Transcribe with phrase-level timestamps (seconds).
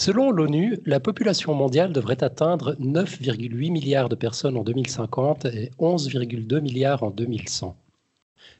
[0.00, 6.60] Selon l'ONU, la population mondiale devrait atteindre 9,8 milliards de personnes en 2050 et 11,2
[6.62, 7.76] milliards en 2100.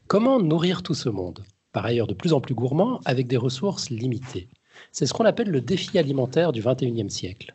[0.06, 1.42] Comment nourrir tout ce monde?
[1.72, 4.48] Par ailleurs de plus en plus gourmand, avec des ressources limitées.
[4.92, 7.54] C'est ce qu'on appelle le défi alimentaire du 21e siècle.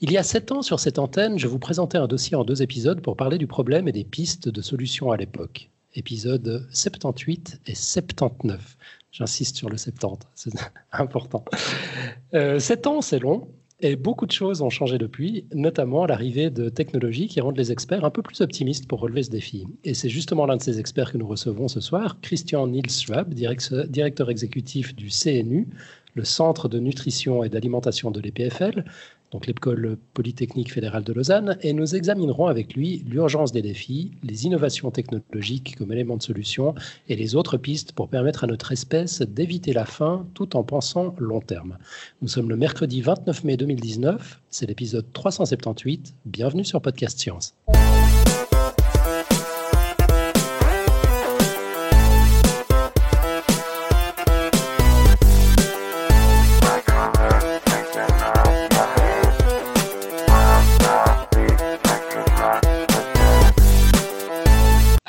[0.00, 2.62] Il y a sept ans, sur cette antenne, je vous présentais un dossier en deux
[2.62, 5.70] épisodes pour parler du problème et des pistes de solutions à l'époque.
[5.94, 8.76] Épisodes 78 et 79.
[9.12, 10.52] J'insiste sur le 70, c'est
[10.92, 11.44] important.
[12.34, 13.48] Euh, sept ans, c'est long,
[13.82, 18.04] et beaucoup de choses ont changé depuis, notamment l'arrivée de technologies qui rendent les experts
[18.04, 19.66] un peu plus optimistes pour relever ce défi.
[19.84, 23.32] Et c'est justement l'un de ces experts que nous recevons ce soir, Christian Niels Schwab,
[23.32, 25.66] directeur exécutif du CNU,
[26.14, 28.84] le Centre de nutrition et d'alimentation de l'EPFL,
[29.30, 34.46] donc l'école polytechnique fédérale de Lausanne, et nous examinerons avec lui l'urgence des défis, les
[34.46, 36.74] innovations technologiques comme élément de solution
[37.08, 41.14] et les autres pistes pour permettre à notre espèce d'éviter la faim tout en pensant
[41.18, 41.78] long terme.
[42.22, 46.14] Nous sommes le mercredi 29 mai 2019, c'est l'épisode 378.
[46.24, 47.54] Bienvenue sur Podcast Science.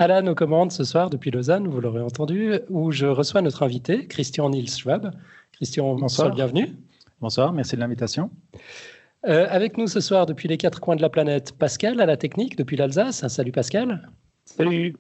[0.01, 4.07] Alan aux commandes ce soir depuis Lausanne, vous l'aurez entendu, où je reçois notre invité,
[4.07, 5.11] Christian Niels Schwab.
[5.51, 6.69] Christian, bonsoir, bienvenue.
[7.19, 8.31] Bonsoir, merci de l'invitation.
[9.27, 12.17] Euh, avec nous ce soir depuis les quatre coins de la planète, Pascal à la
[12.17, 13.27] technique depuis l'Alsace.
[13.27, 14.09] Salut Pascal.
[14.45, 14.97] Salut.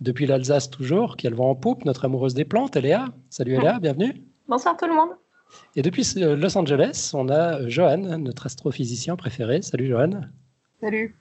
[0.00, 3.10] Depuis l'Alsace toujours, qui a le vent en poupe, notre amoureuse des plantes, Eléa.
[3.30, 4.24] Salut Eléa, bienvenue.
[4.48, 5.10] Bonsoir tout le monde.
[5.76, 9.62] Et depuis euh, Los Angeles, on a Johan, notre astrophysicien préféré.
[9.62, 10.22] Salut Johan.
[10.80, 11.14] Salut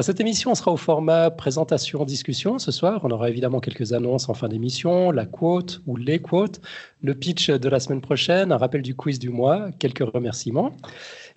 [0.00, 2.58] cette émission sera au format présentation-discussion.
[2.58, 6.60] Ce soir, on aura évidemment quelques annonces en fin d'émission, la quote ou les quotes,
[7.02, 10.72] le pitch de la semaine prochaine, un rappel du quiz du mois, quelques remerciements.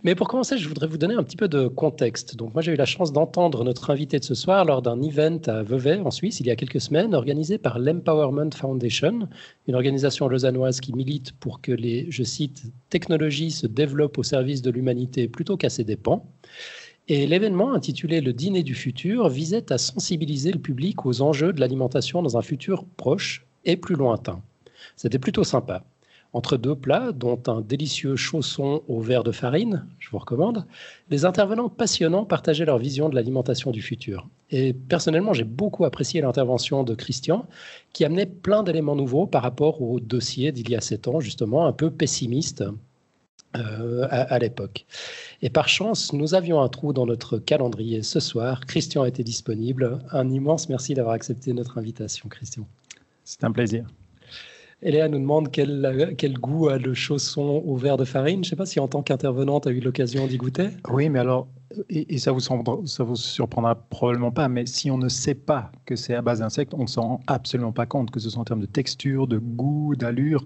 [0.04, 2.36] Mais pour commencer, je voudrais vous donner un petit peu de contexte.
[2.36, 5.40] Donc, moi, j'ai eu la chance d'entendre notre invité de ce soir lors d'un event
[5.46, 9.28] à Vevey, en Suisse, il y a quelques semaines, organisé par l'Empowerment Foundation,
[9.68, 14.64] une organisation lausannoise qui milite pour que les, je cite, technologies se développent au service
[14.64, 16.26] de l'humanité plutôt qu'à ses dépens.
[17.08, 21.60] Et l'événement intitulé Le Dîner du futur visait à sensibiliser le public aux enjeux de
[21.60, 24.42] l'alimentation dans un futur proche et plus lointain.
[24.96, 25.84] C'était plutôt sympa.
[26.34, 30.66] Entre deux plats, dont un délicieux chausson au verre de farine, je vous recommande,
[31.10, 34.30] les intervenants passionnants partageaient leur vision de l'alimentation du futur.
[34.50, 37.46] Et personnellement, j'ai beaucoup apprécié l'intervention de Christian,
[37.92, 41.66] qui amenait plein d'éléments nouveaux par rapport au dossier d'il y a sept ans, justement,
[41.66, 42.64] un peu pessimiste
[43.58, 44.86] euh, à, l'époque.
[45.42, 48.66] Et par chance, nous avions un trou dans notre calendrier ce soir.
[48.66, 50.00] Christian était disponible.
[50.12, 52.66] Un immense merci d'avoir accepté notre invitation, Christian.
[53.26, 53.86] C'est un plaisir.
[54.82, 58.44] Eléa nous demande quel, quel, goût a le chausson au verre de farine.
[58.44, 60.70] Je ne sais pas si en tant qu'intervenante, tu as eu l'occasion d'y goûter.
[60.90, 61.48] Oui, mais alors,
[61.90, 65.96] et, ça vous, ça vous surprendra probablement pas, mais si on ne sait pas que
[65.96, 68.46] c'est à base d'insectes, on ne s'en rend absolument pas compte, que ce soit en
[68.46, 70.46] termes de texture, de goût, d'allure.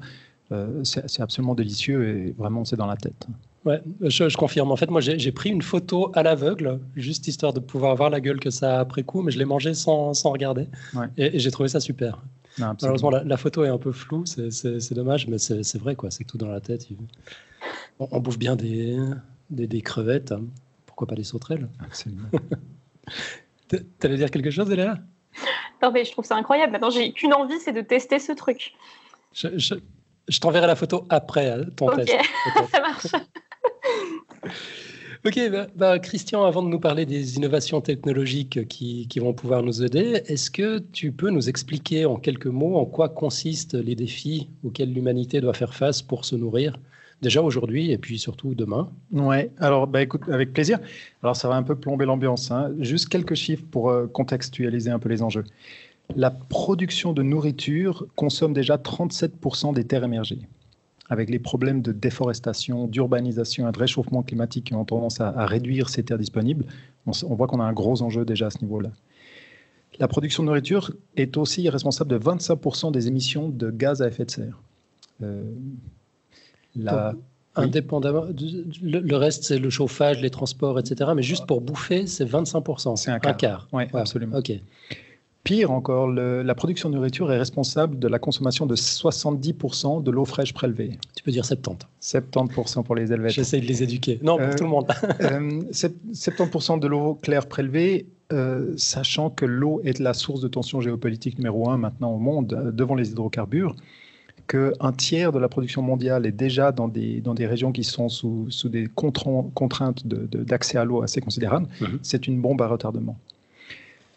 [0.51, 3.27] Euh, c'est absolument délicieux et vraiment c'est dans la tête.
[3.65, 4.71] Ouais, je, confirme.
[4.71, 8.21] En fait, moi, j'ai pris une photo à l'aveugle, juste histoire de pouvoir voir la
[8.21, 10.67] gueule que ça a après coup, mais je l'ai mangé sans, sans regarder.
[11.17, 12.21] Et, j'ai trouvé ça super.
[12.59, 16.11] Malheureusement, la, photo est un peu floue, c'est dommage, mais c'est vrai, quoi.
[16.11, 16.87] C'est tout dans la tête.
[17.99, 18.99] On, bouffe bien des,
[19.49, 20.43] des, crevettes, hein.
[20.85, 21.67] pourquoi pas des sauterelles?
[21.83, 22.29] Absolument.
[23.99, 24.99] T'allais dire quelque chose, Eléa
[25.81, 26.71] Non, mais je trouve ça incroyable.
[26.71, 28.75] Maintenant, j'ai qu'une envie, c'est de tester ce truc.
[29.33, 29.75] je, je
[30.39, 32.13] t'enverrai la photo après hein, ton test.
[32.57, 33.07] Ok, ça marche.
[35.25, 39.63] Ok, bah, bah, Christian, avant de nous parler des innovations technologiques qui, qui vont pouvoir
[39.63, 43.95] nous aider, est-ce que tu peux nous expliquer en quelques mots en quoi consistent les
[43.95, 46.77] défis auxquels l'humanité doit faire face pour se nourrir
[47.23, 48.91] Déjà aujourd'hui et puis surtout demain?
[49.11, 50.77] Ouais, alors bah, écoute, avec plaisir.
[51.23, 52.51] Alors ça va un peu plomber l'ambiance.
[52.51, 52.73] Hein.
[52.79, 55.45] Juste quelques chiffres pour euh, contextualiser un peu les enjeux
[56.15, 60.39] la production de nourriture consomme déjà 37% des terres émergées.
[61.09, 65.89] Avec les problèmes de déforestation, d'urbanisation et de réchauffement climatique qui ont tendance à, réduire
[65.89, 66.65] ces terres disponibles,
[67.05, 68.89] on, voit qu'on a un gros enjeu déjà à ce niveau-là.
[69.99, 74.25] La production de nourriture est aussi responsable de 25% des émissions de gaz à effet
[74.25, 74.61] de serre.
[75.21, 75.43] Euh,
[77.55, 78.25] indépendamment.
[78.81, 81.11] Le, reste, c'est le chauffage, les transports, etc.
[81.15, 82.95] Mais juste pour bouffer, c'est 25%.
[82.95, 83.31] C'est un quart.
[83.31, 83.67] Un quart.
[83.71, 84.37] Oui, absolument.
[84.37, 84.51] OK.
[85.45, 90.25] Pire encore, la production de nourriture est responsable de la consommation de 70% de l'eau
[90.25, 90.97] fraîche prélevée.
[91.15, 91.87] Tu peux dire 70.
[92.01, 93.33] 70% pour les Helvètes.
[93.33, 94.19] J'essaie de les éduquer.
[94.23, 94.87] Non, pour euh, tout le monde.
[94.87, 100.81] 70% euh, de l'eau claire prélevée, euh, sachant que l'eau est la source de tension
[100.81, 103.75] géopolitique numéro un maintenant au monde, devant les hydrocarbures,
[104.47, 108.09] qu'un tiers de la production mondiale est déjà dans des, dans des régions qui sont
[108.09, 111.99] sous, sous des contraintes d'accès à l'eau assez considérables, mhm.
[112.01, 113.15] c'est une bombe à retardement.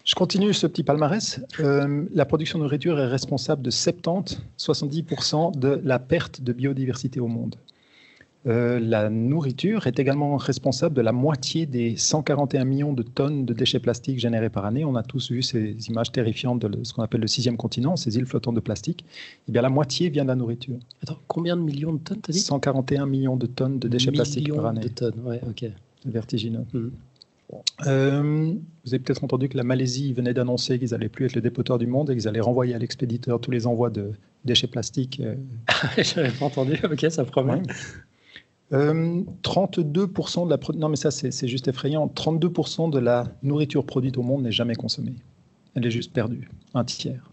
[0.09, 1.39] Je continue ce petit palmarès.
[1.61, 7.27] Euh, la production de nourriture est responsable de 70-70% de la perte de biodiversité au
[7.27, 7.57] monde.
[8.47, 13.53] Euh, la nourriture est également responsable de la moitié des 141 millions de tonnes de
[13.53, 14.83] déchets plastiques générés par année.
[14.87, 18.17] On a tous vu ces images terrifiantes de ce qu'on appelle le sixième continent, ces
[18.17, 19.05] îles flottantes de plastique.
[19.47, 20.79] Eh bien, la moitié vient de la nourriture.
[21.03, 22.41] Attends, combien de millions de tonnes, as dit?
[22.41, 24.81] 141 millions de tonnes de déchets plastiques par année.
[24.81, 25.67] de tonnes, ouais, ok.
[26.07, 26.65] Vertigineux.
[26.73, 26.89] Mmh.
[27.87, 28.53] Euh,
[28.85, 31.79] vous avez peut-être entendu que la Malaisie venait d'annoncer qu'ils n'allaient plus être le dépotoir
[31.79, 34.13] du monde et qu'ils allaient renvoyer à l'expéditeur tous les envois de
[34.45, 35.21] déchets plastiques.
[35.21, 35.37] Euh.
[36.03, 37.63] J'avais pas entendu, ok, ça promet.
[38.71, 42.07] 32% euh, de la non mais ça c'est juste effrayant.
[42.07, 45.17] 32% de la nourriture produite au monde n'est jamais consommée.
[45.75, 47.31] Elle est juste perdue, un tiers.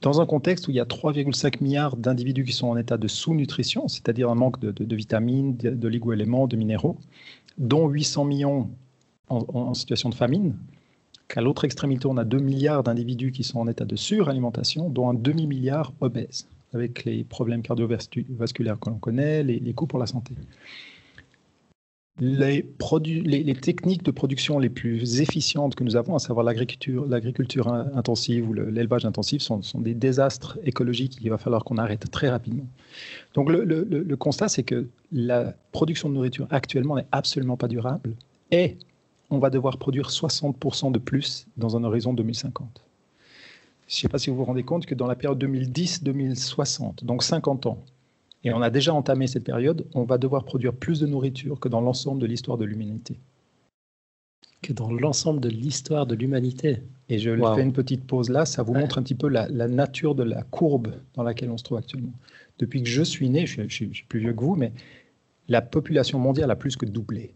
[0.00, 3.08] Dans un contexte où il y a 3,5 milliards d'individus qui sont en état de
[3.08, 6.96] sous-nutrition, c'est-à-dire un manque de, vitamines, de, de éléments de minéraux,
[7.58, 8.70] dont 800 millions
[9.30, 10.56] en, situation de famine,
[11.28, 15.08] qu'à l'autre extrémité, on a 2 milliards d'individus qui sont en état de suralimentation, dont
[15.08, 20.34] un demi-milliard obèses, avec les problèmes cardiovasculaires que l'on connaît, les, coûts pour la santé.
[22.20, 22.64] Les,
[23.54, 29.04] techniques de production les plus efficientes que nous avons, à savoir l'agriculture intensive ou l'élevage
[29.04, 32.66] intensif, sont, des désastres écologiques qu'il va falloir qu'on arrête très rapidement.
[33.34, 38.16] Donc le, le constat, c'est que la production de nourriture actuellement n'est absolument pas durable
[38.50, 38.78] et
[39.30, 42.82] on va devoir produire 60% de plus dans un horizon 2050.
[43.86, 47.22] Je ne sais pas si vous vous rendez compte que dans la période 2010-2060, donc
[47.22, 47.78] 50 ans,
[48.44, 51.68] et on a déjà entamé cette période, on va devoir produire plus de nourriture que
[51.68, 53.18] dans l'ensemble de l'histoire de l'humanité.
[54.62, 56.82] Que dans l'ensemble de l'histoire de l'humanité.
[57.08, 60.14] Et je fais une petite pause là, ça vous montre un petit peu la, nature
[60.14, 62.12] de la courbe dans laquelle on se trouve actuellement.
[62.58, 64.72] Depuis que je suis né, je suis plus vieux que vous, mais
[65.48, 67.34] la population mondiale a plus que doublé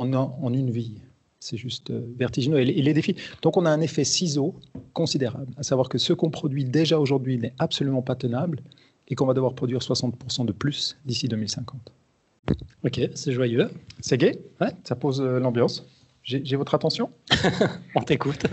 [0.00, 1.00] en, en une vie.
[1.40, 2.58] C'est juste euh, vertigineux.
[2.58, 3.14] Et les, défis.
[3.42, 4.54] Donc, on a un effet ciseau
[4.94, 8.60] considérable, à savoir que ce qu'on produit déjà aujourd'hui n'est absolument pas tenable
[9.08, 11.92] et qu'on va devoir produire 60% de plus d'ici 2050.
[12.84, 13.70] Ok, c'est joyeux.
[14.00, 14.40] C'est gai?
[14.60, 14.70] Ouais.
[14.84, 15.84] Ça pose euh, l'ambiance.
[16.22, 17.10] J'ai votre attention?
[17.94, 18.46] On t'écoute.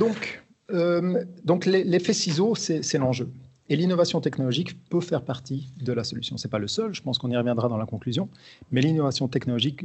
[0.00, 0.42] Donc,
[0.72, 3.28] euh, donc l'effet ciseau, c'est l'enjeu.
[3.68, 6.36] Et l'innovation technologique peut faire partie de la solution.
[6.36, 8.28] Ce n'est pas le seul, je pense qu'on y reviendra dans la conclusion,
[8.70, 9.80] mais l'innovation technologique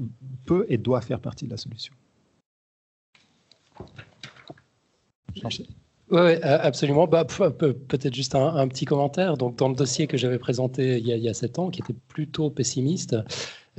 [0.45, 1.93] peut et doit faire partie de la solution.
[6.11, 7.07] Oui, absolument.
[7.07, 9.37] Bah, Peut-être juste un, petit commentaire.
[9.37, 11.81] Dans le dossier que j'avais présenté il y, a, il y, a, sept ans, qui
[11.81, 13.15] était plutôt pessimiste,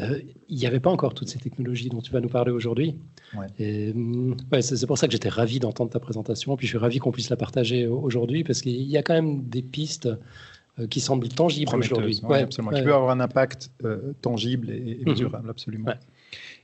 [0.00, 2.96] euh, il n'y avait pas encore toutes ces technologies dont tu vas nous parler aujourd'hui.
[3.58, 6.56] Mm, c'est pour ça que j'étais ravi d'entendre ta présentation.
[6.56, 9.42] Puis je suis ravi qu'on puisse la partager aujourd'hui parce qu'il y a quand même
[9.48, 10.08] des pistes
[10.78, 12.20] euh, qui semblent tangibles aujourd'hui.
[12.22, 12.72] Ouais, absolument.
[12.72, 15.10] Qui peut avoir un impact euh, tangible et, et mhm.
[15.10, 15.92] mesurable, absolument.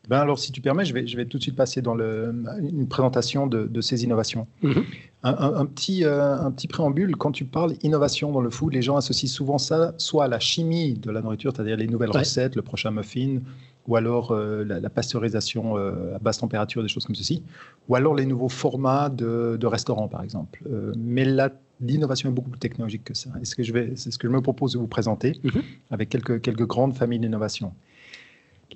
[0.09, 2.35] Ben alors, si tu permets, je vais, je vais tout de suite passer dans le,
[2.61, 4.47] une présentation de, ces innovations.
[4.63, 4.85] Mhm.
[5.23, 8.97] un, petit, euh, un petit préambule, quand tu parles innovation dans le food, les gens
[8.97, 12.63] associent souvent ça soit à la chimie de la nourriture, c'est-à-dire les nouvelles recettes, le
[12.63, 13.41] prochain muffin,
[13.89, 17.43] ou alors euh, la, pasteurisation euh, à basse température, des choses comme ceci,
[17.89, 20.63] ou alors les nouveaux formats de, de restaurants, par exemple.
[20.97, 21.27] mais
[21.81, 23.31] l'innovation est beaucoup plus technologique que ça.
[23.41, 25.63] C'est ce que je vais, c'est ce que je me propose de vous présenter mhm.
[25.91, 27.73] avec quelques, quelques grandes familles d'innovation.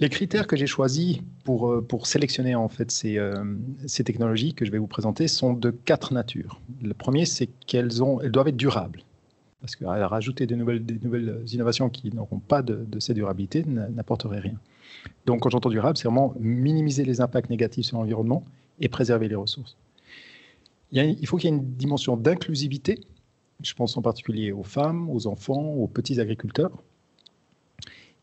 [0.00, 3.44] Les critères que j'ai choisis pour, euh, sélectionner en fait ces, euh,
[3.86, 6.58] ces, technologies que je vais vous présenter sont de quatre natures.
[6.82, 9.02] Le premier, c'est qu'elles doivent être durables.
[9.60, 10.82] Parce que rajouter des nouvelles,
[11.52, 14.58] innovations qui n'auront pas de, de cette durabilité n'apporterait rien.
[15.26, 18.42] Donc, quand j'entends durable, c'est vraiment minimiser les impacts négatifs sur l'environnement
[18.80, 19.76] et préserver les ressources.
[20.92, 23.00] Il faut qu'il y ait une dimension d'inclusivité.
[23.62, 26.72] Je pense en particulier aux femmes, aux enfants, aux petits agriculteurs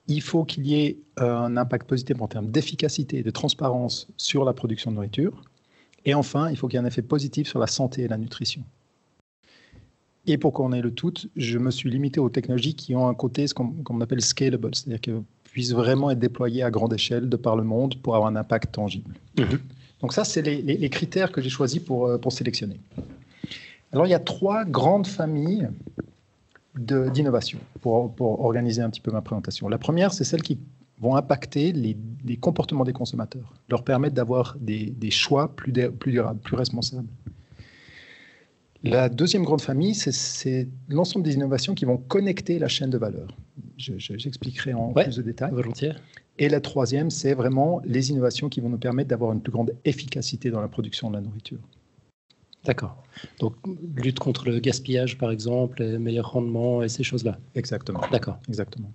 [0.07, 4.07] il faut qu'il y ait euh, un impact positif en termes d'efficacité et de transparence
[4.17, 5.41] sur la production de nourriture.
[6.05, 8.17] Et enfin, il faut qu'il y ait un effet positif sur la santé et la
[8.17, 8.63] nutrition.
[10.25, 13.13] Et pour qu'on ait le tout, je me suis limité aux technologies qui ont un
[13.13, 17.37] côté, ce qu'on appelle scalable, c'est-à-dire qu'elles puissent vraiment être déployées à grande échelle de
[17.37, 19.13] par le monde pour avoir un impact tangible.
[19.37, 19.59] Mhm.
[20.01, 22.79] Donc ça, c'est les, critères que j'ai choisis pour, euh, pour sélectionner.
[23.91, 25.69] Alors, il y a trois grandes familles
[26.79, 29.67] d'innovation pour, pour, organiser un petit peu ma présentation.
[29.67, 30.59] La première, c'est celle qui
[30.99, 36.11] vont impacter les, les, comportements des consommateurs, leur permettre d'avoir des, des, choix plus, plus
[36.11, 37.07] durables, plus responsables.
[38.83, 43.27] La deuxième grande famille, c'est l'ensemble des innovations qui vont connecter la chaîne de valeur.
[43.77, 45.51] J'expliquerai en plus de détails.
[45.51, 45.93] Volontiers.
[46.39, 49.73] Et la troisième, c'est vraiment les innovations qui vont nous permettre d'avoir une plus grande
[49.85, 51.59] efficacité dans la production de la nourriture.
[52.67, 53.01] D'accord.
[53.39, 53.55] Donc,
[53.95, 57.39] lutte contre le gaspillage, par exemple, meilleur rendement et ces choses-là.
[57.55, 58.01] Exactement.
[58.11, 58.37] D'accord.
[58.49, 58.91] Exactement.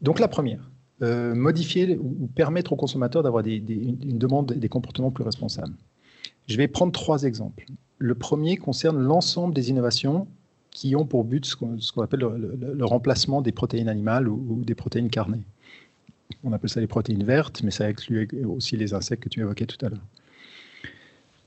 [0.00, 0.70] Donc, la première,
[1.02, 5.74] euh, modifier ou permettre aux consommateurs d'avoir des, une demande des comportements plus responsables.
[6.46, 7.66] Je vais prendre trois exemples.
[7.98, 10.28] Le premier concerne l'ensemble des innovations
[10.70, 15.10] qui ont pour but ce qu'on appelle le, remplacement des protéines animales ou, des protéines
[15.10, 15.42] carnées.
[16.44, 19.66] On appelle ça les protéines vertes, mais ça exclut aussi les insectes que tu évoquais
[19.66, 20.06] tout à l'heure.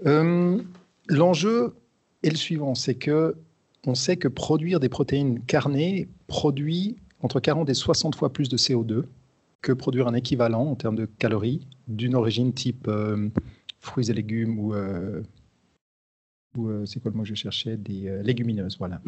[0.06, 0.62] Euh,
[1.07, 1.75] l'enjeu
[2.24, 3.36] est le suivant, c'est que
[3.86, 8.57] on sait que produire des protéines carnées produit entre 40 et 60 fois plus de
[8.57, 9.03] CO2
[9.62, 13.29] que produire un équivalent en termes de calories d'une origine type euh,
[13.79, 15.22] fruits et légumes ou, euh,
[16.60, 17.77] euh, c'est quoi le mot que je cherchais?
[17.77, 19.01] Des légumineuses, voilà.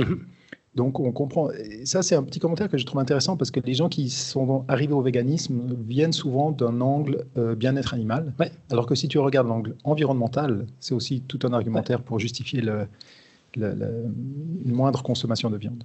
[0.76, 1.50] Donc on comprend.
[1.86, 4.66] ça, c'est un petit commentaire que je trouve intéressant parce que les gens qui sont
[4.68, 8.34] arrivés au véganisme viennent souvent d'un angle bien-être animal.
[8.70, 12.88] Alors que si tu regardes l'angle environnemental, c'est aussi tout un argumentaire pour justifier le,
[13.56, 15.84] une moindre consommation de viande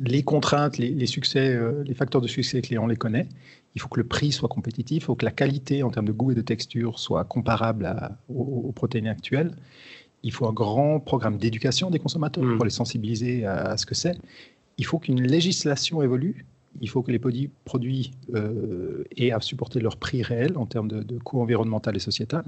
[0.00, 3.28] les contraintes, les, succès, euh, les facteurs de succès clés, on les connaît.
[3.74, 6.12] Il faut que le prix soit compétitif, il faut que la qualité en termes de
[6.12, 7.92] goût et de texture soit comparable
[8.28, 9.52] aux, protéines actuelles.
[10.24, 12.56] Il faut un grand programme d'éducation des consommateurs mm.
[12.56, 14.18] pour les sensibiliser à, ce que c'est.
[14.78, 16.46] Il faut qu'une législation évolue.
[16.80, 17.20] Il faut que les
[17.64, 22.44] produits euh, aient à supporter leur prix réel en termes de, coût environnemental et sociétal.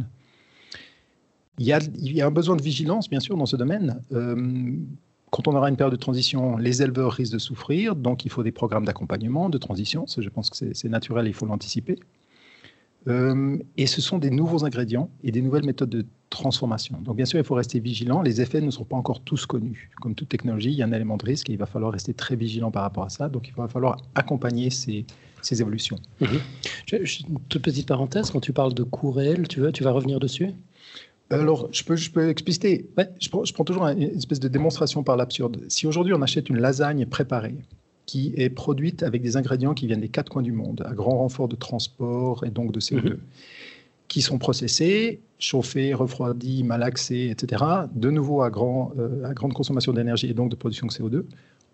[1.59, 4.01] Il y, a, il y, a, un besoin de vigilance, bien sûr, dans ce domaine.
[4.13, 4.75] Euh,
[5.31, 8.43] quand on aura une période de transition, les éleveurs risquent de souffrir, donc il faut
[8.43, 10.07] des programmes d'accompagnement, de transition.
[10.07, 11.99] je pense que c'est naturel, il faut l'anticiper.
[13.09, 16.99] Euh, et ce sont des nouveaux ingrédients et des nouvelles méthodes de transformation.
[17.03, 18.21] Donc bien sûr, il faut rester vigilant.
[18.23, 19.91] Les effets ne sont pas encore tous connus.
[20.01, 22.15] Comme toute technologie, il y a un élément de risque et il va falloir rester
[22.15, 23.29] très vigilant par rapport à ça.
[23.29, 25.07] Donc il va falloir accompagner ces,
[25.41, 25.99] ces évolutions.
[26.21, 26.27] Mmh.
[26.93, 30.19] Une toute petite parenthèse, quand tu parles de coût réel, tu, veux, tu vas revenir
[30.19, 30.51] dessus?
[31.31, 32.89] Alors, je peux, je peux expliciter.
[33.21, 35.65] Je, prends, je, prends, toujours une espèce de démonstration par l'absurde.
[35.69, 37.57] Si aujourd'hui on achète une lasagne préparée
[38.07, 41.19] qui est produite avec des ingrédients qui viennent des quatre coins du monde, à grand
[41.19, 43.19] renfort de transport et donc de CO2, mhm.
[44.09, 49.93] qui sont processés, chauffés, refroidis, malaxés, etc., de nouveau à, grand, euh, à grande consommation
[49.93, 51.25] d'énergie et donc de production de CO2,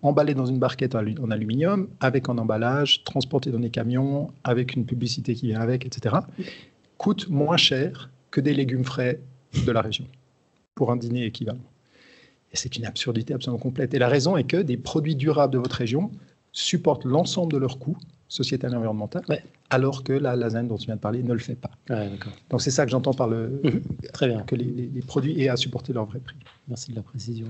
[0.00, 4.84] emballés dans une barquette en aluminium, avec un emballage, transportés dans des camions, avec une
[4.84, 6.16] publicité qui vient avec, etc.,
[6.98, 9.20] coûte moins cher que des légumes frais
[9.66, 10.06] de la région
[10.74, 11.60] pour un dîner équivalent.
[12.52, 13.94] Et c'est une absurdité absolument complète.
[13.94, 16.10] Et la raison est que des produits durables de votre région
[16.52, 17.96] supportent l'ensemble de leurs coûts
[18.28, 19.22] sociétal et environnemental,
[19.68, 21.70] alors que la lasagne dont tu viens de parler ne le fait pas.
[22.48, 23.82] Donc c'est ça que j'entends par le mhm.
[24.12, 24.42] Très bien.
[24.42, 26.36] que les, produits aient à supporter leur vrai prix.
[26.66, 27.48] Merci de la précision.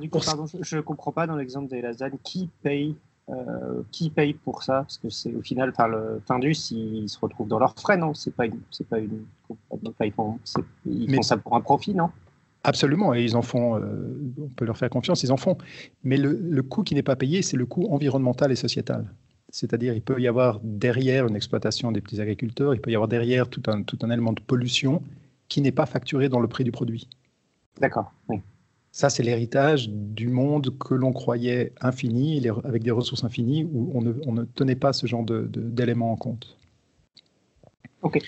[0.00, 2.96] du coup, pardon, je ne comprends pas dans l'exemple des lasagnes qui paye
[3.30, 4.80] euh, qui paye pour ça?
[4.80, 8.14] Parce que c'est au final, par le Tindus, ils se retrouvent dans leurs frais, non?
[8.14, 9.26] C'est pas c'est pas une,
[10.00, 10.38] ils font,
[10.86, 12.08] ils font ça pour un profit, non?
[12.68, 13.80] Absolument, et ils en font, euh,
[14.38, 15.56] on peut leur faire confiance, ils en font.
[16.04, 19.06] Mais le, le coût qui n'est pas payé, c'est le coût environnemental et sociétal.
[19.48, 23.08] C'est-à-dire, il peut y avoir derrière une exploitation des petits agriculteurs, il peut y avoir
[23.08, 25.02] derrière tout un, tout un élément de pollution
[25.48, 27.08] qui n'est pas facturé dans le prix du produit.
[27.80, 28.36] D'accord, oui.
[28.92, 34.02] Ça, c'est l'héritage du monde que l'on croyait infini, avec des ressources infinies, où on
[34.02, 36.58] ne, tenait pas ce genre d'éléments en compte.
[38.02, 38.18] OK.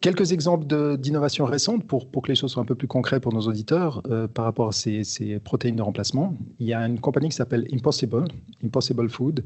[0.00, 0.66] Quelques exemples
[0.98, 4.28] d'innovations récentes pour, que les choses soient un peu plus concrètes pour nos auditeurs euh,
[4.28, 6.36] par rapport à ces, protéines de remplacement.
[6.60, 8.24] Il y a une compagnie qui s'appelle Impossible,
[8.62, 9.42] Impossible Food,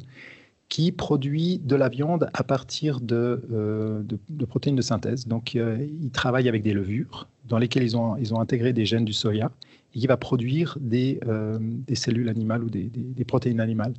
[0.69, 4.03] qui produit de la viande à partir de, euh,
[4.49, 5.27] protéines de synthèse.
[5.27, 9.13] Donc, euh, ils travaillent avec des levures dans lesquelles ils ont, intégré des gènes du
[9.13, 9.53] soya
[9.95, 11.21] et qui va produire des,
[11.95, 13.95] cellules animales ou des, protéines animales.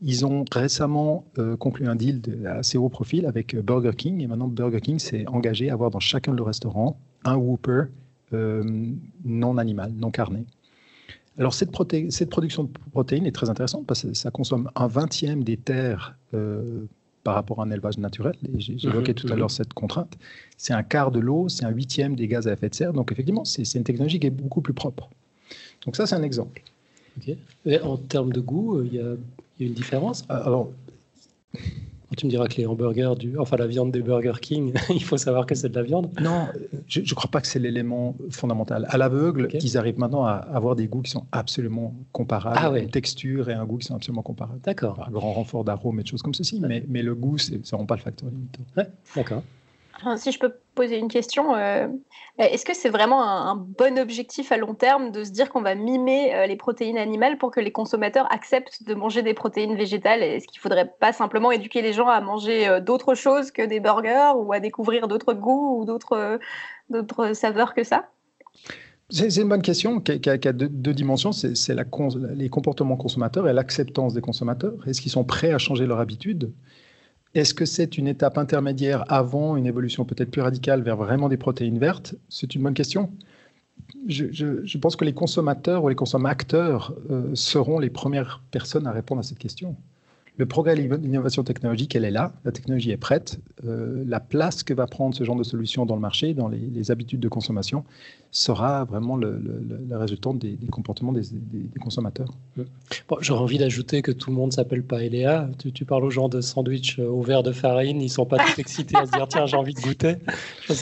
[0.00, 1.24] Ils ont récemment
[1.58, 5.26] conclu un deal de, assez haut profil avec Burger King et maintenant Burger King s'est
[5.26, 7.84] engagé à avoir dans chacun de leurs restaurants un Whopper
[8.32, 10.44] non animal, non carné.
[11.38, 11.70] Alors cette,
[12.10, 16.16] cette, production de protéines est très intéressante parce que ça consomme un vingtième des terres
[16.34, 16.84] euh,
[17.22, 18.34] par rapport à un élevage naturel.
[18.56, 19.38] J'évoquais mhm, tout à mhm.
[19.38, 20.18] l'heure cette contrainte.
[20.56, 22.92] C'est un quart de l'eau, c'est un huitième des gaz à effet de serre.
[22.92, 25.08] Donc effectivement, c'est une technologie qui est beaucoup plus propre.
[25.86, 26.62] Donc ça, c'est un exemple.
[27.82, 29.14] En termes de goût, euh, il y, a,
[29.66, 30.70] une différence Alors,
[32.16, 35.18] Tu me diras que les hamburgers, du, enfin la viande des Burger King, il faut
[35.18, 36.10] savoir que c'est de la viande.
[36.20, 36.48] Non,
[36.86, 38.86] je ne crois pas que c'est l'élément fondamental.
[38.88, 42.90] À l'aveugle, ils arrivent maintenant à avoir des goûts qui sont absolument comparables, ah, une
[42.90, 44.60] texture et un goût qui sont absolument comparables.
[44.64, 45.04] D'accord.
[45.06, 47.86] Un grand renfort d'arômes et de choses comme ceci, mais, mais le goût, ne rend
[47.86, 48.62] pas le facteur limitant.
[48.76, 49.42] Ouais, d'accord.
[50.16, 51.88] Si je peux poser une question, euh,
[52.38, 55.74] est-ce que c'est vraiment un, bon objectif à long terme de se dire qu'on va
[55.74, 60.22] mimer euh, les protéines animales pour que les consommateurs acceptent de manger des protéines végétales?
[60.22, 63.62] Est-ce qu'il ne faudrait pas simplement éduquer les gens à manger euh, d'autres choses que
[63.62, 66.38] des burgers ou à découvrir d'autres goûts ou d'autres
[67.34, 68.08] saveurs que ça?
[69.10, 71.32] C'est une bonne question qui a, deux, dimensions.
[71.32, 71.74] C'est
[72.34, 74.74] les comportements consommateurs et l'acceptance des consommateurs.
[74.86, 76.52] Est-ce qu'ils sont prêts à changer leur habitude?
[77.34, 81.36] Est-ce que c'est une étape intermédiaire avant une évolution peut-être plus radicale vers vraiment des
[81.36, 82.14] protéines vertes?
[82.28, 83.12] C'est une bonne question.
[84.06, 89.20] Je, pense que les consommateurs ou les consommateurs euh, seront les premières personnes à répondre
[89.20, 89.76] à cette question
[90.38, 93.40] le progrès de l'innovation technologique, elle est là, la technologie est prête.
[93.66, 96.90] Euh, la place que va prendre ce genre de solution dans le marché, dans les,
[96.92, 97.84] habitudes de consommation,
[98.30, 99.42] sera vraiment le,
[99.90, 101.24] résultat des, comportements des,
[101.80, 102.32] consommateurs.
[103.08, 105.50] Bon, J'aurais envie d'ajouter que tout le monde s'appelle pas Eléa.
[105.74, 108.60] Tu, parles aux gens de sandwich euh, au verre de farine, ils sont pas tous
[108.60, 110.14] excités à se dire tiens, j'ai envie de goûter.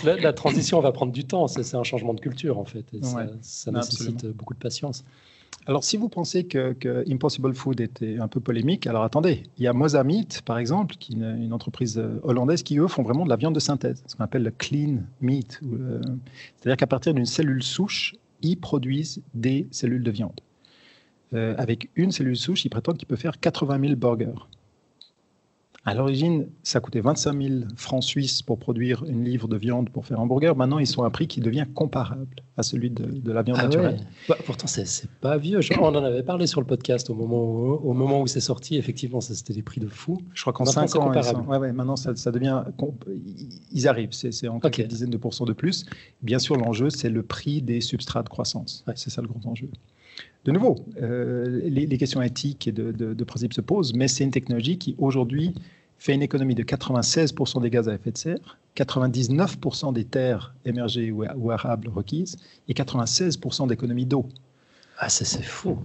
[0.04, 2.84] la, transition va prendre du temps, c'est un changement de culture en fait.
[3.40, 5.02] ça, nécessite beaucoup de patience.
[5.68, 9.66] Alors, si vous pensez que, Impossible Food était un peu polémique, alors attendez, il y
[9.66, 13.30] a Mozamit, par exemple, qui est une, entreprise euh, hollandaise qui, eux, font vraiment de
[13.30, 15.61] la viande de synthèse, ce qu'on appelle le clean meat.
[15.64, 16.00] Euh,
[16.56, 20.40] c'est-à-dire qu'à partir d'une cellule souche, ils produisent des cellules de viande.
[21.35, 24.46] Euh, avec une cellule souche, ils prétendent qu'ils peuvent faire 80 000 burgers.
[25.88, 30.05] À l'origine, ça coûtait 25 000 francs suisses pour produire une livre de viande pour
[30.05, 30.57] faire un hamburger.
[30.57, 32.26] Maintenant, ils sont à un prix qui devient comparable
[32.57, 34.00] à celui de, la viande ah naturelle.
[34.28, 35.61] Bah, pourtant, c'est pas vieux.
[35.78, 38.76] on en avait parlé sur le podcast au moment où, au moment où c'est sorti.
[38.76, 40.19] Effectivement, c'était des prix de fou.
[40.35, 42.64] Je crois qu'en 5 ans, ouais, ouais, maintenant, ça, devient.
[43.71, 44.11] Ils arrivent.
[44.11, 45.87] C'est en quelques dizaines de pourcents de plus.
[46.21, 48.85] Bien sûr, l'enjeu, c'est le prix des substrats de croissance.
[48.97, 49.69] C'est ça le grand enjeu.
[50.47, 54.31] De nouveau, euh, les, questions éthiques et de, de principe se posent, mais c'est une
[54.31, 55.55] technologie qui aujourd'hui
[55.98, 61.11] fait une économie de 96% des gaz à effet de serre, 99% des terres émergées
[61.11, 62.37] ou, arables requises
[62.68, 64.28] et 96% d'économie d'eau.
[64.98, 65.78] Ah, ça c'est fou.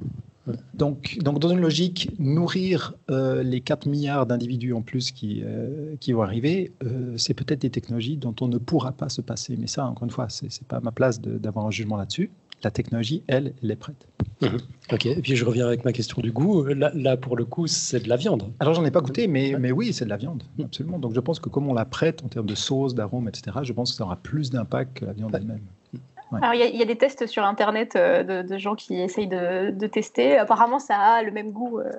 [0.73, 5.95] Donc, donc, dans une logique, nourrir euh, les 4 milliards d'individus en plus qui, euh,
[5.99, 9.55] qui vont arriver, euh, c'est peut-être des technologies dont on ne pourra pas se passer.
[9.57, 12.31] Mais ça, encore une fois, ce n'est pas ma place d'avoir un jugement là-dessus
[12.63, 14.07] la technologie, elle, elle est prête.
[14.41, 14.57] Mhm.
[14.91, 16.65] Ok, et puis je reviens avec ma question du goût.
[16.65, 18.51] Là, pour le coup, c'est de la viande.
[18.59, 20.99] Alors, j'en ai pas goûté, mais, mais oui, c'est de la viande, absolument.
[20.99, 23.73] Donc, je pense que comme on la prête en termes de sauce, d'arôme, etc., je
[23.73, 25.61] pense que ça aura plus d'impact que la viande elle-même.
[26.33, 30.37] Alors, il y, a des tests sur Internet euh, de, gens qui essayent de, tester.
[30.37, 31.79] Apparemment, ça a le même goût.
[31.79, 31.91] Euh,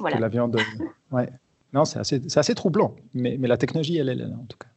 [0.00, 0.16] voilà.
[0.16, 0.56] Que la viande.
[0.56, 1.28] Euh, ouais.
[1.72, 4.58] Non, c'est assez, assez, troublant, mais, mais la technologie, elle, elle est là, en tout
[4.58, 4.68] cas.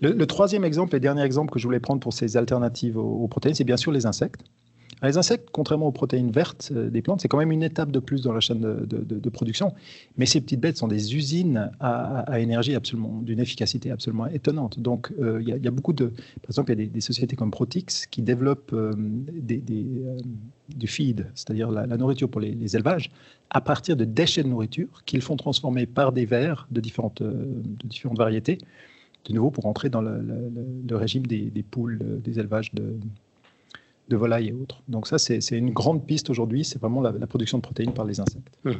[0.00, 3.54] Le, troisième exemple et dernier exemple que je voulais prendre pour ces alternatives aux, protéines,
[3.54, 4.42] c'est bien sûr les insectes.
[5.02, 7.98] les insectes, contrairement aux protéines vertes euh, des plantes, c'est quand même une étape de
[7.98, 9.72] plus dans la chaîne de, production.
[10.18, 14.78] Mais ces petites bêtes sont des usines à, énergie absolument, d'une efficacité absolument étonnante.
[14.80, 16.06] Donc, euh, il y, a beaucoup de.
[16.06, 18.92] Par exemple, il y a des, sociétés comme Protix qui développent euh,
[20.76, 23.10] du feed, c'est-à-dire la, nourriture pour les, élevages,
[23.48, 27.22] à partir de déchets de nourriture qu'ils font transformer par des vers de différentes
[28.14, 28.58] variétés
[29.32, 32.96] de nouveau pour entrer dans le, régime des, poules, euh, des élevages de,
[34.08, 34.82] de volailles et autres.
[34.88, 38.20] Donc ça, c'est une grande piste aujourd'hui, c'est vraiment la, production de protéines par les
[38.20, 38.58] insectes.
[38.64, 38.70] Mmh.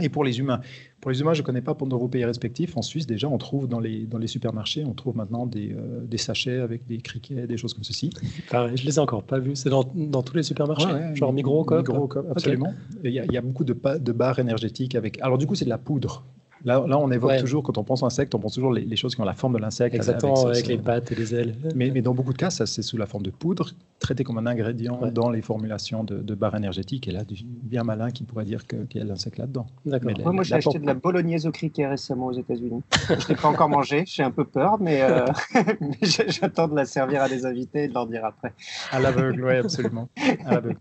[0.00, 0.60] Et pour les humains
[1.00, 2.76] Pour les humains, je ne connais pas pour nos pays respectifs.
[2.76, 6.00] En Suisse, déjà, on trouve dans les, dans les supermarchés, on trouve maintenant des, euh,
[6.04, 8.10] des sachets avec des criquets, des choses comme ceci.
[8.50, 9.54] Pareil, je les ai encore pas vus.
[9.54, 11.14] C'est dans, dans, tous les supermarchés?
[11.14, 11.78] Genre Migros, Coop?
[11.78, 12.74] Migros, absolument.
[13.04, 15.20] Il y, y, a beaucoup de, de barres énergétiques avec...
[15.20, 16.24] Alors du coup, c'est de la poudre.
[16.64, 19.14] Là, là, on évoque toujours, quand on pense insecte, on pense toujours les, les choses
[19.14, 19.94] qui ont la forme de l'insecte.
[19.94, 21.54] Exactement, avec, les pattes et les ailes.
[21.74, 24.38] Mais, mais dans beaucoup de cas, ça c'est sous la forme de poudre, traité comme
[24.38, 27.08] un ingrédient dans les formulations de, de barres énergétiques.
[27.08, 29.66] Et là, bien malin qui pourrait dire qu'il y a de l'insecte là-dedans.
[29.84, 30.32] D'accord.
[30.32, 32.82] moi, j'ai acheté de la bolognaise au criquet récemment aux États-Unis.
[33.08, 35.26] je ne l'ai pas encore mangé, j'ai un peu peur, mais, euh,
[36.02, 38.52] j'attends de la servir à des invités et de leur dire après.
[38.90, 40.08] À l'aveugle, oui, absolument.
[40.44, 40.78] À l'aveugle.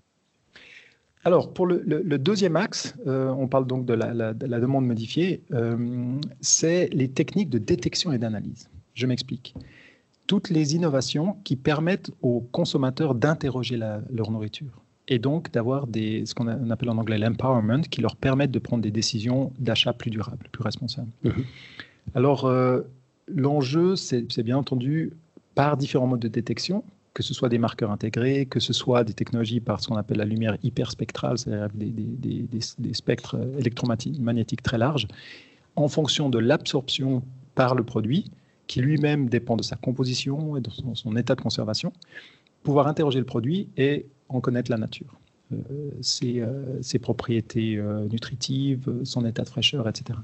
[1.24, 6.90] Alors, pour le, deuxième axe, euh, on parle donc de la, demande modifiée, euh, c'est
[6.94, 8.70] les techniques de détection et d'analyse.
[8.94, 9.54] Je m'explique.
[10.26, 16.48] Toutes les innovations qui permettent aux consommateurs d'interroger leur nourriture et donc d'avoir ce qu'on
[16.48, 20.64] appelle en anglais l'empowerment, qui leur permettent de prendre des décisions d'achat plus durables, plus
[20.64, 21.12] responsables.
[21.26, 21.44] Mm-hmm.
[22.16, 22.82] Alors, euh,
[23.28, 25.12] l'enjeu, c'est bien entendu
[25.54, 29.14] par différents modes de détection, que ce soit des marqueurs intégrés, que ce soit des
[29.14, 35.08] technologies par ce qu'on appelle la lumière hyperspectrale, c'est-à-dire des, des, spectres électromagnétiques très larges,
[35.76, 37.24] en fonction de l'absorption
[37.56, 38.32] par le produit,
[38.68, 41.92] qui lui-même dépend de sa composition et de son, état de conservation,
[42.64, 45.20] pouvoir interroger le produit et en connaître la nature,
[45.52, 45.58] euh,
[46.00, 50.18] ses, euh, ses, propriétés euh, nutritives, son état de fraîcheur, etc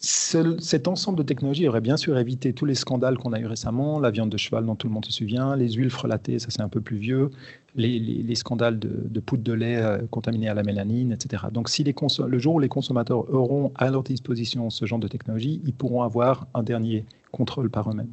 [0.00, 4.00] cet ensemble de technologies aurait bien sûr évité tous les scandales qu'on a eu récemment,
[4.00, 6.62] la viande de cheval dont tout le monde se souvient, les huiles frelatées, ça c'est
[6.62, 7.30] un peu plus vieux,
[7.76, 11.44] les, scandales de, poudre de lait euh, contaminée à la mélanine, etc.
[11.52, 15.60] Donc si le jour où les consommateurs auront à leur disposition ce genre de technologie,
[15.66, 18.12] ils pourront avoir un dernier contrôle par eux-mêmes.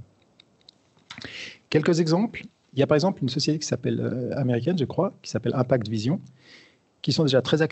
[1.70, 2.44] Quelques exemples.
[2.74, 5.54] Il y a par exemple une société qui s'appelle euh, américaine, je crois, qui s'appelle
[5.56, 6.20] Impact Vision,
[7.08, 7.66] qui sont déjà très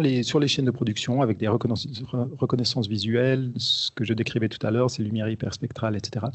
[0.00, 4.66] les, sur les chaînes de production avec des reconnaissances, visuelles, ce que je décrivais tout
[4.66, 6.26] à l'heure, ces lumières hyperspectrales, etc.,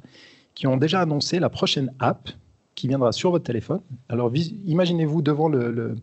[0.56, 2.30] qui ont déjà annoncé la prochaine app
[2.76, 3.82] qui viendra sur votre téléphone.
[4.08, 4.32] Alors
[4.66, 5.96] imaginez-vous devant le,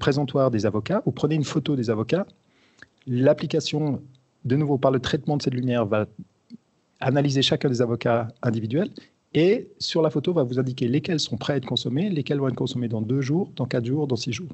[0.00, 2.26] présentoir des avocats, vous prenez une photo des avocats,
[3.06, 4.00] l'application,
[4.46, 6.06] de nouveau par le traitement de cette lumière, va
[7.00, 8.88] analyser chacun des avocats individuels
[9.34, 12.48] et sur la photo va vous indiquer lesquels sont prêts à être consommés, lesquels vont
[12.48, 14.48] être consommés dans deux jours, dans quatre jours, dans six jours.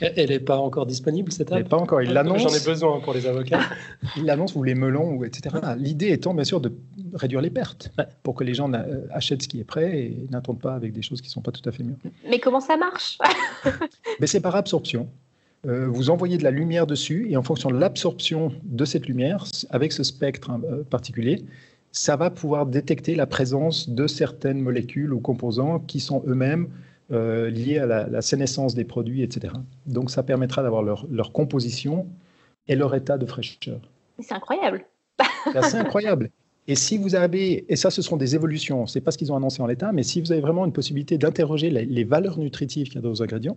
[0.00, 2.02] Elle n'est pas encore disponible, cette app Elle n'est pas encore.
[2.02, 2.42] Il l'annonce.
[2.42, 3.60] J'en ai besoin pour les avocats.
[4.16, 5.56] il l'annonce ou les melons, etc.
[5.78, 6.72] L'idée étant, bien sûr, de
[7.14, 10.60] réduire les pertes pour que les gens euh, achètent ce qui est prêt et n'attendent
[10.60, 11.96] pas avec des choses qui ne sont pas tout à fait mûres.
[12.28, 13.18] Mais comment ça marche?
[14.20, 15.08] Mais c'est par absorption.
[15.66, 19.44] Euh, vous envoyez de la lumière dessus et en fonction de l'absorption de cette lumière,
[19.70, 21.44] avec ce spectre hein, euh, particulier,
[21.92, 26.68] ça va pouvoir détecter la présence de certaines molécules ou composants qui sont eux-mêmes
[27.12, 29.54] euh, liés à la, sénescence des produits, etc.
[29.86, 32.08] Donc ça permettra d'avoir leur, composition
[32.66, 33.80] et leur état de fraîcheur.
[34.18, 34.86] C'est incroyable.
[35.62, 36.30] C'est incroyable.
[36.68, 39.36] Et si vous avez, et ça ce seront des évolutions, c'est pas ce qu'ils ont
[39.36, 42.96] annoncé en l'état, mais si vous avez vraiment une possibilité d'interroger les, valeurs nutritives qu'il
[42.96, 43.56] y a dans vos ingrédients,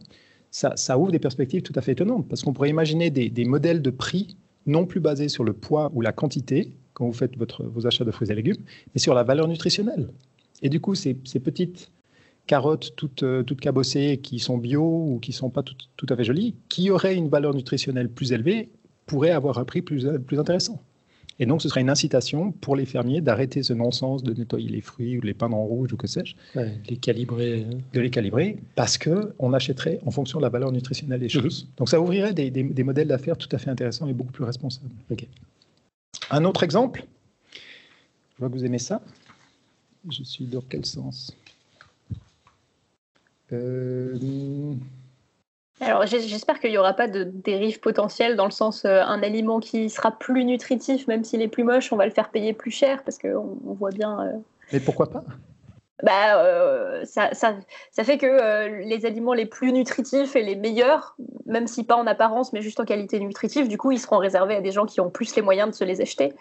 [0.51, 3.81] ça, ouvre des perspectives tout à fait étonnantes, parce qu'on pourrait imaginer des, des, modèles
[3.81, 7.63] de prix non plus basés sur le poids ou la quantité, quand vous faites votre,
[7.63, 8.61] vos achats de fruits et légumes,
[8.93, 10.09] mais sur la valeur nutritionnelle.
[10.61, 11.89] Et du coup, ces, ces petites
[12.49, 16.07] carottes toutes, euh, toutes cabossées qui sont bio ou qui ne sont pas tout, tout,
[16.09, 18.69] à fait jolies, qui auraient une valeur nutritionnelle plus élevée,
[19.05, 20.81] pourraient avoir un prix plus, plus intéressant.
[21.37, 24.81] Et donc, ce serait une incitation pour les fermiers d'arrêter ce non-sens de nettoyer les
[24.81, 26.35] fruits ou les peindre en rouge ou que sais-je.
[26.89, 27.67] les calibrer.
[27.71, 27.77] Hein.
[27.93, 31.65] De les calibrer parce qu'on achèterait en fonction de la valeur nutritionnelle des choses.
[31.65, 31.69] Mhm.
[31.77, 34.43] Donc, ça ouvrirait des, des, des modèles d'affaires tout à fait intéressants et beaucoup plus
[34.43, 34.89] responsables.
[36.31, 37.05] Un autre exemple,
[38.33, 39.01] je vois que vous aimez ça.
[40.09, 41.31] Je suis dans quel sens?
[41.31, 41.48] euh,
[45.81, 49.59] Alors j'espère qu'il n'y aura pas de dérive potentielle dans le sens euh, un aliment
[49.59, 52.71] qui sera plus nutritif, même s'il est plus moche, on va le faire payer plus
[52.71, 54.19] cher parce qu'on on voit bien.
[54.21, 54.37] Euh,
[54.73, 55.23] Mais pourquoi pas?
[56.01, 57.55] Bah, ça, ça,
[57.91, 62.07] ça, fait que les aliments les plus nutritifs et les meilleurs, même si pas en
[62.07, 65.01] apparence, mais juste en qualité nutritive, du coup, ils seront réservés à des gens qui
[65.01, 66.33] ont plus les moyens de se les acheter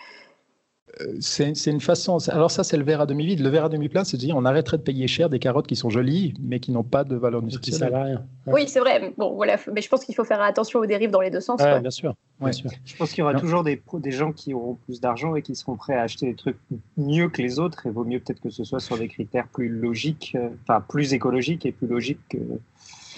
[1.20, 2.18] c'est une façon.
[2.28, 3.40] Alors ça, c'est le verre à demi vide.
[3.40, 5.66] Le verre à demi plein, c'est de dire on arrêterait de payer cher des carottes
[5.66, 7.94] qui sont jolies, mais qui n'ont pas de valeur nutritionnelle.
[7.94, 8.24] rien.
[8.46, 9.12] Oui, c'est vrai.
[9.16, 9.56] Bon, voilà.
[9.72, 11.60] Mais je pense qu'il faut faire attention aux dérives dans les deux sens.
[11.60, 12.14] bien, sûr.
[12.84, 15.54] Je pense qu'il y aura toujours des, des gens qui auront plus d'argent et qui
[15.54, 16.58] seront prêts à acheter des trucs
[16.96, 17.86] mieux que les autres.
[17.86, 21.12] Et vaut mieux peut-être que ce soit sur des critères plus logiques, euh, enfin plus
[21.12, 22.38] écologiques et plus logiques que.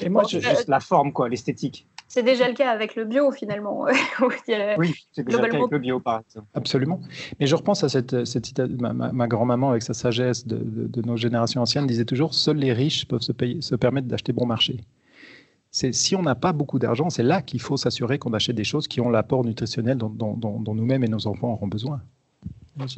[0.02, 1.86] Et moi, juste la forme, quoi, l'esthétique.
[2.10, 3.84] C'est déjà le cas avec le bio, finalement.
[4.20, 4.34] oui,
[5.12, 6.48] c'est déjà le cas avec le bio, par exemple.
[6.54, 7.00] Absolument.
[7.38, 11.86] Mais je repense à cette, cette ma, grand-maman, avec sa sagesse de, nos générations anciennes,
[11.86, 14.80] disait toujours Seuls les riches peuvent se, payer, se permettre d'acheter bon marché.
[15.70, 18.64] C'est si on n'a pas beaucoup d'argent, c'est là qu'il faut s'assurer qu'on achète des
[18.64, 22.02] choses qui ont l'apport nutritionnel dont, dont nous-mêmes et nos enfants auront besoin.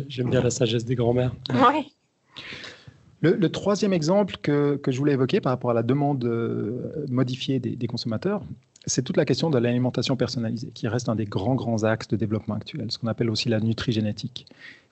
[0.08, 1.34] J'aime bien la sagesse des grands-mères.
[1.50, 1.92] Oui.
[3.20, 7.60] Le, troisième exemple que, que, je voulais évoquer par rapport à la demande euh, modifiée
[7.60, 8.42] des, des consommateurs,
[8.86, 12.16] c'est toute la question de l'alimentation personnalisée, qui reste un des grands, grands axes de
[12.16, 14.46] développement actuel, ce qu'on appelle aussi la nutrigénétique.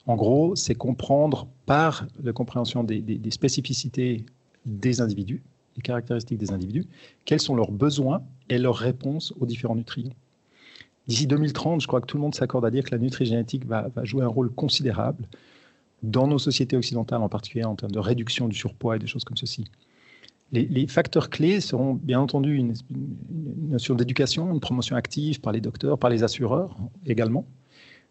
[0.07, 4.25] En gros, c'est comprendre par la compréhension des, spécificités
[4.65, 5.43] des individus,
[5.77, 6.87] des caractéristiques des individus,
[7.25, 10.15] quels sont leurs besoins et leurs réponses aux différents nutriments.
[11.07, 13.89] D'ici 2030, je crois que tout le monde s'accorde à dire que la nutrigénétique va,
[13.89, 15.27] va jouer un rôle considérable
[16.03, 19.25] dans nos sociétés occidentales, en particulier en termes de réduction du surpoids et des choses
[19.25, 19.65] comme ceci.
[20.53, 22.75] Les, facteurs clés seront bien entendu une,
[23.69, 27.47] notion d'éducation, une promotion active par les docteurs, par les assureurs également,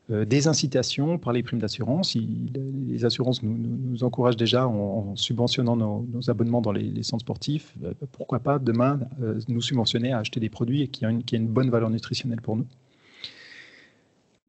[0.09, 2.15] euh, des incitations par les primes d'assurance.
[2.15, 7.75] Les assurances nous, encouragent déjà en, subventionnant nos, abonnements dans les, centres sportifs.
[7.83, 11.35] Euh, pourquoi pas demain euh, nous subventionner à acheter des produits qui ont, une, qui
[11.35, 12.65] une bonne valeur nutritionnelle pour nous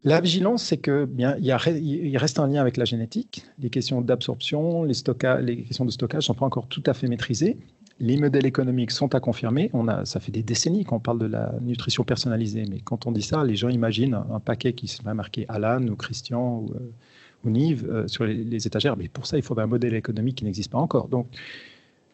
[0.05, 3.45] La vigilance, c'est que bien, il, reste un lien avec la génétique.
[3.59, 4.95] Les questions d'absorption, les,
[5.43, 7.59] les questions de stockage ne sont pas encore tout à fait maîtrisées.
[8.01, 9.69] Les modèles économiques sont à confirmer.
[9.75, 13.13] On a, ça fait des décennies qu'on parle de la nutrition personnalisée, mais quand on
[13.13, 17.51] dit ça, les gens imaginent un, paquet qui va marquer Alan ou Christian ou, euh,
[17.51, 18.97] Nive euh, sur les, étagères.
[18.97, 21.09] Mais pour ça, il faudrait un modèle économique qui n'existe pas encore.
[21.09, 21.27] Donc,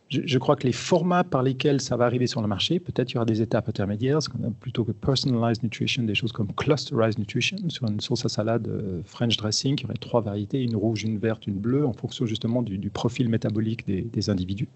[0.08, 3.14] je, crois que les formats par lesquels ça va arriver sur le marché, peut-être il
[3.14, 4.18] y aura des étapes intermédiaires,
[4.60, 9.00] plutôt que personalized nutrition, des choses comme clusterized nutrition, sur une sauce à salade euh,
[9.04, 12.24] French dressing, il y aurait trois variétés, une rouge, une verte, une bleue, en fonction
[12.24, 14.68] justement du, profil métabolique des, individus,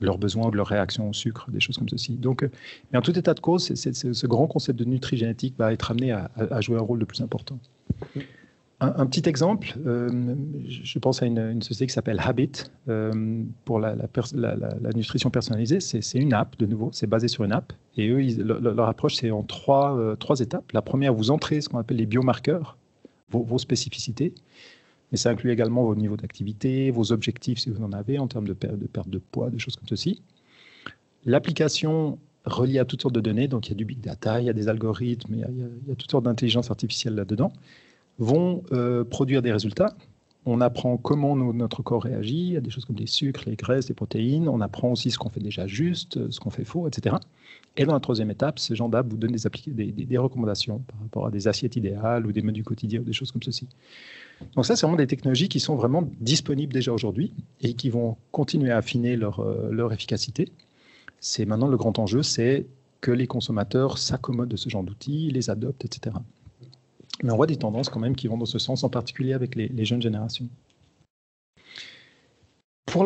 [0.00, 2.12] leurs besoins ou de leurs réactions au sucre, des choses comme ceci.
[2.12, 2.50] Donc, euh,
[2.92, 6.60] mais en tout état de cause, ce grand concept de nutri-génétique va être amené à,
[6.60, 7.58] jouer un rôle de plus important.
[8.80, 10.36] Un, petit exemple, euh,
[10.68, 12.52] je pense à une, société qui s'appelle Habit
[12.88, 13.96] euh, pour la,
[14.94, 15.80] nutrition personnalisée.
[15.80, 17.72] C'est une app, de nouveau, c'est basé sur une app.
[17.96, 20.70] Et eux, leur, approche, c'est en trois étapes.
[20.72, 22.76] La première, vous entrez ce qu'on appelle les biomarqueurs,
[23.30, 24.32] vos, spécificités.
[25.10, 28.46] Mais ça inclut également vos niveaux d'activité, vos objectifs si vous en avez en termes
[28.46, 30.20] de, perte de poids, des choses comme ceci.
[31.24, 34.46] L'application relie à toutes sortes de données, donc il y a du big data, il
[34.46, 37.52] y a des algorithmes, il y a, toutes sortes d'intelligence artificielle là-dedans
[38.18, 39.94] vont euh, produire des résultats.
[40.44, 43.94] On apprend comment notre corps réagit à des choses comme les sucres, les graisses, les
[43.94, 44.48] protéines.
[44.48, 47.16] On apprend aussi ce qu'on fait déjà juste, ce qu'on fait faux, etc.
[47.76, 51.00] Et dans la troisième étape, ces gens d'app vous donnent des, des, des, recommandations par
[51.00, 53.68] rapport à des assiettes idéales ou des menus quotidiens ou des choses comme ceci.
[54.54, 58.16] Donc ça, c'est vraiment des technologies qui sont vraiment disponibles déjà aujourd'hui et qui vont
[58.30, 60.48] continuer à affiner leur, euh, efficacité.
[61.20, 62.66] C'est maintenant le grand enjeu, c'est
[63.00, 66.16] que les consommateurs s'accommodent de ce genre d'outils, les adoptent, etc.
[67.22, 69.54] Mais on voit des tendances quand même qui vont dans ce sens, en particulier avec
[69.56, 70.48] les, jeunes générations.
[72.86, 73.04] Pour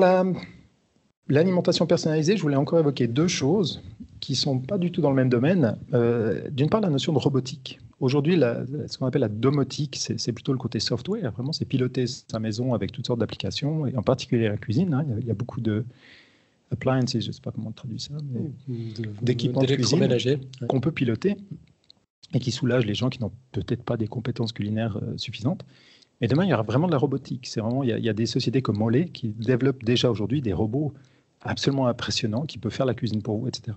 [1.29, 3.83] l'alimentation personnalisée, je voulais encore évoquer deux choses
[4.21, 5.77] qui ne sont pas du tout dans le même domaine.
[5.95, 7.81] Euh, d'une part, la notion de robotique.
[8.01, 8.41] Aujourd'hui,
[8.87, 11.31] ce qu'on appelle la domotique, c'est plutôt le côté software.
[11.33, 14.93] Vraiment, c'est piloter sa maison avec toutes sortes d'applications, et en particulier la cuisine.
[14.95, 15.07] Hein.
[15.21, 15.85] il, y a, beaucoup de
[16.73, 18.15] appliances, je ne sais pas comment on traduit ça,
[19.21, 20.09] d'équipements de, de cuisine
[20.69, 21.37] qu'on peut piloter
[22.35, 25.65] et qui soulage les gens qui n'ont peut-être pas des compétences culinaires euh, suffisantes.
[26.21, 27.47] Mais demain, il y aura vraiment de la robotique.
[27.47, 30.95] C'est vraiment, il y, a, des sociétés comme Mollet qui développent déjà aujourd'hui des robots
[31.45, 33.77] absolument impressionnants qui peuvent faire la cuisine pour vous, etc.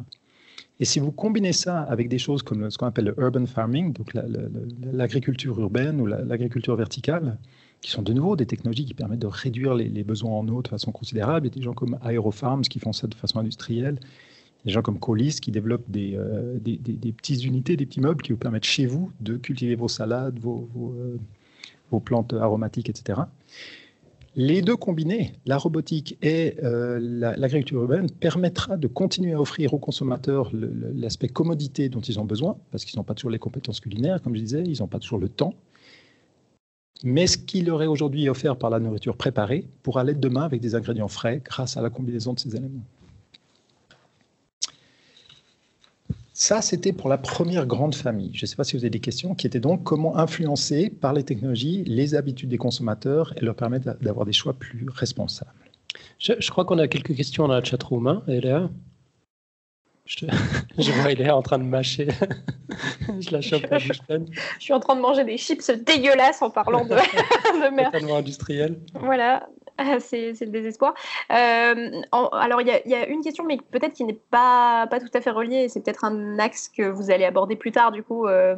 [0.79, 3.93] Et si vous combinez ça avec des choses comme ce qu'on appelle le urban farming,
[3.93, 4.13] donc
[4.93, 7.37] l'agriculture urbaine ou l'agriculture verticale,
[7.81, 10.67] qui sont de nouveau des technologies qui permettent de réduire les, besoins en eau de
[10.67, 11.47] façon considérable.
[11.47, 13.99] Il y a des gens comme Aerofarms qui font ça de façon industrielle
[14.65, 18.31] des gens comme Colis qui développent euh, des, des, petites unités, des petits meubles qui
[18.31, 21.17] vous permettent chez vous de cultiver vos salades, vos, euh,
[21.91, 23.21] vos, plantes aromatiques, etc.
[24.37, 29.79] Les deux combinés, la robotique et euh, l'agriculture urbaine, permettra de continuer à offrir aux
[29.79, 34.21] consommateurs l'aspect commodité dont ils ont besoin, parce qu'ils n'ont pas toujours les compétences culinaires,
[34.21, 35.53] comme je disais, ils n'ont pas toujours le temps.
[37.03, 40.59] Mais ce qu'il leur est aujourd'hui offert par la nourriture préparée pourra l'être demain avec
[40.59, 42.83] des ingrédients frais grâce à la combinaison de ces éléments.
[46.37, 48.31] Ça, c'était pour la première grande famille.
[48.33, 51.13] Je ne sais pas si vous avez des questions, qui étaient donc comment influencer par
[51.13, 55.53] les technologies les habitudes des consommateurs et leur permettre d'avoir des choix plus responsables.
[56.19, 58.07] Je, crois qu'on a quelques questions dans la chatroom.
[58.07, 58.69] Hein, Eléa
[60.03, 60.25] je,
[60.77, 62.09] je vois Eléa en train de mâcher.
[63.21, 66.83] je la chope je, je, suis en train de manger des chips dégueulasses en parlant
[66.83, 67.93] de, de merde.
[67.93, 68.77] Totalement industriel.
[68.93, 69.47] Voilà.
[69.99, 70.93] c'est le désespoir.
[71.31, 75.21] Euh, alors, il y, a une question, mais peut-être qui n'est pas, pas tout à
[75.21, 75.67] fait reliée.
[75.69, 78.27] C'est peut-être un axe que vous allez aborder plus tard, du coup.
[78.27, 78.55] Euh,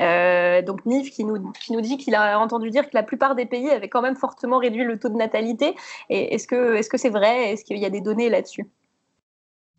[0.00, 3.34] euh, donc Nive qui nous, qui nous dit qu'il a entendu dire que la plupart
[3.34, 5.74] des pays avaient quand même fortement réduit le taux de natalité.
[6.08, 7.52] Est-ce que c'est -ce vrai?
[7.52, 8.66] Est-ce qu'il y a des données là-dessus?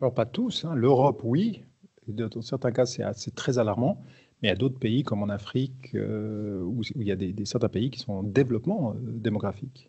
[0.02, 0.66] Alors pas tous.
[0.66, 0.76] Hein.
[0.76, 1.64] L'Europe, oui.
[2.08, 3.98] Dans certains cas, c'est très alarmant.
[4.42, 7.70] Mais il y a d'autres pays comme en Afrique où, il y a des, certains
[7.70, 9.88] pays qui sont en développement démographique.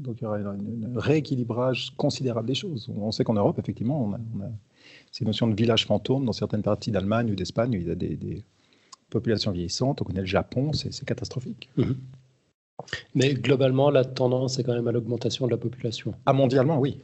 [0.00, 0.56] Donc il y aura un
[0.96, 2.90] rééquilibrage considérable des choses.
[2.94, 4.18] On sait qu'en Europe, effectivement, on a,
[5.10, 7.94] ces notions de village fantôme dans certaines parties d'Allemagne ou d'Espagne où il y a
[7.94, 8.44] des,
[9.10, 10.00] populations vieillissantes.
[10.00, 11.68] On connaît le Japon, c'est catastrophique.
[11.76, 11.96] Mhm.
[13.16, 16.14] Mais globalement, la tendance est quand même à l'augmentation de la population.
[16.26, 17.00] Ah, mondialement, oui.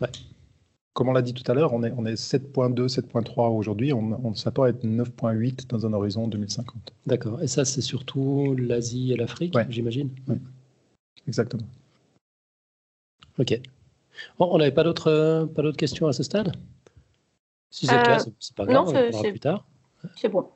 [0.92, 3.92] Comme on l'a dit tout à l'heure, on est, on est 7.2, 7.3 aujourd'hui.
[3.92, 6.94] On, s'attend à être 9.8 dans un horizon 2050.
[7.06, 7.42] D'accord.
[7.42, 10.10] Et ça, c'est surtout l'Asie et l'Afrique, j'imagine?
[10.28, 10.36] Oui,
[11.26, 11.66] exactement.
[13.38, 13.60] Ok.
[14.38, 16.52] on n'avait pas d'autres pas d'autres questions à ce stade?
[17.70, 19.66] Si c'est le cas, euh, c'est pas grave, on plus tard.
[20.16, 20.48] C'est bon.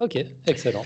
[0.00, 0.84] ok, excellent.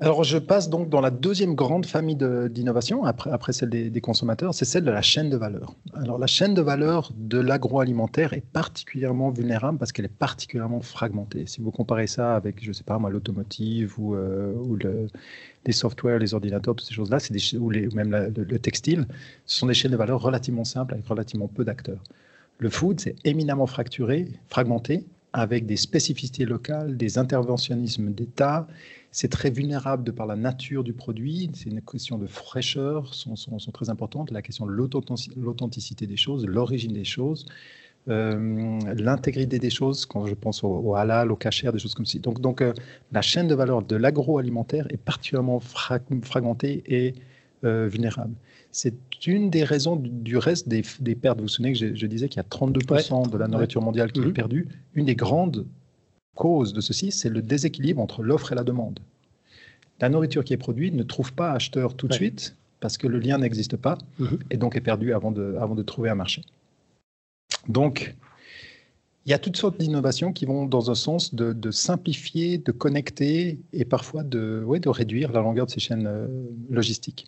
[0.00, 4.54] Alors, je passe donc dans la deuxième grande famille d'innovation, après, après, celle des, consommateurs,
[4.54, 5.74] c'est celle de la chaîne de valeur.
[5.92, 11.46] Alors, la chaîne de valeur de l'agroalimentaire est particulièrement vulnérable parce qu'elle est particulièrement fragmentée.
[11.46, 15.08] Si vous comparez ça avec, je ne sais pas moi, l'automotive ou, euh,
[15.66, 17.18] les softwares, les ordinateurs, ces choses-là,
[17.58, 19.04] ou, ou, même le, le, textile,
[19.46, 22.04] ce sont des chaînes de valeur relativement simples avec relativement peu d'acteurs.
[22.58, 28.66] Le food, c'est éminemment fracturé, fragmenté, avec des spécificités locales, des interventionnismes d'État.
[29.10, 31.50] C'est très vulnérable de par la nature du produit.
[31.54, 34.30] C'est une question de fraîcheur, sont, sont, sont, très importantes.
[34.30, 37.46] La question de l'authenticité des choses, l'origine des choses,
[38.08, 42.18] euh, l'intégrité des choses, quand je pense au, halal, au cachère, des choses comme ça.
[42.18, 42.72] Donc, donc euh,
[43.12, 47.14] la chaîne de valeur de l'agroalimentaire est particulièrement fragmentée et
[47.64, 48.34] euh, vulnérable.
[48.70, 48.94] C'est
[49.26, 50.82] une des raisons du, reste des,
[51.14, 51.38] pertes.
[51.38, 54.20] Vous vous souvenez que je, disais qu'il y a 32% de la nourriture mondiale qui
[54.20, 54.32] est mhm.
[54.32, 54.68] perdue.
[54.94, 55.66] Une des grandes
[56.38, 59.00] causes de ceci, c'est le déséquilibre entre l'offre et la demande.
[60.00, 63.18] La nourriture qui est produite ne trouve pas acheteur tout de suite parce que le
[63.18, 64.38] lien n'existe pas mhm.
[64.50, 66.42] et donc est perdu avant de, avant de trouver un marché.
[67.66, 68.14] Donc,
[69.26, 73.58] il y a toutes sortes d'innovations qui vont dans un sens de, simplifier, de connecter
[73.72, 76.28] et parfois de, ouais, de réduire la longueur de ces chaînes euh,
[76.70, 77.26] logistiques.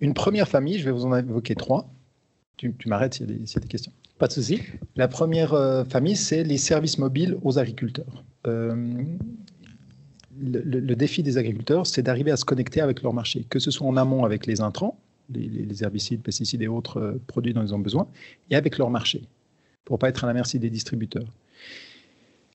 [0.00, 1.88] Une première famille, je vais vous en évoquer trois.
[2.56, 3.92] Tu, m'arrêtes s'il y, a des questions.
[4.18, 4.60] Pas de souci.
[4.96, 8.24] La première euh, famille, c'est les services mobiles aux agriculteurs.
[8.46, 9.04] Euh,
[10.40, 13.86] le, défi des agriculteurs, c'est d'arriver à se connecter avec leur marché, que ce soit
[13.86, 14.98] en amont avec les intrants,
[15.30, 18.08] les, herbicides, pesticides et autres euh, produits dont ils ont besoin,
[18.50, 19.22] et avec leur marché,
[19.84, 21.26] pour pas être à la merci des distributeurs.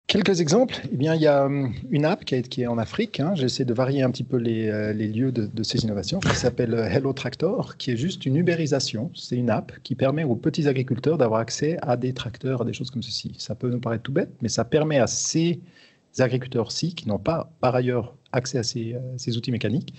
[0.07, 0.75] Quelques exemples.
[0.91, 3.19] Eh il y a hum, une app qui est, en Afrique.
[3.19, 3.33] Hein.
[3.35, 6.89] J'essaie de varier un petit peu les, euh, lieux de, ces innovations, qui s'appelle euh,
[6.89, 9.11] Hello Tractor, qui est juste une ubérisation.
[9.15, 12.73] C'est une app qui permet aux petits agriculteurs d'avoir accès à des tracteurs, à des
[12.73, 13.33] choses comme ceci.
[13.37, 15.61] Ça peut nous paraître tout bête, mais ça permet à ces
[16.19, 19.95] agriculteurs-ci, qui n'ont pas par ailleurs accès à ces, euh, ces outils mécaniques,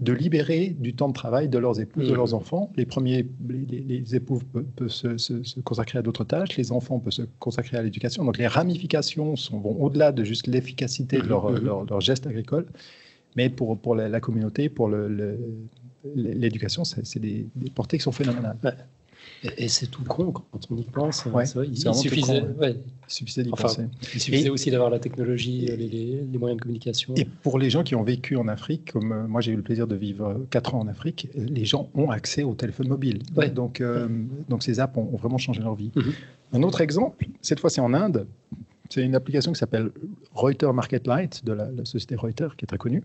[0.00, 2.16] de libérer du temps de travail de leurs épouses, de mmh.
[2.16, 2.72] leurs enfants.
[2.76, 4.42] Les premiers, les, épouses
[4.76, 8.24] peuvent, se, consacrer à d'autres tâches, les enfants peuvent se consacrer à l'éducation.
[8.24, 11.86] Donc les ramifications sont, vont au-delà de juste l'efficacité de leur, mmh.
[11.88, 12.66] leur, geste agricole,
[13.36, 14.90] mais pour, pour la, communauté, pour
[16.14, 18.56] l'éducation, c'est des, des, portées qui sont phénoménales.
[19.58, 21.26] Et, c'est tout con quand on y pense.
[21.26, 23.82] Hein, il, suffisait, d'y penser.
[24.14, 27.14] Il suffisait aussi d'avoir la technologie, les, moyens de communication.
[27.16, 29.62] Et pour les gens qui ont vécu en Afrique, comme euh, moi j'ai eu le
[29.62, 33.22] plaisir de vivre 4 ans en Afrique, les gens ont accès au téléphone mobile.
[33.54, 34.08] Donc, euh,
[34.48, 35.90] donc ces apps ont, vraiment changé leur vie.
[35.94, 36.12] Mhm.
[36.54, 38.26] Un autre exemple, cette fois c'est en Inde,
[38.88, 39.90] c'est une application qui s'appelle
[40.32, 43.02] Reuters Market Light de la, société Reuters qui est très connue.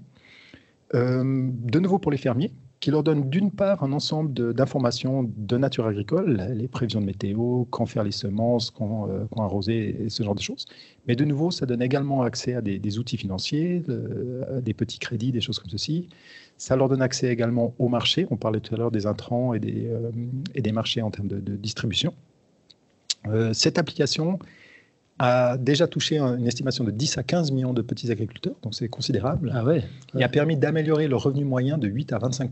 [0.95, 5.57] Euh, de nouveau pour les fermiers, qui leur donne d'une part un ensemble d'informations de,
[5.57, 10.09] nature agricole, les prévisions de météo, quand faire les semences, quand, euh, quand, arroser, et
[10.09, 10.65] ce genre de choses.
[11.07, 13.83] Mais de nouveau, ça donne également accès à des, outils financiers,
[14.61, 16.07] des petits crédits, des choses comme ceci.
[16.57, 18.27] Ça leur donne accès également au marché.
[18.31, 22.13] On parlait tout à l'heure des intrants et des, euh, marchés en termes de, distribution.
[23.27, 24.39] Euh, cette application
[25.19, 28.87] a déjà touché une estimation de 10 à 15 millions de petits agriculteurs, donc c'est
[28.87, 29.51] considérable.
[29.53, 29.83] Ah ouais,
[30.17, 32.51] Et a permis d'améliorer le revenu moyen de 8 à 25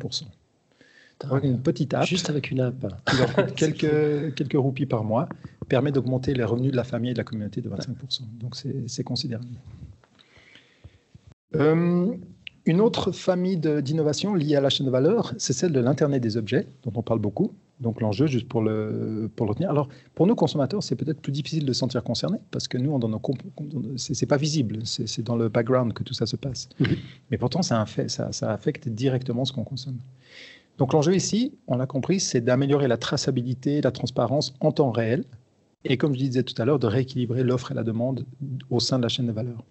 [1.43, 2.05] Une petite app.
[2.05, 2.75] Juste avec une app.
[3.05, 5.29] Qui leur coûte quelques, quelques roupies par mois,
[5.69, 7.95] permet d'augmenter les revenus de la famille et de la communauté de 25
[8.39, 9.47] Donc c'est considérable.
[11.55, 12.13] Euh,
[12.65, 16.35] une autre famille d'innovation liée à la chaîne de valeur, c'est celle de l'Internet des
[16.35, 17.53] objets, dont on parle beaucoup.
[17.79, 19.69] Donc l'enjeu, juste pour le, pour le retenir.
[19.69, 22.97] Alors, pour nous consommateurs, c'est peut-être plus difficile de se sentir concerné parce que nous,
[22.97, 23.21] dans nos
[23.97, 26.69] c'est pas visible, c'est dans le background que tout ça se passe.
[26.79, 26.95] Mhm.
[27.29, 29.99] Mais pourtant, ça, ça, ça affecte directement ce qu'on consomme.
[30.77, 35.23] Donc l'enjeu ici, on l'a compris, c'est d'améliorer la traçabilité, la transparence en temps réel,
[35.83, 38.25] et comme je disais tout à l'heure, de rééquilibrer l'offre et la demande
[38.69, 39.63] au sein de la chaîne de valeur.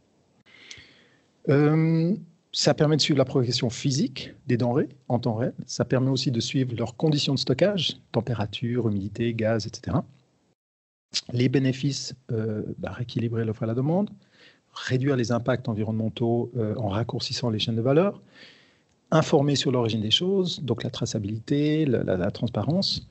[1.49, 2.15] Euh,
[2.57, 5.53] ça permet de suivre la progression physique des denrées en temps réel.
[5.67, 9.99] Ça permet aussi de suivre leurs conditions de stockage, température, humidité, gaz, etc.
[11.35, 14.09] Les bénéfices, euh, bah, rééquilibrer l'offre et la demande,
[14.73, 18.23] réduire les impacts environnementaux euh, en raccourcissant les chaînes de valeur,
[19.11, 23.07] informer sur l'origine des choses, donc la traçabilité, la transparence,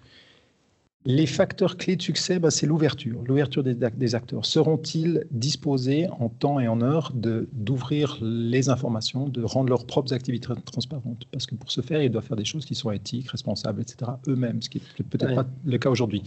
[1.06, 4.44] les facteurs clés de succès, bah, c'est l'ouverture, l'ouverture des, acteurs.
[4.44, 10.50] Seront-ils disposés en temps et en heure d'ouvrir les informations, de rendre leurs propres activités
[10.66, 11.26] transparentes?
[11.32, 14.12] Parce que pour ce faire, ils doivent faire des choses qui sont éthiques, responsables, etc.
[14.28, 16.24] eux-mêmes, ce qui n'est peut-être pas le cas aujourd'hui.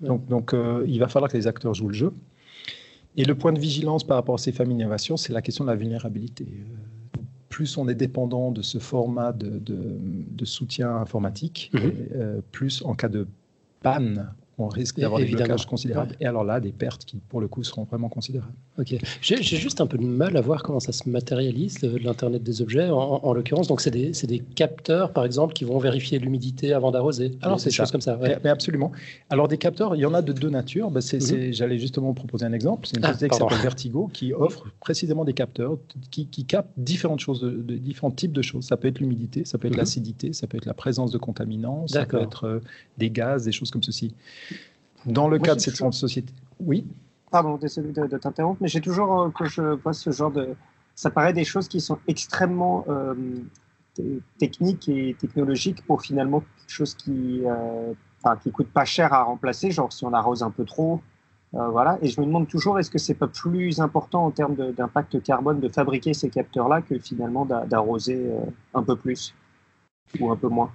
[0.00, 2.12] Donc, donc euh, il va falloir que les acteurs jouent le jeu.
[3.18, 5.70] Et le point de vigilance par rapport à ces familles d'innovation, c'est la question de
[5.70, 6.46] la vulnérabilité.
[6.48, 11.78] Euh, plus on est dépendant de ce format de, soutien informatique, mmh.
[12.14, 13.28] euh, plus en cas de
[13.82, 14.41] Bann.
[14.58, 16.14] On risque d'avoir des blocages considérables.
[16.20, 18.52] Et alors là, des pertes qui, pour le coup, seront vraiment considérables.
[18.78, 18.94] Ok.
[19.20, 22.88] J'ai juste un peu de mal à voir comment ça se matérialise, l'Internet des objets,
[22.90, 23.68] en, l'occurrence.
[23.68, 27.32] Donc, c'est des, des, capteurs, par exemple, qui vont vérifier l'humidité avant d'arroser.
[27.40, 28.18] Alors, c'est des choses comme ça.
[28.20, 28.92] Mais, absolument.
[29.30, 30.90] Alors, des capteurs, il y en a de deux natures.
[30.90, 31.52] Ben, mhm.
[31.52, 32.86] J'allais justement proposer un exemple.
[32.86, 35.78] C'est une ah, société qui s'appelle Vertigo, qui offre précisément des capteurs
[36.10, 38.64] qui, qui captent différentes choses, de, différents types de choses.
[38.66, 39.80] Ça peut être l'humidité, ça peut être mhm.
[39.80, 42.60] l'acidité, ça peut être la présence de contaminants, ça peut être euh,
[42.98, 44.12] des gaz, des choses comme ceci.
[45.06, 46.32] Dans le cas de cette société.
[46.60, 46.86] Oui.
[47.30, 50.54] Pardon, désolé de, t'interrompre, mais j'ai toujours, euh, que je vois ce genre de.
[50.94, 53.14] Ça paraît des choses qui sont extrêmement euh,
[54.38, 59.70] techniques et technologiques pour finalement quelque chose qui, euh, enfin, coûte pas cher à remplacer,
[59.70, 61.00] genre si on arrose un peu trop.
[61.52, 61.98] voilà.
[62.02, 65.60] Et je me demande toujours, est-ce que c'est pas plus important en termes d'impact carbone
[65.60, 68.30] de fabriquer ces capteurs-là que finalement d'arroser
[68.74, 69.34] un peu plus
[70.20, 70.70] ou un peu moins?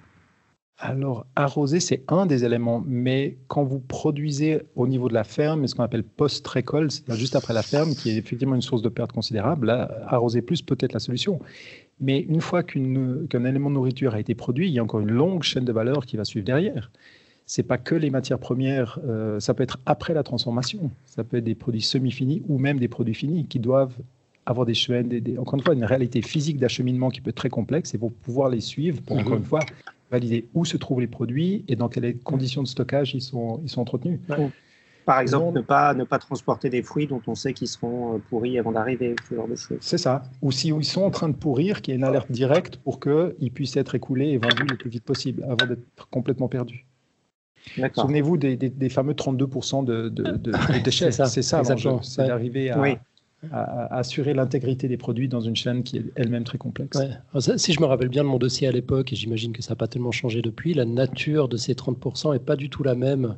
[0.79, 5.65] Alors, arroser, c'est un des éléments, mais quand vous produisez au niveau de la ferme,
[5.65, 8.89] ce qu'on appelle post-récolte, c'est-à-dire juste après la ferme, qui est effectivement une source de
[8.89, 11.39] perte considérable, là, arroser plus peut être la solution.
[11.99, 15.09] Mais une fois qu'un élément de nourriture a été produit, il y a encore une
[15.09, 16.91] longue chaîne de valeur qui va suivre derrière.
[17.47, 21.37] C'est pas que les matières premières, euh, ça peut être après la transformation, ça peut
[21.37, 23.95] être des produits semi-finis ou même des produits finis qui doivent
[24.45, 25.09] avoir des chaînes,
[25.39, 28.49] encore une fois, une réalité physique d'acheminement qui peut être très complexe et pour pouvoir
[28.49, 29.39] les suivre, pour encore mhm.
[29.39, 29.61] une fois
[30.11, 33.69] valider où se trouvent les produits et dans quelles conditions de stockage ils sont, ils
[33.69, 34.19] sont entretenus.
[35.05, 38.17] Par exemple, ne, pas, ne pas transporter des fruits dont on sait qu'ils seront euh,
[38.29, 39.77] pourris avant d'arriver, ce genre de choses.
[39.79, 40.23] C'est ça.
[40.41, 42.99] Ou si ils sont en train de pourrir, qu'il y ait une alerte directe pour
[42.99, 46.85] qu'ils puissent être écoulés et vendus le plus vite possible avant d'être complètement perdus.
[47.93, 50.51] Souvenez-vous des, des, fameux 32% de, de, de,
[50.83, 51.11] déchets.
[51.11, 52.99] c'est ça, c'est d'arriver à,
[53.51, 56.97] à, assurer l'intégrité des produits dans une chaîne qui est elle-même très complexe.
[57.57, 59.75] si je me rappelle bien de mon dossier à l'époque, et j'imagine que ça n'a
[59.75, 63.35] pas tellement changé depuis, la nature de ces 30% n'est pas du tout la même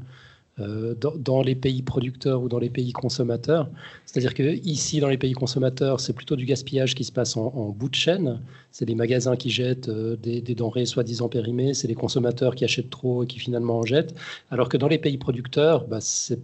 [0.60, 3.70] euh, dans, les pays producteurs ou dans les pays consommateurs.
[4.06, 7.70] C'est-à-dire que ici, dans les pays consommateurs, c'est plutôt du gaspillage qui se passe en,
[7.70, 8.42] bout de chaîne.
[8.72, 12.90] C'est des magasins qui jettent euh, des, denrées soi-disant périmées, c'est les consommateurs qui achètent
[12.90, 14.16] trop et qui finalement en jettent.
[14.52, 16.40] Alors que dans les pays producteurs, bah, c'est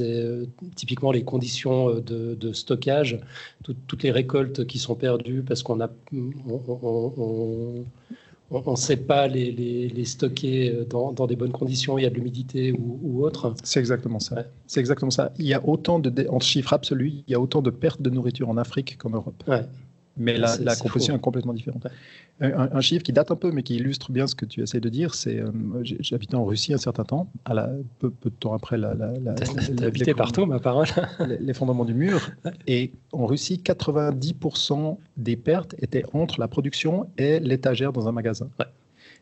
[0.00, 3.20] euh, typiquement les conditions de, stockage,
[3.86, 5.90] toutes les récoltes qui sont perdues parce qu'on a
[8.52, 12.72] ne sait pas les, stocker euh, dans, des bonnes conditions, il y a de l'humidité
[12.72, 13.54] ou, autre.
[13.62, 14.44] C'est exactement ça.
[14.66, 15.32] C'est exactement ça.
[15.38, 18.10] Il y a autant de, en chiffres absolus, il y a autant de pertes de
[18.10, 19.42] nourriture en Afrique qu'en Europe.
[20.16, 21.86] Mais la, la composition est complètement différente.
[22.40, 24.88] Un, chiffre qui date un peu, mais qui illustre bien ce que tu essaies de
[24.88, 25.50] dire, c'est euh,
[26.00, 28.94] j'habitais en Russie un certain temps, à la, peu, de temps après la.
[28.94, 29.34] la,
[29.86, 30.88] habité partout, ma parole.
[31.40, 32.30] L'effondrement du mur.
[32.66, 38.48] Et en Russie, 90% des pertes étaient entre la production et l'étagère dans un magasin.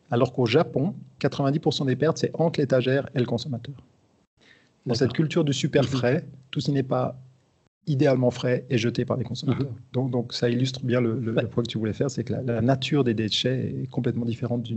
[0.09, 3.75] Alors qu'au Japon, 90% des pertes, c'est entre l'étagère et le consommateur.
[4.87, 7.15] Dans cette culture du super frais, tout ce n'est pas
[7.87, 9.71] idéalement frais et jetés par les consommateurs.
[9.71, 9.77] Mhm.
[9.93, 13.03] donc, donc, ça illustre bien le, point que tu voulais faire, c'est que la, nature
[13.03, 14.67] des déchets est complètement différente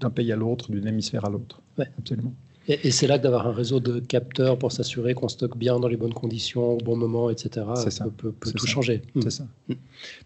[0.00, 1.60] d'un pays à l'autre, d'une hémisphère à l'autre.
[1.78, 1.86] Ouais.
[1.98, 2.32] Absolument.
[2.68, 5.88] Et, c'est là que d'avoir un réseau de capteurs pour s'assurer qu'on stocke bien dans
[5.88, 8.04] les bonnes conditions, au bon moment, etc., ça.
[8.16, 9.02] peut, tout changer.
[9.16, 9.30] C'est mm.
[9.30, 9.44] ça.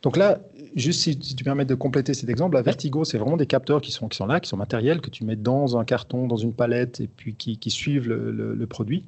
[0.02, 0.40] Donc là,
[0.76, 3.92] juste si, tu permets de compléter cet exemple, la Vertigo, c'est vraiment des capteurs qui
[3.92, 6.52] sont, qui sont là, qui sont matériels, que tu mets dans un carton, dans une
[6.52, 9.04] palette, et puis qui, qui suivent le, le produit.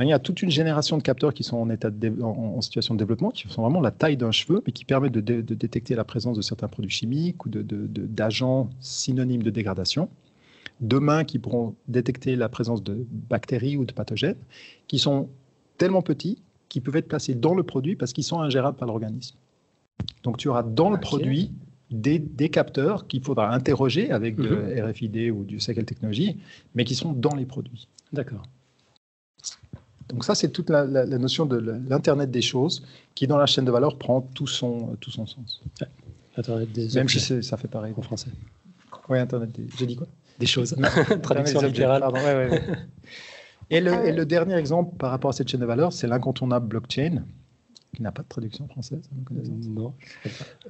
[0.00, 1.90] Il y a toute une génération de capteurs qui sont en, état
[2.20, 5.40] en, situation de développement, qui sont vraiment la taille d'un cheveu, mais qui permettent de,
[5.40, 10.08] détecter la présence de certains produits chimiques ou d'agents synonymes de dégradation.
[10.80, 14.36] Demain, qui pourront détecter la présence de bactéries ou de pathogènes,
[14.88, 15.28] qui sont
[15.78, 19.36] tellement petits qu'ils peuvent être placés dans le produit parce qu'ils sont ingérables par l'organisme.
[20.24, 21.52] Donc tu auras dans le produit
[21.90, 24.90] des, capteurs qu'il faudra interroger avec de mhm.
[24.90, 26.38] RFID ou du cycle technologie,
[26.74, 27.86] mais qui sont dans les produits.
[28.12, 28.42] D'accord.
[30.08, 31.56] Donc ça, c'est toute la, notion de
[31.88, 32.84] l'Internet des choses
[33.14, 35.62] qui, dans la chaîne de valeur, prend tout son, tout son sens.
[36.36, 37.94] Internet des Même si ça fait pareil.
[37.96, 38.30] En français.
[39.08, 39.66] Oui, Internet des...
[39.78, 40.06] J'ai dit quoi?
[40.38, 40.76] Des choses.
[41.22, 42.00] Traduction littérale.
[42.00, 42.62] Pardon, ouais, ouais,
[43.70, 46.66] et, le, et, le, dernier exemple par rapport à cette chaîne de valeur, c'est l'incontournable
[46.66, 47.22] blockchain
[47.94, 49.08] qui n'a pas de traduction française,
[49.68, 49.94] Non.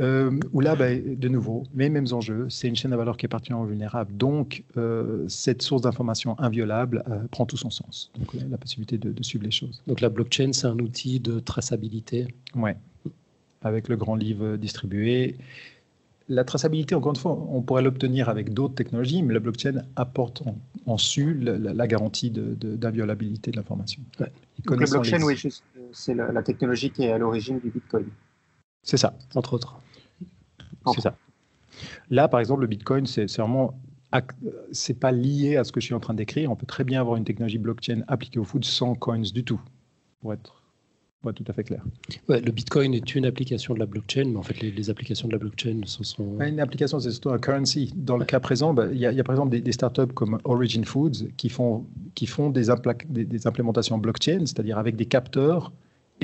[0.00, 2.46] Euh, où là, bah, de nouveau, les mêmes enjeux.
[2.48, 4.16] C'est une chaîne de valeur qui est particulièrement vulnérable.
[4.16, 8.10] Donc, euh, cette source d'information inviolable euh, prend tout son sens.
[8.18, 9.82] Donc, la possibilité de, suivre les choses.
[9.86, 12.28] Donc, la blockchain, c'est un outil de traçabilité.
[12.54, 12.70] Oui.
[13.62, 15.36] Avec le grand livre distribué
[16.28, 20.42] la traçabilité, encore une fois, on pourrait l'obtenir avec d'autres technologies, mais la blockchain apporte
[20.86, 24.02] en, su la, garantie d'inviolabilité de, l'information.
[24.20, 24.32] Ouais.
[24.66, 25.36] le blockchain, oui,
[25.94, 28.06] c'est la, technologie qui est à l'origine du Bitcoin.
[28.82, 29.78] C'est ça, entre autres.
[30.94, 31.16] C'est ça.
[32.10, 33.78] Là, par exemple, le Bitcoin, c'est vraiment
[34.72, 36.50] c'est pas lié à ce que je suis en train d'écrire.
[36.50, 39.60] On peut très bien avoir une technologie blockchain appliquée au foot sans coins du tout,
[40.20, 40.62] pour être,
[41.34, 41.82] tout à fait clair.
[42.28, 45.38] le Bitcoin est une application de la blockchain, mais en fait, les, applications de la
[45.38, 46.38] blockchain, ce sont.
[46.40, 47.92] Une application, c'est surtout un currency.
[47.96, 51.30] Dans le cas présent, bah, il y, a par exemple des, startups comme Origin Foods
[51.36, 52.66] qui font, qui font des,
[53.08, 55.72] des, des implémentations blockchain, c'est-à-dire avec des capteurs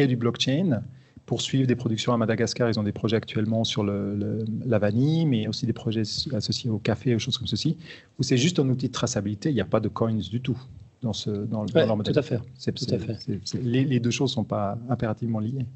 [0.02, 0.82] et du blockchain
[1.26, 2.68] pour suivre des productions à Madagascar.
[2.68, 6.78] Ils ont des projets actuellement sur le, la vanille, mais aussi des projets associés au
[6.78, 7.76] café, aux choses comme ceci,
[8.18, 9.50] où c'est juste un outil de traçabilité.
[9.50, 10.60] Il n'y a pas de coins du tout
[11.02, 12.12] dans, ce, dans, leur modèle.
[12.12, 12.38] Tout à fait.
[12.38, 13.16] Tout à fait.
[13.62, 15.66] les, les, deux choses ne sont pas impérativement liées.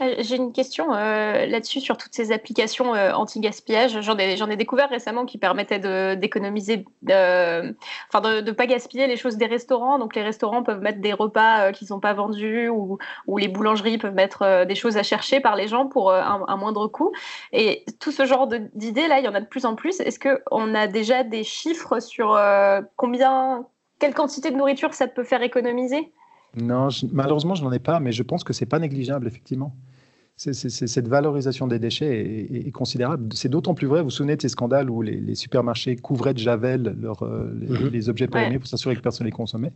[0.00, 4.00] Euh, j'ai une question euh, là-dessus sur toutes ces applications euh, anti-gaspillage.
[4.00, 9.36] J'en ai, ai, découvert récemment qui permettaient d'économiser, enfin de ne pas gaspiller les choses
[9.36, 9.98] des restaurants.
[9.98, 12.98] Donc les restaurants peuvent mettre des repas qui ne sont pas vendus ou,
[13.36, 17.12] les boulangeries peuvent mettre des choses à chercher par les gens pour un, moindre coût.
[17.52, 20.00] Et tout ce genre d'idées, là, il y en a de plus en plus.
[20.00, 22.38] Est-ce qu'on a déjà des chiffres sur
[22.96, 23.66] combien,
[24.00, 26.12] quelle quantité de nourriture ça peut faire économiser?
[26.56, 29.76] Non, malheureusement, je n'en ai pas, mais je pense que c'est pas négligeable, effectivement.
[30.36, 33.28] cette valorisation des déchets est, considérable.
[33.34, 36.38] C'est d'autant plus vrai, vous vous souvenez de ces scandales où les, supermarchés couvraient de
[36.38, 37.88] javel euh, mhm.
[37.88, 39.72] les, objets périmés pour s'assurer que personne ne les consommait.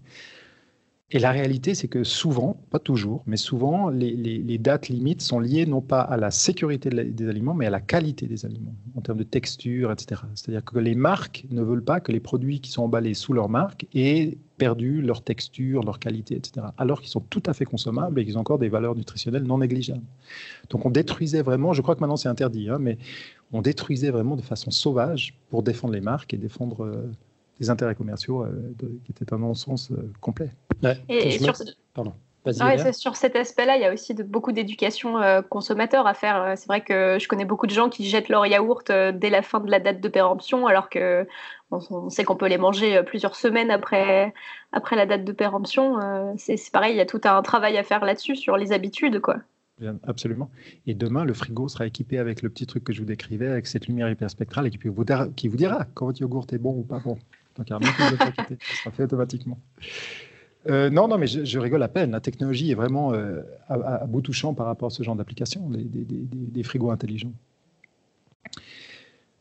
[1.14, 5.66] Et la réalité, c'est que souvent, pas toujours, mais souvent, les, dates limites sont liées
[5.66, 9.18] non pas à la sécurité des aliments, mais à la qualité des aliments, en termes
[9.18, 10.22] de texture, etc.
[10.34, 13.50] C'est-à-dire que les marques ne veulent pas que les produits qui sont emballés sous leur
[13.50, 16.68] marque aient perdu leur texture, leur qualité, etc.
[16.78, 19.58] Alors qu'ils sont tout à fait consommables et qu'ils ont encore des valeurs nutritionnelles non
[19.58, 20.06] négligeables.
[20.70, 22.96] Donc on détruisait vraiment, je crois que maintenant c'est interdit, hein, mais
[23.52, 26.86] on détruisait vraiment de façon sauvage pour défendre les marques et défendre...
[26.86, 27.12] Euh,
[27.62, 30.50] des intérêts commerciaux euh, qui étaient un non-sens euh, complet.
[31.08, 31.54] et, sur...
[31.94, 32.12] Pardon.
[32.92, 36.54] sur cet aspect-là, il y a aussi de, beaucoup d'éducation euh, consommateur à faire.
[36.56, 39.60] C'est vrai que je connais beaucoup de gens qui jettent leur yaourt dès la fin
[39.60, 41.26] de la date de péremption, alors que
[41.70, 44.34] on, sait qu'on peut les manger plusieurs semaines après,
[44.72, 46.34] après la date de péremption.
[46.36, 49.20] c'est pareil, il y a tout un travail à faire là-dessus, sur les habitudes.
[49.20, 49.36] quoi.
[50.06, 50.50] Absolument.
[50.86, 53.66] Et demain, le frigo sera équipé avec le petit truc que je vous décrivais, avec
[53.66, 56.76] cette lumière hyperspectrale, et qui vous, dira, qui vous dira quand votre yaourt est bon
[56.78, 57.16] ou pas bon.
[57.56, 57.78] Donc, ça
[58.82, 59.58] sera fait automatiquement.
[60.68, 62.12] Euh, non, non, mais je, rigole à peine.
[62.12, 66.62] La technologie est vraiment euh, à, bout touchant par rapport à ce genre d'application, des,
[66.62, 67.32] frigos intelligents.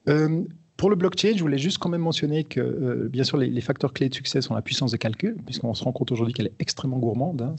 [0.10, 0.44] Euh,
[0.78, 4.10] pour le blockchain, je voulais juste quand même mentionner que, bien sûr, les, facteurs clés
[4.10, 6.98] de succès sont la puissance de calcul, puisqu'on se rend compte aujourd'hui qu'elle est extrêmement
[6.98, 7.44] gourmande.
[7.44, 7.56] Hein.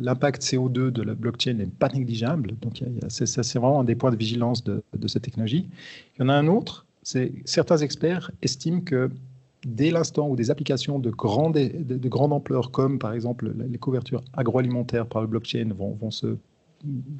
[0.00, 2.56] L'impact CO2 de la blockchain n'est pas négligeable.
[2.60, 5.68] Donc, c'est vraiment un des points de vigilance de, de cette technologie.
[6.16, 6.84] Il y en a un autre,
[7.44, 9.08] certains experts estiment que
[9.68, 14.22] dès l'instant où des applications de grande, de, grande ampleur, comme par exemple les couvertures
[14.32, 16.38] agroalimentaires par le blockchain, vont, vont, se,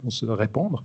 [0.03, 0.85] vont se répandre,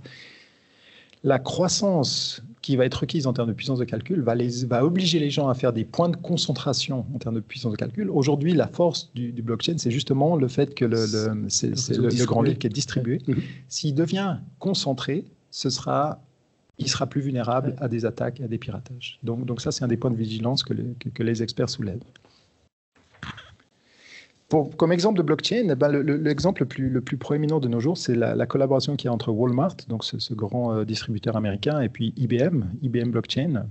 [1.22, 4.84] la croissance qui va être requise en termes de puissance de calcul va, les, va
[4.84, 8.10] obliger les gens à faire des points de concentration en termes de puissance de calcul.
[8.10, 12.42] Aujourd'hui, la force du, blockchain, c'est justement le fait que le, le c'est, le, grand
[12.42, 13.22] livre qui est distribué.
[13.68, 16.20] S'il devient concentré, ce sera
[16.78, 19.18] il sera plus vulnérable à des attaques, à des piratages.
[19.22, 22.02] Donc, donc ça, c'est un des points de vigilance que, que, les experts soulèvent.
[24.48, 27.96] Pour, comme exemple de blockchain, ben, l'exemple le, plus, le plus proéminent de nos jours,
[27.96, 31.88] c'est la, collaboration qui y a entre Walmart, donc ce, grand euh, distributeur américain, et
[31.88, 33.66] puis IBM, IBM Blockchain,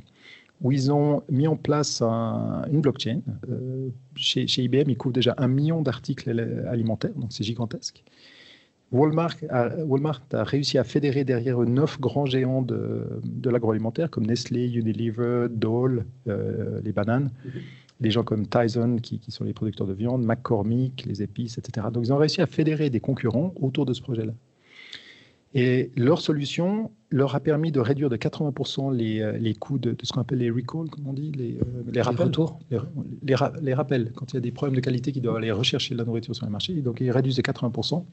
[0.61, 3.21] où ils ont mis en place une blockchain.
[3.49, 6.29] Euh, chez, chez, IBM, ils couvrent déjà un million d'articles
[6.69, 8.03] alimentaires, donc c'est gigantesque.
[8.93, 15.47] Walmart a, réussi à fédérer derrière eux neuf grands géants de, l'agroalimentaire comme Nestlé, Unilever,
[15.49, 17.31] Dole, euh, les bananes,
[17.99, 21.87] des gens comme Tyson qui, sont les producteurs de viande, McCormick, les épices, etc.
[21.91, 24.33] Donc ils ont réussi à fédérer des concurrents autour de ce projet-là.
[25.55, 29.95] Et leur solution leur a permis de réduire de 80% les, euh, les, coûts de,
[30.01, 32.31] ce qu'on appelle les recalls, comme on dit, les, euh, les rappels.
[33.21, 35.93] Les, les, rappels, quand il y a des problèmes de qualité qui doivent aller rechercher
[35.93, 36.73] de la nourriture sur les marchés.
[36.73, 38.03] Donc ils réduisent de 80%.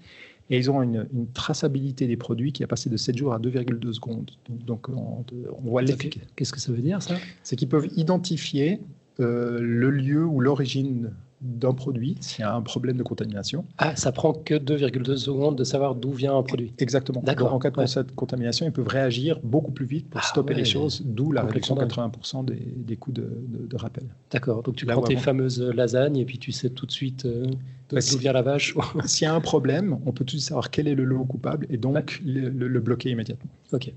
[0.50, 3.92] Et ils ont une, traçabilité des produits qui a passé de 7 jours à 2,2
[3.92, 4.30] secondes.
[4.48, 5.24] Donc, on,
[5.62, 6.26] voit l'efficacité.
[6.34, 7.14] Qu'est-ce que ça veut dire ça?
[7.44, 8.80] C'est qu'ils peuvent identifier
[9.20, 13.64] euh, le lieu ou l'origine d'un produit s'il y a un problème de contamination.
[13.78, 16.72] Ah, ça prend que 2,2 secondes de savoir d'où vient un produit.
[16.78, 17.22] Exactement.
[17.24, 17.54] D'accord.
[17.54, 21.02] En cas de contamination, ils peuvent réagir beaucoup plus vite pour ah stopper les choses,
[21.04, 24.04] d'où la réduction de 80% des, coûts de, rappel.
[24.30, 24.62] D'accord.
[24.62, 27.46] Donc tu prends tes fameuses lasagnes et puis tu sais tout de suite euh,
[27.90, 28.74] bah, d'où vient la vache.
[29.06, 31.24] S'il y a un problème, on peut tout de suite savoir quel est le lot
[31.24, 33.50] coupable et donc le, bloquer immédiatement.
[33.72, 33.92] Ok.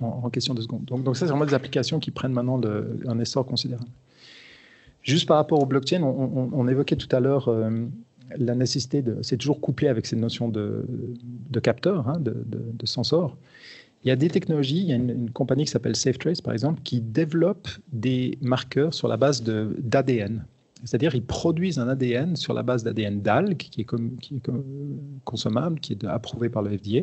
[0.00, 0.84] En, question de secondes.
[0.86, 2.58] Donc, donc ça, c'est vraiment des applications qui prennent maintenant
[3.06, 3.86] un essor considérable.
[5.02, 7.86] Juste par rapport au blockchain, on, évoquait tout à l'heure euh,
[8.36, 9.18] la nécessité de.
[9.22, 10.84] C'est toujours couplé avec cette notion de,
[11.62, 13.36] capteur, hein, de, sensor.
[14.04, 16.80] Il y a des technologies, il y a une, compagnie qui s'appelle SafeTrace, par exemple,
[16.82, 20.44] qui développe des marqueurs sur la base d'ADN.
[20.84, 24.50] C'est-à-dire, ils produisent un ADN sur la base d'ADN d'algues, qui est, comme, qui est
[25.24, 27.00] consommable, qui est approuvé par le FDA.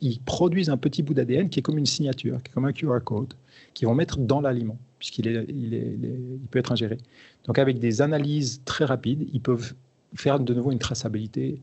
[0.00, 2.72] Ils produisent un petit bout d'ADN qui est comme une signature, qui est comme un
[2.72, 3.34] QR code,
[3.74, 6.98] qu'ils vont mettre dans l'aliment, puisqu'il est, il est, il peut être ingéré.
[7.44, 9.74] Donc, avec des analyses très rapides, ils peuvent
[10.14, 11.60] faire de nouveau une traçabilité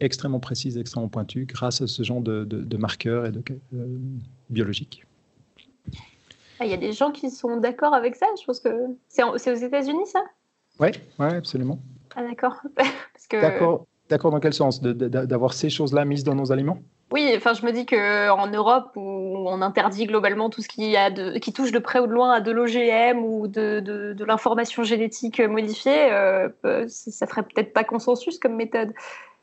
[0.00, 3.42] extrêmement précise, extrêmement pointue, grâce à ce genre de, marqueurs et de,
[3.74, 3.98] euh,
[4.50, 5.04] biologiques.
[6.60, 8.26] Ah, il y a des gens qui sont d'accord avec ça.
[8.40, 8.70] Je pense que
[9.08, 10.20] c'est aux États-Unis, ça?
[10.80, 10.88] Oui,
[11.18, 11.80] ouais, absolument.
[12.14, 12.60] Ah, d'accord.
[13.28, 13.40] que...
[13.40, 13.86] D'accord.
[14.08, 14.82] D'accord dans quel sens?
[14.82, 16.78] D'avoir ces choses-là mises dans nos aliments?
[17.12, 19.00] Oui, enfin, je me dis qu'en Europe, où
[19.48, 22.32] on interdit globalement tout ce qui, a de, qui touche de près ou de loin
[22.32, 26.48] à de l'OGM ou de, de, l'information génétique modifiée, euh,
[26.88, 28.92] ça ferait peut-être pas consensus comme méthode.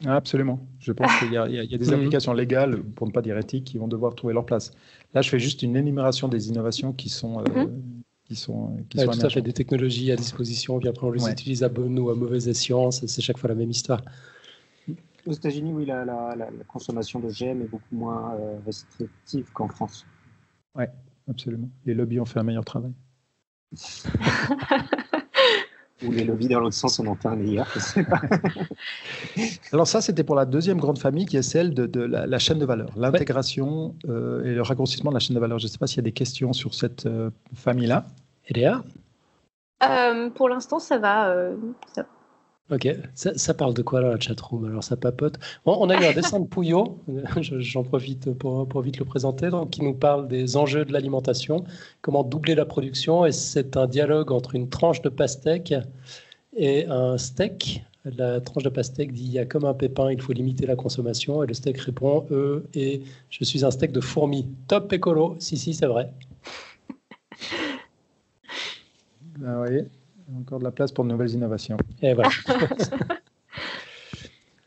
[0.06, 0.60] Ah, absolument.
[0.80, 1.94] Je pense qu'il y, a des mhm.
[1.94, 4.72] applications légales, pour ne pas dire éthiques, qui vont devoir trouver leur place.
[5.14, 7.40] Là, je fais juste une énumération des innovations qui sont.
[7.40, 7.82] Euh, mhm.
[8.26, 11.30] qui sont, qui sont tout à fait des technologies à disposition, puis après on les
[11.30, 14.02] utilise à bonne ou à mauvaise escient, c'est chaque fois la même histoire.
[15.26, 16.36] Aux États-Unis, oui, la, la,
[16.68, 20.06] consommation de GM est beaucoup moins euh, restrictive qu'en France.
[20.76, 20.86] Oui,
[21.30, 21.70] absolument.
[21.86, 22.94] Les lobbies ont fait un meilleur travail.
[26.04, 28.20] Ou les lobbies dans l'autre sens en ont fait un meilleur, je sais pas.
[29.72, 32.66] Alors ça, c'était pour la deuxième grande famille qui est celle de, la, chaîne de
[32.66, 35.60] valeur, l'intégration euh, et le raccourcissement de la chaîne de valeur.
[35.60, 38.08] Je ne sais pas s'il y a des questions sur cette euh, famille-là.
[38.48, 38.84] Eléa
[40.34, 41.36] Pour l'instant, ça va.
[41.94, 42.08] Ça
[42.72, 45.38] Ok, ça, parle de quoi là, la chatroom Alors ça papote?
[45.66, 47.00] on a eu un dessin de Pouillot,
[47.42, 51.66] j'en profite pour, pour, vite le présenter, donc, qui nous parle des enjeux de l'alimentation,
[52.02, 55.74] comment doubler la production, et c'est un dialogue entre une tranche de pastèque
[56.56, 57.84] et un steak.
[58.06, 60.78] La tranche de pastèque dit il y a comme un pépin, il faut limiter la
[60.78, 64.48] consommation, et le steak répond euh, et je suis un steak de fourmi.
[64.70, 66.14] Top écolo, si, si, c'est vrai.
[69.44, 69.82] Ah, oui
[70.38, 71.78] encore de la place pour de nouvelles innovations.
[72.02, 72.30] Et voilà.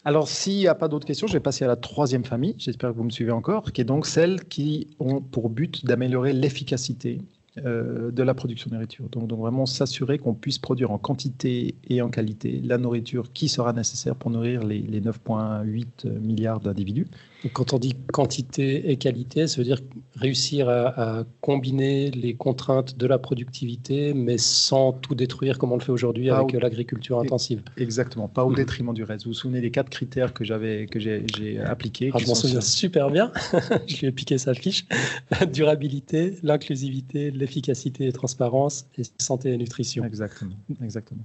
[0.06, 2.90] Alors, s'il n'y a pas d'autres questions, je vais passer à la troisième famille, j'espère
[2.90, 7.22] que vous me suivez encore, qui est donc celles qui ont pour but d'améliorer l'efficacité
[7.64, 9.08] euh, de la production de nourriture.
[9.08, 13.48] Donc, donc vraiment s'assurer qu'on puisse produire en quantité et en qualité la nourriture qui
[13.48, 17.06] sera nécessaire pour nourrir les, les 9,8 milliards d'individus.
[17.52, 19.80] Quand on dit quantité et qualité, ça veut dire
[20.16, 25.82] réussir à, combiner les contraintes de la productivité, mais sans tout détruire comme on le
[25.82, 27.62] fait aujourd'hui avec l'agriculture intensive.
[27.76, 28.54] Exactement, pas au mmh.
[28.54, 29.24] détriment du reste.
[29.24, 32.60] Vous vous souvenez des quatre critères que j'avais que j'ai appliqués ah, Je m'en souviens
[32.60, 33.32] super bien.
[33.86, 34.86] je lui ai piqué sa fiche.
[35.52, 40.04] Durabilité, l'inclusivité, l'efficacité et transparence, et santé et nutrition.
[40.04, 41.24] Exactement, exactement.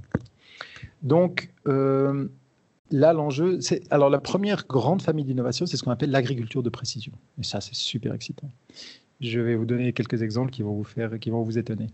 [1.01, 2.27] Donc, euh,
[2.91, 3.81] là, l'enjeu, c'est.
[3.91, 7.13] Alors, la première grande famille d'innovation, c'est ce qu'on appelle l'agriculture de précision.
[7.39, 8.49] Et ça, c'est super excitant.
[9.21, 11.87] Je vais vous donner quelques exemples qui vont vous, faire, qui vont vous étonner.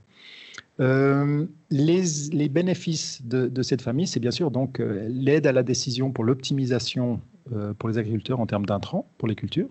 [0.80, 5.64] Euh, les, bénéfices de, de cette famille, c'est bien sûr donc euh, l'aide à la
[5.64, 7.22] décision pour l'optimisation
[7.54, 9.70] euh, pour les agriculteurs en termes d'intrants pour les cultures,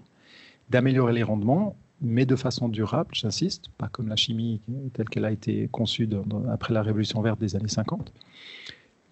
[0.71, 4.61] d'améliorer les rendements, mais de façon durable, j'insiste, pas comme la chimie
[4.95, 6.09] telle qu'elle a été conçue
[6.51, 8.13] après la révolution verte des années 50.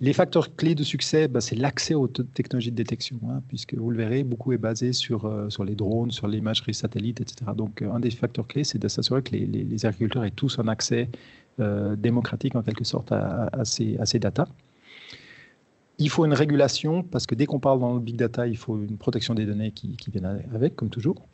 [0.02, 3.88] Les facteurs clés de succès, bah, c'est l'accès aux technologies de détection, hein, puisque vous
[3.88, 7.52] le verrez, beaucoup est basé sur, euh, sur les drones, sur l'imagerie satellite, etc.
[7.56, 10.66] Donc, euh, un des facteurs clés, c'est de s'assurer que les, agriculteurs aient tous un
[10.66, 11.08] accès
[11.60, 14.48] euh, démocratique, en quelque sorte, à, ces, à ces datas.
[15.98, 18.82] Il faut une régulation, parce que dès qu'on parle dans le big data, il faut
[18.82, 21.28] une protection des données qui, viennent avec, comme toujours.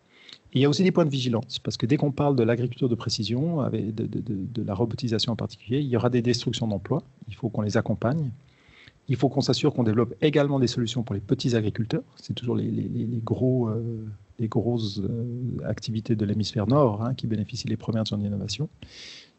[0.53, 2.91] il y a aussi des points de vigilance, parce que dès qu'on parle de l'agriculture
[2.91, 7.03] de précision, avec de, la robotisation en particulier, il y aura des destructions d'emplois.
[7.29, 8.31] Il faut qu'on les accompagne.
[9.09, 12.03] Il faut qu'on s'assure qu'on développe également des solutions pour les petits agriculteurs.
[12.17, 14.07] C'est toujours les, gros, euh,
[14.39, 18.69] les grosses euh, activités de l'hémisphère nord hein, qui bénéficient les premières de son innovation.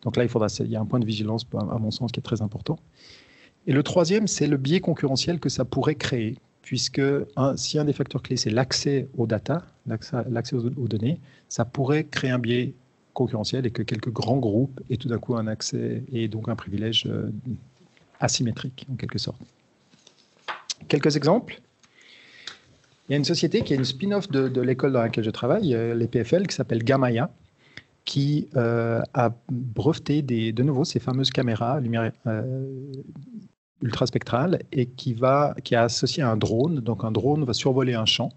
[0.01, 2.41] Donc là, il, y a un point de vigilance, à mon sens, qui est très
[2.41, 2.79] important.
[3.67, 7.01] Et le troisième, c'est le biais concurrentiel que ça pourrait créer, puisque
[7.55, 12.05] si un des facteurs clés, c'est l'accès aux data, l'accès aux, aux, données, ça pourrait
[12.05, 12.73] créer un biais
[13.13, 16.55] concurrentiel et que quelques grands groupes aient tout d'un coup un accès et donc un
[16.55, 17.29] privilège euh,
[18.19, 19.41] asymétrique, en quelque sorte.
[20.87, 21.61] Quelques exemples.
[23.09, 25.73] Il y a une société qui est une spin-off de, l'école dans laquelle je travaille,
[25.73, 27.31] euh, les PFL, qui s'appelle Gamaya,
[28.05, 31.81] qui euh, a breveté de nouveau ces fameuses caméras
[32.27, 32.93] euh,
[33.81, 36.81] ultraspectrales et qui, va, qui a associé un drone.
[36.81, 38.31] Donc un drone va survoler un champ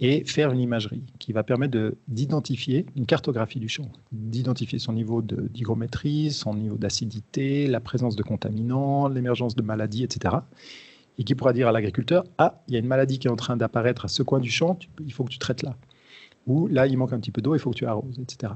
[0.00, 5.22] et faire une imagerie qui va permettre d'identifier une cartographie du champ, d'identifier son niveau
[5.22, 10.36] d'hygrométrie, son niveau d'acidité, la présence de contaminants, l'émergence de maladies, etc
[11.20, 13.36] et qui pourra dire à l'agriculteur Ah, il y a une maladie qui est en
[13.36, 15.76] train d'apparaître à ce coin du champ, il faut que tu traites là.
[16.46, 18.54] Ou là, il manque un petit peu d'eau, il faut que tu arroses, etc.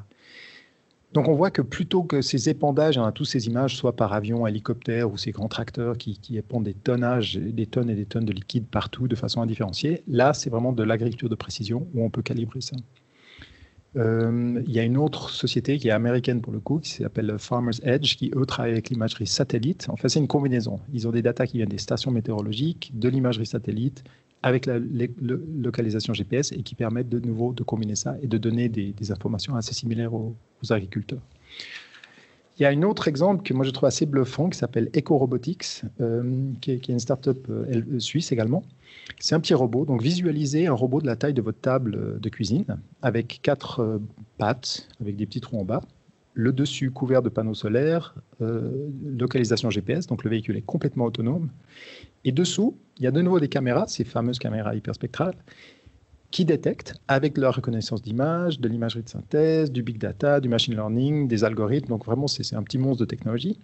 [1.12, 4.46] Donc on voit que plutôt que ces épandages, hein, tous ces images, soit par avion,
[4.46, 8.32] hélicoptère ou ces grands tracteurs qui, épandent des tonnages, des tonnes et des tonnes de
[8.32, 12.22] liquide partout de façon indifférenciée, là c'est vraiment de l'agriculture de précision où on peut
[12.22, 12.76] calibrer ça.
[13.96, 17.36] Euh, il y a une autre société qui est américaine pour le coup, qui s'appelle
[17.38, 19.86] Farmers Edge, qui eux travaillent avec l'imagerie satellite.
[19.88, 20.80] En fait, c'est une combinaison.
[20.92, 24.04] Ils ont des datas qui viennent des stations météorologiques, de l'imagerie satellite,
[24.42, 28.68] avec la localisation GPS et qui permettent de nouveau de combiner ça et de donner
[28.68, 30.36] des, informations assez similaires aux,
[30.68, 31.22] agriculteurs.
[32.56, 35.82] Il y a un autre exemple que moi je trouve assez bluffant qui s'appelle EcoRobotics,
[36.00, 38.62] euh, qui, est, une start-up euh, suisse également,
[39.18, 39.84] c'est un petit robot.
[39.84, 42.64] Donc visualisez un robot de la taille de votre table de cuisine
[43.02, 43.98] avec quatre euh,
[44.38, 45.82] pattes, avec des petits trous en bas,
[46.34, 51.48] le dessus couvert de panneaux solaires, euh, localisation GPS, donc le véhicule est complètement autonome.
[52.24, 55.36] Et dessous, il y a de nouveau des caméras, ces fameuses caméras hyperspectrales,
[56.34, 60.74] qui détectent avec leur reconnaissance d'image, de l'imagerie de synthèse, du big data, du machine
[60.74, 61.90] learning, des algorithmes.
[61.90, 63.56] Donc vraiment, c'est un petit monstre de technologie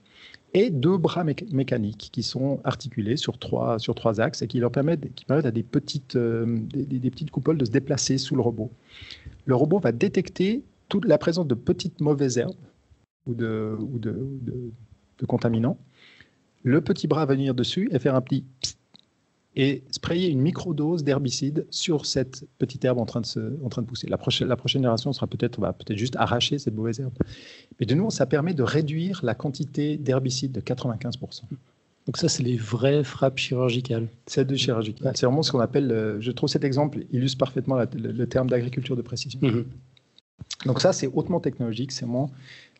[0.54, 4.70] et deux bras mécaniques qui sont articulés sur trois, sur trois axes et qui leur
[4.70, 8.40] permettent, qui permettent à des petites, euh, des, petites coupoles de se déplacer sous le
[8.40, 8.70] robot.
[9.46, 12.54] Le robot va détecter toute la présence de petites mauvaises herbes
[13.26, 14.14] ou de, ou de,
[15.18, 15.76] de contaminants.
[16.62, 18.44] Le petit bras va venir dessus et faire un petit
[19.56, 23.82] et sprayer une microdose d'herbicide sur cette petite herbe en train de, se, en train
[23.82, 24.06] de pousser.
[24.06, 27.12] La prochaine, la prochaine génération sera peut-être va peut-être juste arracher cette mauvaise herbe.
[27.78, 31.42] Mais de nouveau, ça permet de réduire la quantité d'herbicide de 95%.
[32.06, 34.08] Donc ça, c'est les vraies frappes chirurgicales.
[34.26, 35.16] C'est de chirurgicales.
[35.16, 38.96] C'est vraiment ce qu'on appelle, euh, je trouve cet exemple illustre parfaitement le, terme d'agriculture
[38.96, 39.40] de précision.
[39.42, 39.64] Mhm.
[40.66, 42.30] Donc ça, c'est hautement technologique, c'est vraiment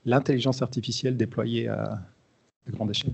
[0.05, 2.01] l'intelligence artificielle déployée à,
[2.71, 3.13] grande échelle.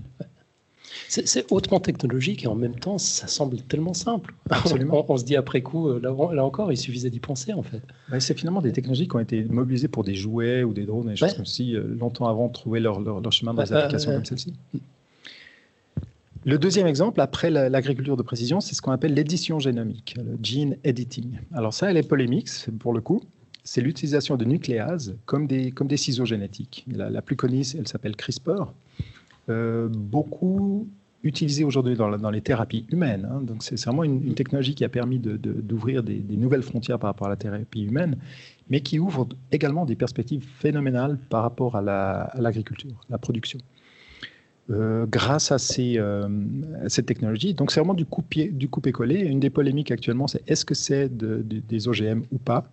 [1.07, 4.33] C'est hautement technologique et en même temps, ça semble tellement simple.
[4.49, 5.05] Absolument.
[5.09, 7.81] on, se dit après coup, euh, là, encore, il suffisait d'y penser en fait.
[8.19, 11.11] c'est finalement des technologies qui ont été mobilisées pour des jouets ou des drones, et
[11.11, 14.25] des choses comme si, euh, longtemps avant, trouver leur, leur, chemin dans des applications comme
[14.25, 14.53] celle-ci.
[16.45, 20.77] Le deuxième exemple, après l'agriculture de précision, c'est ce qu'on appelle l'édition génomique, le gene
[20.85, 21.39] editing.
[21.53, 23.21] Alors ça, elle est polémique pour le coup.
[23.65, 26.85] C'est l'utilisation de nucléases comme des, comme des ciseaux génétiques.
[26.89, 28.71] La, la plus connue, elle s'appelle CRISPR.
[29.49, 30.87] Euh, beaucoup
[31.23, 33.27] utilisé aujourd'hui dans, les thérapies humaines.
[33.31, 33.41] Hein.
[33.41, 37.27] Donc c'est vraiment une, technologie qui a permis d'ouvrir de, des, nouvelles frontières par rapport
[37.27, 38.17] à la thérapie humaine,
[38.69, 43.59] mais qui ouvre également des perspectives phénoménales par rapport à l'agriculture, la, production.
[44.69, 46.29] Euh, grâce à, euh,
[46.87, 47.53] cette technologie.
[47.53, 49.19] Donc c'est vraiment du coupé-collé.
[49.19, 52.69] Une des polémiques actuellement, c'est est-ce que c'est des OGM ou pas?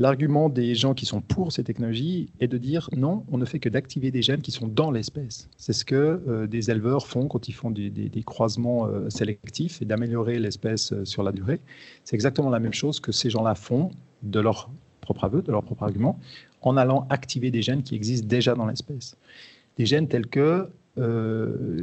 [0.00, 3.58] L'argument des gens qui sont pour ces technologies est de dire non, on ne fait
[3.58, 5.48] que d'activer des gènes qui sont dans l'espèce.
[5.56, 9.84] C'est ce que euh, des éleveurs font quand ils font des, croisements euh, sélectifs et
[9.84, 11.60] d'améliorer l'espèce euh, sur la durée.
[12.04, 13.90] C'est exactement la même chose que ces gens-là font
[14.22, 14.70] de leur
[15.00, 16.20] propre aveu, de leur propre argument,
[16.62, 19.16] en allant activer des gènes qui existent déjà dans l'espèce.
[19.78, 20.68] Des gènes tels que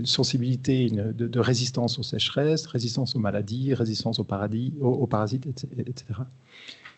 [0.03, 6.19] sensibilité de, résistance aux sécheresses, résistance aux maladies, résistance aux, parasites, etc.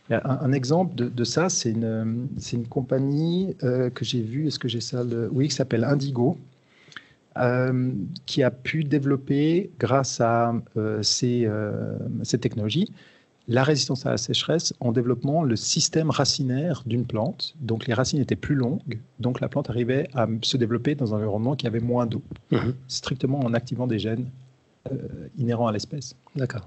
[0.09, 4.79] Un, exemple de, ça, c'est une, une, compagnie euh, que j'ai vue, est-ce que j'ai
[4.79, 6.37] ça Oui, qui s'appelle Indigo,
[7.37, 7.91] euh,
[8.25, 11.49] qui a pu développer, grâce à euh, ces,
[12.23, 12.89] ces, technologies,
[13.49, 17.55] la résistance à la sécheresse en développant le système racinaire d'une plante.
[17.59, 21.17] Donc les racines étaient plus longues, donc la plante arrivait à se développer dans un
[21.17, 22.75] environnement qui avait moins d'eau, mhm.
[22.87, 24.29] strictement en activant des gènes
[25.37, 26.15] inhérents à l'espèce.
[26.37, 26.65] D'accord.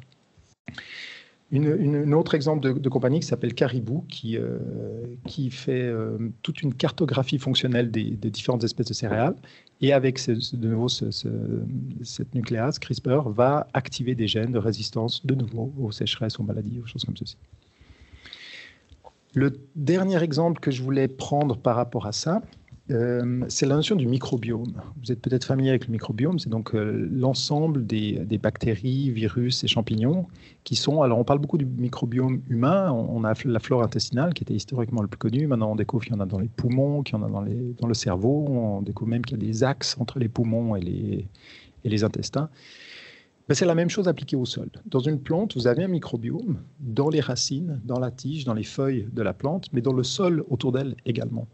[1.53, 4.59] Une, autre exemple de, compagnie qui s'appelle Caribou, qui, euh,
[5.27, 9.35] qui fait euh, toute une cartographie fonctionnelle des, différentes espèces de céréales.
[9.81, 15.73] Et avec de nouveau cette nucléase, CRISPR va activer des gènes de résistance de nouveau
[15.81, 17.37] aux sécheresses, aux maladies, aux choses comme ceci.
[19.35, 22.43] Le dernier exemple que je voulais prendre par rapport à ça,
[22.91, 24.83] euh, c'est la notion du microbiome.
[25.03, 29.69] Vous êtes peut-être familier avec le microbiome, c'est donc euh, l'ensemble des, bactéries, virus et
[29.69, 30.27] champignons
[30.65, 31.03] qui sont.
[31.03, 32.91] Alors, on parle beaucoup du microbiome humain.
[32.91, 35.47] On, a la flore intestinale qui était historiquement le plus connu.
[35.47, 37.87] Maintenant, on découvre qu'il y en a dans les poumons, qu'il y en a dans,
[37.87, 38.47] le cerveau.
[38.49, 41.29] On découvre même qu'il y a des axes entre les poumons et les,
[41.85, 42.51] et les intestins.
[43.49, 44.71] Mais c'est la même chose appliquée au sol.
[44.87, 48.63] Dans une plante, vous avez un microbiome dans les racines, dans la tige, dans les
[48.63, 51.49] feuilles de la plante, mais dans le sol autour d'elle également.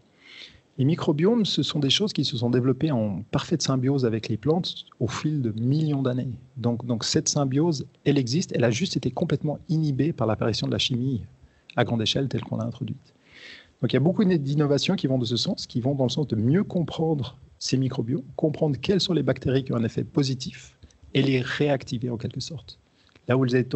[0.79, 4.37] Les microbiomes, ce sont des choses qui se sont développées en parfaite symbiose avec les
[4.37, 6.39] plantes au fil de millions d'années.
[6.59, 10.79] Donc, cette symbiose, elle existe, elle a juste été complètement inhibée par l'apparition de la
[10.79, 11.23] chimie
[11.77, 13.15] à grande échelle telle qu'on l'a introduite.
[13.81, 16.11] Donc il y a beaucoup d'innovations qui vont de ce sens, qui vont dans le
[16.11, 20.05] sens de mieux comprendre ces microbiomes, comprendre quelles sont les bactéries qui ont un effet
[20.05, 20.77] positif
[21.15, 22.79] et les réactiver en quelque sorte.
[23.29, 23.67] Là où elles,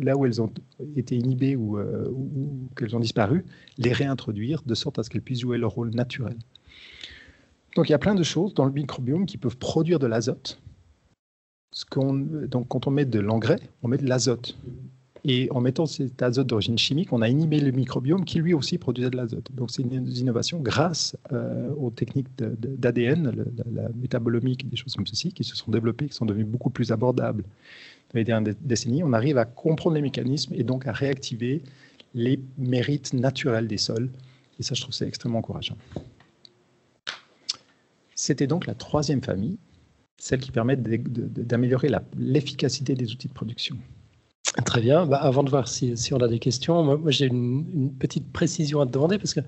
[0.00, 0.50] là où elles ont
[0.96, 3.44] été inhibées ou, ou qu'elles ont disparu,
[3.78, 6.36] les réintroduire de sorte à ce qu'elles puissent jouer leur rôle naturel.
[7.76, 10.60] Donc il y a plein de choses dans le microbiome qui peuvent produire de l'azote.
[11.96, 14.56] Donc quand on met de l'engrais, on met de l'azote.
[15.24, 18.78] Et en mettant cet azote d'origine chimique, on a inhibé le microbiome qui lui aussi
[18.78, 19.48] produisait de l'azote.
[19.52, 23.30] Donc c'est une innovation grâce euh, aux techniques d'ADN,
[23.70, 26.90] la, métabolomique, des choses comme ceci, qui se sont développées, qui sont devenues beaucoup plus
[26.90, 27.44] abordables
[28.14, 29.02] les dernières décennies.
[29.02, 31.62] On arrive à comprendre les mécanismes et donc à réactiver
[32.14, 34.10] les mérites naturels des sols.
[34.58, 35.76] Et ça, je trouve c'est extrêmement encourageant.
[38.14, 39.58] C'était donc la troisième famille,
[40.18, 41.88] celle qui permet d'améliorer
[42.18, 43.76] l'efficacité des outils de production.
[44.64, 45.06] Très bien.
[45.06, 48.86] Bah, avant de voir si, on a des questions, moi, j'ai une, petite précision à
[48.86, 49.40] te demander parce que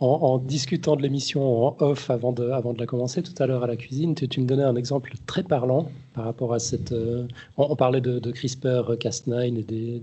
[0.00, 3.76] en, discutant de l'émission en off avant de, la commencer tout à l'heure à la
[3.76, 6.92] cuisine, tu, me donnais un exemple très parlant par rapport à cette.
[6.92, 7.26] Euh,
[7.58, 9.58] on, parlait de, CRISPR-Cas9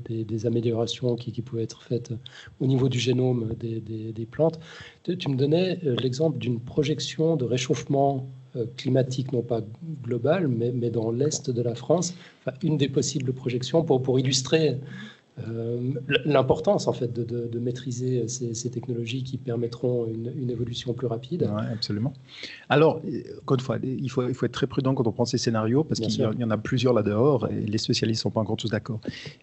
[0.07, 2.13] et des, améliorations qui, pouvaient être faites
[2.59, 4.59] au niveau du génome des, plantes.
[5.03, 9.61] Tu, me donnais euh, l'exemple d'une projection de réchauffement euh, climatique, non pas
[10.03, 12.13] global, mais, dans l'est de la France.
[12.61, 14.77] Une des possibles projections pour illustrer
[15.47, 15.93] euh,
[16.25, 21.47] l'importance en fait de, de, maîtriser ces, technologies qui permettront une, évolution plus rapide.
[21.53, 22.13] Oui, absolument.
[22.69, 23.01] Alors,
[23.41, 25.83] encore une fois, il faut, il faut être très prudent quand on prend ces scénarios
[25.83, 28.69] parce qu'il y, en a plusieurs là-dehors et les spécialistes ne sont pas encore tous
[28.69, 28.99] d'accord.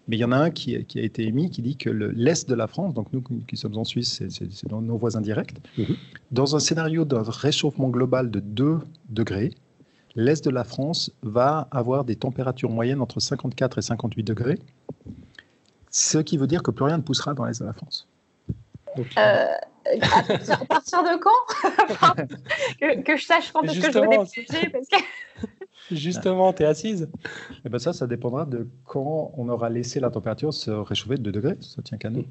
[0.07, 2.49] Mais il y en a un qui, qui a été émis qui dit que l'Est
[2.49, 5.95] de la France, donc nous qui sommes en Suisse, c'est dans nos voisins directs, mhm.
[6.31, 8.79] dans un scénario d'un réchauffement global de 2
[9.09, 9.51] degrés,
[10.15, 14.59] l'Est de la France va avoir des températures moyennes entre 54 et 58 degrés
[15.95, 18.05] ce qui veut dire que plus rien ne poussera dans l'Est de la France.
[18.97, 19.45] Euh,
[20.01, 22.23] à, partir, de quand
[23.03, 24.97] que, je sache quand est-ce que je déposer parce que...
[25.95, 27.07] Justement, tu es assise.
[27.63, 31.23] Eh ben ça, ça dépendra de quand on aura laissé la température se réchauffer de
[31.23, 31.57] 2 degrés.
[31.61, 32.25] Ça tient qu'à nous.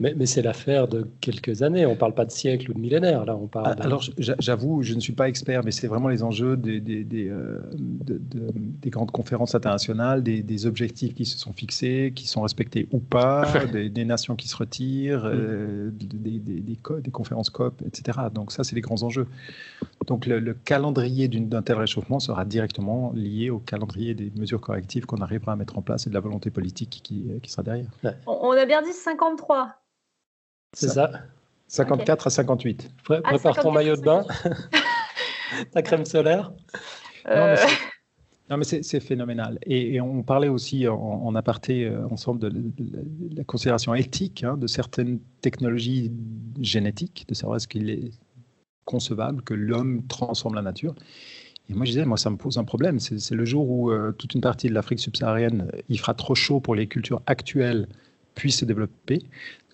[0.00, 1.84] Mais, c'est l'affaire de quelques années.
[1.84, 3.26] On ne parle pas de siècles ou de millénaires.
[3.26, 3.76] Là, on parle.
[3.78, 7.04] Ah, alors, j'avoue, je ne suis pas expert, mais c'est vraiment les enjeux des, des,
[7.04, 12.88] des, euh, des grandes conférences internationales, des, objectifs qui se sont fixés, qui sont respectés
[12.92, 15.32] ou pas, des, nations qui se retirent, mm.
[15.32, 18.18] euh, des, conférences COP, etc.
[18.32, 19.26] Donc ça, c'est les grands enjeux.
[20.06, 25.20] Donc le, calendrier d'un tel réchauffement sera directement lié au calendrier des mesures correctives qu'on
[25.20, 27.90] arrivera à mettre en place et de la volonté politique qui, qui sera derrière.
[28.26, 29.76] On a bien dit 53.
[30.72, 31.10] C'est ça.
[31.68, 32.90] 54 à 58.
[33.04, 34.24] Prépare ton maillot de bain,
[35.72, 36.52] ta crème solaire.
[37.28, 37.56] Euh.
[38.50, 39.60] Non, mais c'est phénoménal.
[39.64, 42.52] Et, on parlait aussi en, aparté euh, ensemble de,
[43.36, 46.10] la considération éthique hein, de certaines technologies
[46.60, 48.10] génétiques, de savoir est-ce qu'il est
[48.84, 50.96] concevable que l'homme transforme la nature.
[51.68, 52.98] Et moi, je disais, moi, ça me pose un problème.
[52.98, 56.58] C'est le jour où euh, toute une partie de l'Afrique subsaharienne, il fera trop chaud
[56.58, 57.86] pour les cultures actuelles
[58.34, 59.22] puisse se développer.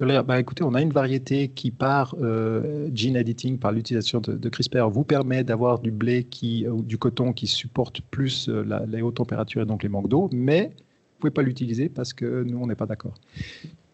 [0.00, 4.88] Bah, écoutez, on a une variété qui, par euh, gene editing, par l'utilisation de, CRISPR,
[4.90, 9.00] vous permet d'avoir du blé qui, ou du coton qui supporte plus euh, la, les
[9.00, 12.42] hautes températures et donc les manques d'eau, mais vous ne pouvez pas l'utiliser parce que
[12.44, 13.14] nous, on n'est pas d'accord.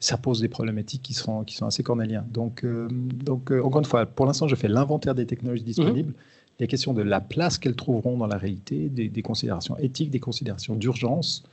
[0.01, 2.25] Ça pose des problématiques qui, seront, qui sont assez cornéliens.
[2.29, 6.11] Donc, euh, donc encore une fois, pour l'instant, je fais l'inventaire des technologies disponibles.
[6.11, 6.17] Mhm.
[6.59, 10.21] Les questions de la place qu'elles trouveront dans la réalité, des, des considérations éthiques, des
[10.21, 11.45] considérations d'urgence,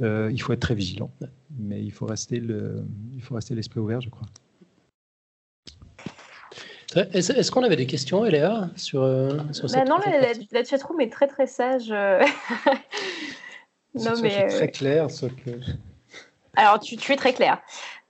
[0.00, 1.10] euh, il faut être très vigilant,
[1.58, 2.84] mais il faut rester le,
[3.14, 4.26] il faut rester l'esprit ouvert, je crois.
[7.12, 11.12] Est-ce qu'on avait des questions, Eléa, sur, euh, sur bah Non, la, la, chatroom est
[11.12, 11.90] très très sage.
[11.90, 12.24] Euh.
[13.94, 15.50] non, mais très clair, ce que.
[16.56, 17.60] Alors, tu, tu, es très clair.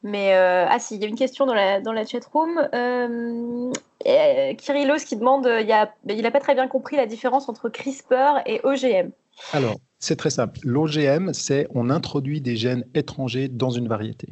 [0.02, 2.68] Mais ah si, il y a une question dans la, dans la chatroom.
[2.74, 8.60] Euh, Kyrillos qui demande, il n'a pas très bien compris la différence entre CRISPR et
[8.62, 9.10] OGM.
[9.52, 10.58] Alors, c'est très simple.
[10.62, 14.28] L'OGM, c'est on introduit des gènes étrangers dans une variété.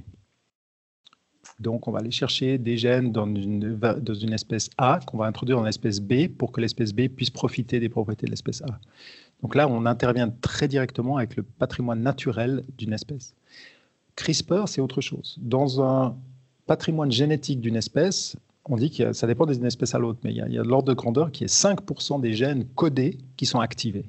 [1.61, 5.65] Donc, on va aller chercher des gènes dans une, espèce A qu'on va introduire dans
[5.65, 8.79] l'espèce B pour que l'espèce B puisse profiter des propriétés de l'espèce A.
[9.43, 13.35] Donc là, on intervient très directement avec le patrimoine naturel d'une espèce.
[14.17, 15.37] CRISPR, c'est autre chose.
[15.41, 16.17] Dans un
[16.67, 20.37] patrimoine génétique d'une espèce, on dit que ça dépend d'une espèce à l'autre, mais il
[20.37, 24.07] y a, a l'ordre de grandeur qui est 5% des gènes codés qui sont activés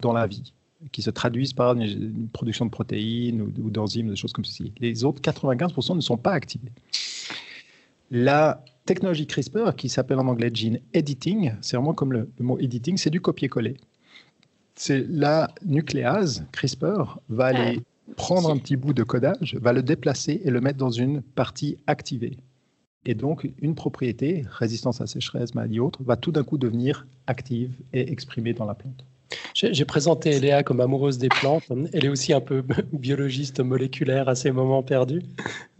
[0.00, 0.52] dans la vie
[0.92, 4.72] qui se traduisent par une, production de protéines ou, d'enzymes, des choses comme ceci.
[4.78, 6.70] Les autres 95% ne sont pas activés.
[8.10, 12.96] La technologie CRISPR, qui s'appelle en anglais gene editing, c'est vraiment comme le, mot editing,
[12.96, 13.76] c'est du copier-coller.
[14.76, 17.80] C'est la nucléase, CRISPR, va aller
[18.16, 21.76] prendre un petit bout de codage, va le déplacer et le mettre dans une partie
[21.86, 22.38] activée.
[23.04, 27.72] Et donc, une propriété, résistance à sécheresse, maladie autre, va tout d'un coup devenir active
[27.92, 29.04] et exprimée dans la plante.
[29.54, 31.64] J'ai présenté Léa comme amoureuse des plantes.
[31.92, 35.22] Elle est aussi un peu biologiste moléculaire à ces moments perdus.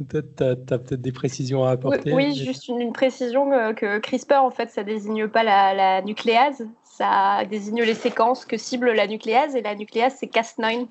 [0.09, 2.13] Tu as, peut-être des précisions à apporter.
[2.13, 7.45] Oui, juste une, précision euh, que CRISPR, en fait, ça désigne pas la, nucléase, ça
[7.49, 10.87] désigne les séquences que cible la nucléase, et la nucléase, c'est Cas9.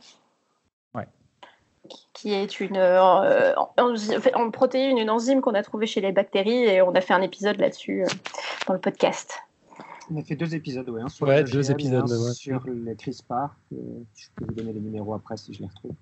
[2.14, 6.82] Qui est une, euh, en, protéine, une enzyme qu'on a trouvée chez les bactéries, et
[6.82, 8.08] on a fait un épisode là-dessus euh,
[8.66, 9.47] dans le podcast.
[10.10, 13.50] On a fait deux épisodes, ouais, sur, ouais, deux épisodes, sur les CRISPR.
[13.72, 15.96] Je peux vous donner les numéros après si je les retrouve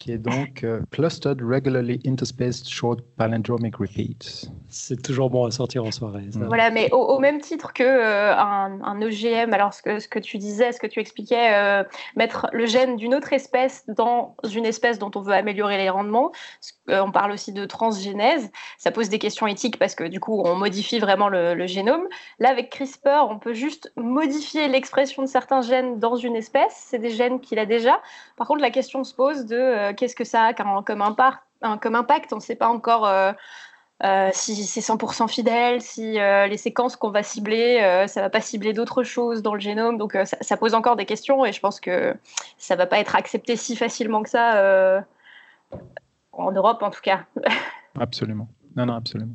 [0.00, 4.48] qui est donc euh, Clustered Regularly Interspaced Short Palindromic Repeats.
[4.68, 6.24] C'est toujours bon à sortir en soirée.
[6.34, 10.38] Voilà, mais au, même titre que euh, un, OGM, alors ce que, ce que tu
[10.38, 11.84] disais, ce que tu expliquais, euh,
[12.16, 16.32] mettre le gène d'une autre espèce dans une espèce dont on veut améliorer les rendements,
[16.92, 20.54] on parle aussi de transgénèse, ça pose des questions éthiques parce que du coup on
[20.54, 22.06] modifie vraiment le, génome.
[22.38, 26.98] Là, avec CRISPR, on peut juste modifier l'expression de certains gènes dans une espèce, c'est
[26.98, 28.00] des gènes qu'il a déjà.
[28.36, 31.38] Par contre, la question se pose de euh, qu'est-ce que ça a comme, impact,
[31.80, 32.32] comme impact?
[32.32, 33.32] On ne sait pas encore euh,
[34.04, 38.72] euh, si c'est 100% fidèle, si les séquences qu'on va cibler, ça va pas cibler
[38.72, 39.98] d'autres choses dans le génome.
[39.98, 42.16] Donc ça, pose encore des questions et je pense que
[42.56, 45.04] ça va pas être accepté si facilement que ça
[46.32, 47.26] en Europe en tout cas.
[47.98, 48.48] absolument.
[48.76, 49.34] Non, non, absolument.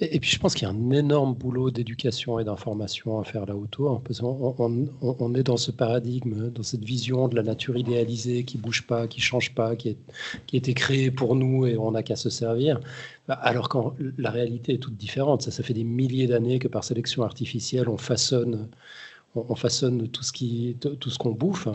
[0.00, 3.44] Et, puis je pense qu'il y a un énorme boulot d'éducation et d'information à faire
[3.46, 7.76] là autour, parce qu'on on, est dans ce paradigme, dans cette vision de la nature
[7.76, 9.98] idéalisée qui bouge pas, qui change pas, qui, est,
[10.46, 12.80] qui a été créée pour nous et on n'a qu'à se servir,
[13.28, 13.78] bah, alors que
[14.18, 15.42] la réalité est toute différente.
[15.42, 18.68] Ça, ça fait des milliers d'années que par sélection artificielle, on façonne,
[19.34, 21.68] on, façonne tout ce qui, tout ce qu'on bouffe.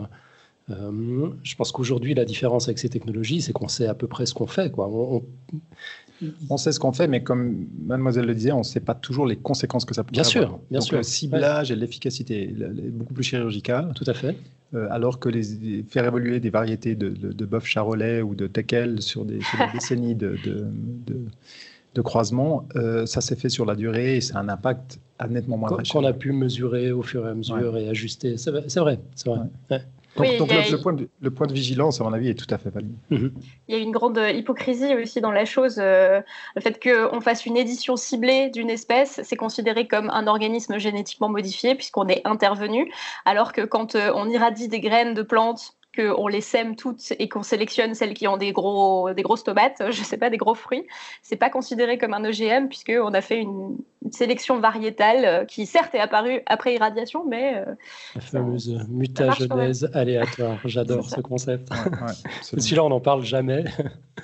[0.70, 4.26] Euh, je pense qu'aujourd'hui, la différence avec ces technologies, c'est qu'on sait à peu près
[4.26, 4.70] ce qu'on fait.
[4.70, 4.88] Quoi.
[4.88, 5.22] On,
[6.50, 9.26] on sait ce qu'on fait, mais comme mademoiselle le disait, on ne sait pas toujours
[9.26, 10.32] les conséquences que ça peut bien avoir.
[10.32, 10.96] Sûr, bien Donc, sûr.
[10.98, 13.92] Le ciblage et l'efficacité est beaucoup plus chirurgical.
[13.94, 14.36] Tout à fait.
[14.74, 19.00] Euh, alors que les, faire évoluer des variétés de, de, bœuf charolais ou de teckel
[19.00, 19.38] sur des,
[19.72, 20.36] décennies de,
[21.94, 25.68] de croisement, euh, ça s'est fait sur la durée et c'est un impact nettement moins
[25.90, 28.36] Qu'on a pu mesurer au fur et à mesure et ajuster.
[28.36, 28.98] C'est vrai, c'est vrai.
[29.26, 29.80] Ouais.
[30.18, 32.70] Donc, le, point de, le, point de, vigilance, à mon avis, est tout à fait
[32.70, 32.96] valide.
[33.10, 33.30] Il
[33.68, 35.76] y a une grande hypocrisie aussi dans la chose.
[35.78, 36.20] Euh,
[36.54, 41.28] le fait qu'on fasse une édition ciblée d'une espèce, c'est considéré comme un organisme génétiquement
[41.28, 42.92] modifié puisqu'on est intervenu,
[43.24, 47.28] alors que quand euh, on irradie des graines de plantes qu'on les sème toutes et
[47.28, 50.54] qu'on sélectionne celles qui ont des, gros, des grosses tomates, je sais pas, des gros
[50.54, 50.86] fruits,
[51.22, 53.76] c'est pas considéré comme un OGM puisqu'on a fait une,
[54.10, 57.56] sélection variétale euh, qui certes est apparue après irradiation, mais...
[57.56, 57.74] Euh,
[58.14, 61.68] La fameuse mutagenèse aléatoire, j'adore ce concept.
[62.42, 63.64] Celui-là, on n'en parle jamais,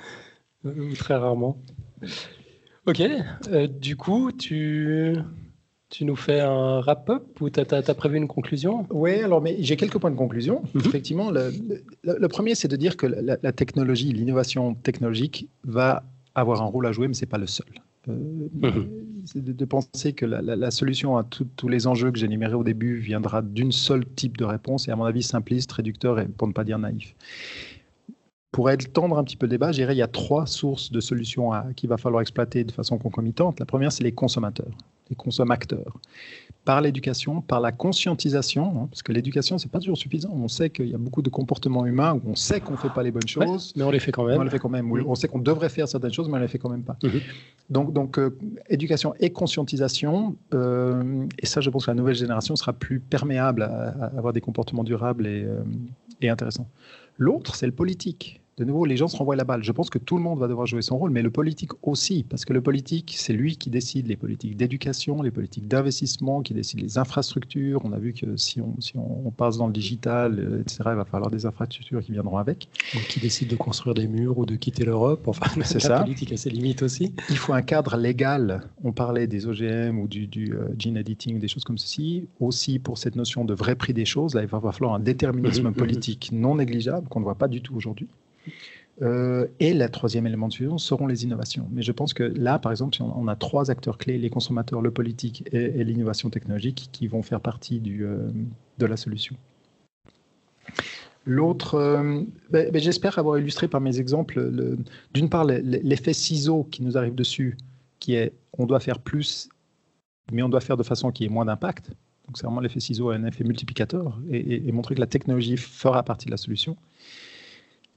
[0.63, 1.57] ou très rarement.
[2.87, 3.01] Ok,
[3.51, 5.17] euh, du coup, tu...
[5.95, 8.85] Tu nous fais un wrap-up ou tu as, prévu une conclusion?
[8.89, 10.61] Oui, alors mais j'ai quelques points de conclusion.
[10.73, 10.81] Mhm.
[10.87, 16.85] Effectivement, le, premier, c'est de dire que la, technologie, l'innovation technologique va avoir un rôle
[16.85, 17.67] à jouer, mais ce n'est pas le seul.
[18.09, 18.89] Euh, mhm.
[19.23, 22.97] C'est de, penser que la, solution à tous les enjeux que j'ai énumérés au début
[22.97, 26.53] viendra d'une seule type de réponse, et à mon avis simpliste, réducteur et pour ne
[26.53, 27.15] pas dire naïf.
[28.51, 30.99] Pour étendre un petit peu le débat, je dirais il y a trois sources de
[30.99, 33.61] solutions qu'il va falloir exploiter de façon concomitante.
[33.61, 34.75] La première, c'est les consommateurs
[35.09, 35.99] les consommateurs,
[36.65, 40.31] par l'éducation, par la conscientisation, hein, parce que l'éducation, c'est pas toujours suffisant.
[40.33, 42.89] On sait qu'il y a beaucoup de comportements humains où on sait qu'on ne fait
[42.89, 43.71] pas les bonnes choses.
[43.75, 44.39] mais on les fait quand même.
[44.39, 44.87] On les fait quand même.
[44.91, 45.03] Mm-hmm.
[45.05, 46.97] On sait qu'on devrait faire certaines choses, mais on les fait quand même pas.
[47.03, 47.21] Mm-hmm.
[47.69, 48.35] Donc, donc euh,
[48.69, 53.61] éducation et conscientisation, euh, et ça, je pense que la nouvelle génération sera plus perméable
[53.61, 55.61] à, avoir des comportements durables et, euh,
[56.21, 56.67] et intéressants.
[57.17, 59.63] L'autre, c'est le politique de nouveau, les gens se renvoient la balle.
[59.63, 62.23] Je pense que tout le monde va devoir jouer son rôle, mais le politique aussi,
[62.23, 66.53] parce que le politique, c'est lui qui décide les politiques d'éducation, les politiques d'investissement, qui
[66.53, 67.81] décide les infrastructures.
[67.83, 70.95] On a vu que si on, si on passe dans le digital, euh, etc., il
[70.95, 72.69] va falloir des infrastructures qui viendront avec.
[73.09, 75.27] qui décide de construire des murs ou de quitter l'Europe.
[75.27, 75.89] Enfin, c'est ça.
[75.89, 77.13] La politique a ses limites aussi.
[77.29, 78.61] Il faut un cadre légal.
[78.85, 82.29] On parlait des OGM ou du, du euh, gene editing, des choses comme ceci.
[82.39, 85.71] Aussi pour cette notion de vrai prix des choses, là, il va falloir un déterminisme
[85.73, 88.07] politique non négligeable qu'on ne voit pas du tout aujourd'hui.
[89.01, 91.67] Euh, et le troisième élément de fusion seront les innovations.
[91.71, 94.91] Mais je pense que là, par exemple, on, a trois acteurs clés, les consommateurs, le
[94.91, 98.29] politique et, l'innovation technologique, qui vont faire partie euh,
[98.77, 99.35] de la solution.
[101.25, 102.21] L'autre, euh,
[102.51, 104.77] ben, ben, j'espère avoir illustré par mes exemples,
[105.13, 107.57] d'une part, l'effet ciseau qui nous arrive dessus,
[107.99, 109.49] qui est on doit faire plus,
[110.31, 111.89] mais on doit faire de façon qui ait moins d'impact.
[112.27, 116.25] Donc c'est vraiment l'effet ciseau, un effet multiplicateur, et, montrer que la technologie fera partie
[116.25, 116.75] de la solution.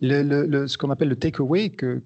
[0.01, 2.03] Ce qu'on appelle le takeaway que,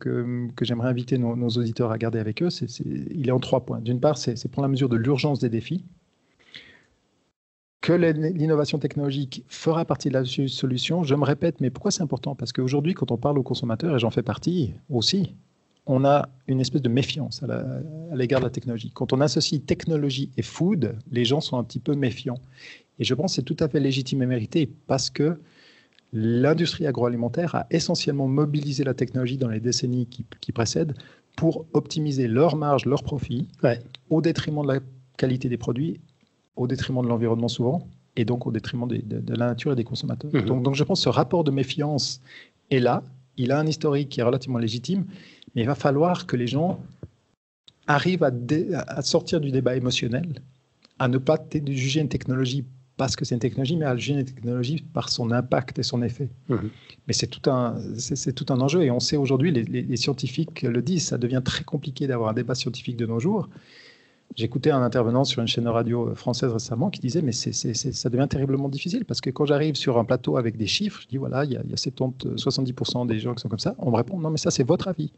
[0.62, 2.48] j'aimerais inviter nos, auditeurs à garder avec eux,
[2.84, 3.80] il est en trois points.
[3.80, 5.84] D'une part, c'est, prendre la mesure de l'urgence des défis.
[7.82, 12.34] que l'innovation technologique fera partie de la solution, je me répète, mais pourquoi c'est important?
[12.34, 15.34] Parce qu'aujourd'hui, quand on parle aux consommateurs, et j'en fais partie aussi,
[15.86, 18.90] on a une espèce de méfiance à l'égard de la technologie.
[18.94, 22.38] Quand on associe technologie et food, les gens sont un petit peu méfiants.
[22.98, 25.40] Et je pense que c'est tout à fait légitime et mérité parce que
[26.12, 30.94] l'industrie agroalimentaire a essentiellement mobilisé la technologie dans les décennies qui, précèdent
[31.36, 33.48] pour optimiser leur marge, leur profit,
[34.10, 34.80] au détriment de la
[35.16, 36.00] qualité des produits,
[36.56, 39.02] au détriment de l'environnement souvent, et donc au détriment de,
[39.34, 40.30] la nature et des consommateurs.
[40.34, 40.44] Mhm.
[40.44, 42.20] Donc, donc je pense que ce rapport de méfiance
[42.70, 43.02] est là,
[43.38, 45.06] il a un historique qui est relativement légitime,
[45.54, 46.80] mais il va falloir que les gens
[47.86, 50.42] arrivent à, sortir du débat émotionnel,
[50.98, 52.64] à ne pas juger une technologie
[53.02, 56.28] parce que c'est une technologie, mais à une technologie par son impact et son effet.
[56.48, 56.70] Mhm.
[57.08, 60.62] Mais c'est tout, un, c'est, tout un enjeu, et on sait aujourd'hui, les, les, scientifiques
[60.62, 63.48] le disent, ça devient très compliqué d'avoir un débat scientifique de nos jours.
[64.36, 68.28] J'écoutais un intervenant sur une chaîne radio française récemment qui disait Mais c'est, ça devient
[68.30, 71.44] terriblement difficile parce que quand j'arrive sur un plateau avec des chiffres, je dis Voilà,
[71.44, 73.74] il y a, il y a 70, 70% des gens qui sont comme ça.
[73.78, 75.12] On me répond Non, mais ça, c'est votre avis.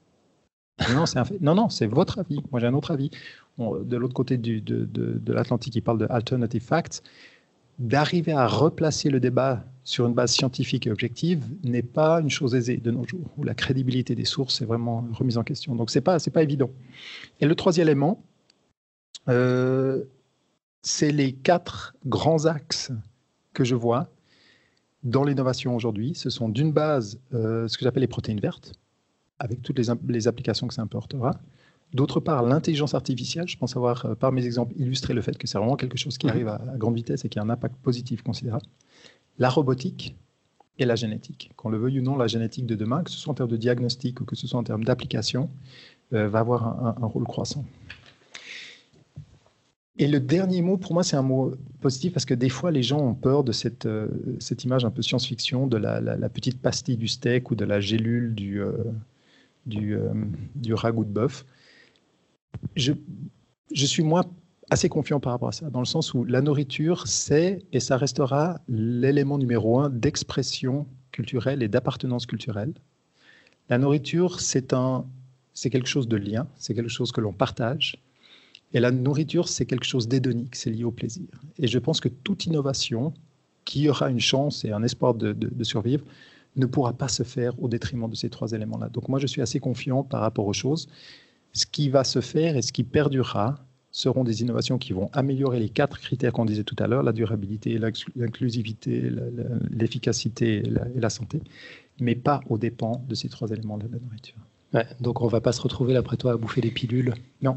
[0.92, 1.40] Non, c'est un fait.
[1.40, 2.40] Non, non, c'est votre avis.
[2.50, 3.10] Moi, j'ai un autre avis.
[3.58, 7.02] de l'autre côté du, de, de, l'Atlantique, il parle de alternative facts.
[7.78, 12.54] D'arriver à replacer le débat sur une base scientifique et objective n'est pas une chose
[12.54, 15.74] aisée de nos jours, où la crédibilité des sources est vraiment remise en question.
[15.74, 16.70] Donc, ce n'est pas, pas évident.
[17.40, 18.22] Et le troisième élément,
[19.28, 20.04] euh,
[20.82, 22.92] c'est les quatre grands axes
[23.52, 24.08] que je vois
[25.02, 26.14] dans l'innovation aujourd'hui.
[26.14, 28.74] Ce sont d'une base euh, ce que j'appelle les protéines vertes
[29.38, 31.32] avec toutes les, applications que ça importera.
[31.94, 35.46] D'autre part, l'intelligence artificielle, je pense avoir, euh, par mes exemples, illustré le fait que
[35.46, 38.22] c'est vraiment quelque chose qui arrive à, grande vitesse et qui a un impact positif
[38.22, 38.66] considérable.
[39.38, 40.16] La robotique
[40.80, 41.52] et la génétique.
[41.54, 43.56] Qu'on le veuille ou non, la génétique de demain, que ce soit en termes de
[43.56, 45.48] diagnostic ou que ce soit en termes d'application,
[46.12, 47.64] euh, va avoir un, rôle croissant.
[49.96, 52.82] Et le dernier mot, pour moi, c'est un mot positif parce que des fois, les
[52.82, 54.08] gens ont peur de cette, euh,
[54.40, 58.34] cette image un peu science-fiction de la, petite pastille du steak ou de la gélule
[58.34, 58.60] du,
[59.66, 60.12] du, euh,
[60.56, 61.44] du ragoût de bœuf.
[62.76, 62.92] Je,
[63.72, 64.24] suis moi
[64.70, 67.96] assez confiant par rapport à ça, dans le sens où la nourriture, c'est et ça
[67.96, 72.72] restera l'élément numéro un d'expression culturelle et d'appartenance culturelle.
[73.68, 75.06] La nourriture, c'est un,
[75.52, 78.02] c'est quelque chose de lien, c'est quelque chose que l'on partage.
[78.72, 81.28] Et la nourriture, c'est quelque chose d'hédonique, c'est lié au plaisir.
[81.58, 83.14] Et je pense que toute innovation
[83.64, 86.04] qui aura une chance et un espoir de survivre
[86.56, 88.88] ne pourra pas se faire au détriment de ces trois éléments-là.
[88.88, 90.88] Donc moi, je suis assez confiant par rapport aux choses.
[91.54, 93.56] Ce qui va se faire et ce qui perdurera
[93.90, 97.12] seront des innovations qui vont améliorer les quatre critères qu'on disait tout à l'heure, la
[97.12, 97.78] durabilité,
[98.16, 99.10] l'inclusivité,
[99.70, 101.40] l'efficacité et, la santé,
[102.00, 104.36] mais pas aux dépens de ces trois éléments de la nourriture.
[105.00, 107.14] donc on ne va pas se retrouver, après toi, à bouffer des pilules?
[107.40, 107.56] Non,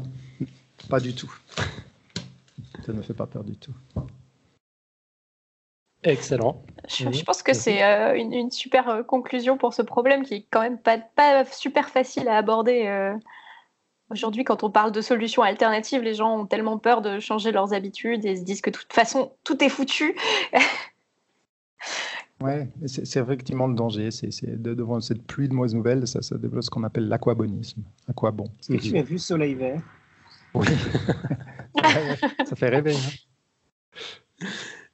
[0.88, 1.32] pas du tout.
[2.86, 3.74] Ça ne me fait pas peur du tout.
[6.04, 6.62] Excellent.
[6.88, 10.60] Je, pense que c'est euh, une, super euh, conclusion pour ce problème qui est quand
[10.60, 12.86] même pas, pas super facile à aborder.
[12.86, 13.14] Euh.
[14.10, 17.74] Aujourd'hui, quand on parle de solutions alternatives, les gens ont tellement peur de changer leurs
[17.74, 20.16] habitudes et se disent que de toute façon, tout est foutu.
[22.40, 22.52] Oui,
[22.86, 24.12] c'est effectivement le danger.
[24.12, 27.82] C'est devant cette pluie de mauvaises nouvelles, ça, ça développe ce qu'on appelle l'aquabonisme.
[28.08, 28.44] Aquabon.
[28.60, 29.82] Est-ce que tu as vu Soleil Vert?
[30.54, 30.66] Oui.
[32.46, 32.94] ça fait rêver.
[32.94, 34.46] Hein.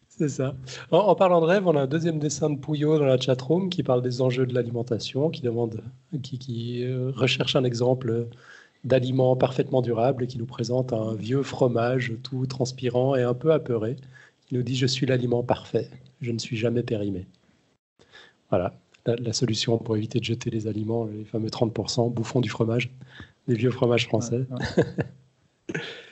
[0.09, 0.55] C'est ça.
[0.91, 3.83] En, parlant de rêve, on a un deuxième dessin de Pouillot dans la chatroom qui
[3.83, 5.83] parle des enjeux de l'alimentation, qui demande,
[6.23, 8.29] qui, qui euh, recherche un exemple
[8.85, 13.53] d'aliment parfaitement durable et qui nous présente un vieux fromage tout transpirant et un peu
[13.53, 13.97] apeuré,
[14.47, 15.89] qui nous dit je suis l'aliment parfait,
[16.21, 17.27] je ne suis jamais périmé.
[18.51, 18.75] Voilà,
[19.07, 22.91] la, solution pour éviter de jeter les aliments, les fameux 30%, bouffons du fromage,
[23.49, 24.47] des vieux fromages français.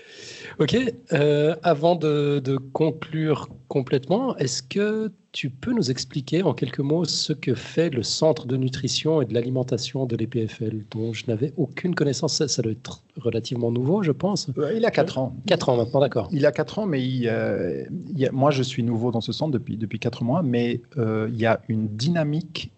[0.58, 0.76] Ok,
[1.12, 7.32] euh, avant de, conclure complètement, est-ce que tu peux nous expliquer en quelques mots ce
[7.32, 11.94] que fait le Centre de nutrition et de l'alimentation de l'EPFL, dont je n'avais aucune
[11.94, 12.44] connaissance?
[12.46, 14.50] Ça, doit être relativement nouveau, je pense.
[14.74, 15.34] il a 4 ans.
[15.46, 16.28] 4 ans maintenant, d'accord.
[16.32, 17.84] Il a 4 ans, mais euh,
[18.32, 21.46] moi je suis nouveau dans ce centre depuis, depuis 4 mois, mais euh, il y
[21.46, 22.70] a une dynamique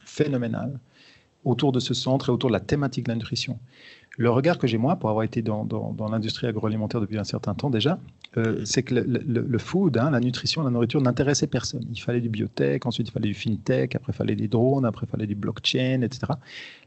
[0.00, 0.78] phénoménale
[1.46, 3.58] autour de ce centre et autour de la thématique de la nutrition.
[4.18, 5.66] Le regard que j'ai moi, pour avoir été dans,
[6.10, 7.98] l'industrie agroalimentaire depuis un certain temps déjà,
[8.38, 11.84] euh, c'est que le, food, hein, la nutrition, la nourriture n'intéressait personne.
[11.90, 15.06] Il fallait du biotech, ensuite il fallait du fintech, après il fallait des drones, après
[15.06, 16.32] il fallait du blockchain, etc.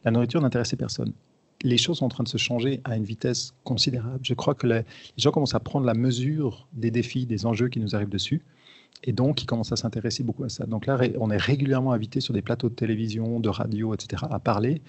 [0.04, 1.14] La nourriture n'intéressait personne.
[1.62, 4.20] Les choses sont en train de se changer à une vitesse considérable.
[4.24, 4.84] Je crois que les
[5.18, 8.42] gens commencent à prendre la mesure des défis, des enjeux qui nous arrivent dessus.
[9.04, 10.66] Et donc, ils commencent à s'intéresser beaucoup à ça.
[10.66, 14.40] Donc là, on est régulièrement invité sur des plateaux de télévision, de radio, etc., à
[14.40, 14.82] parler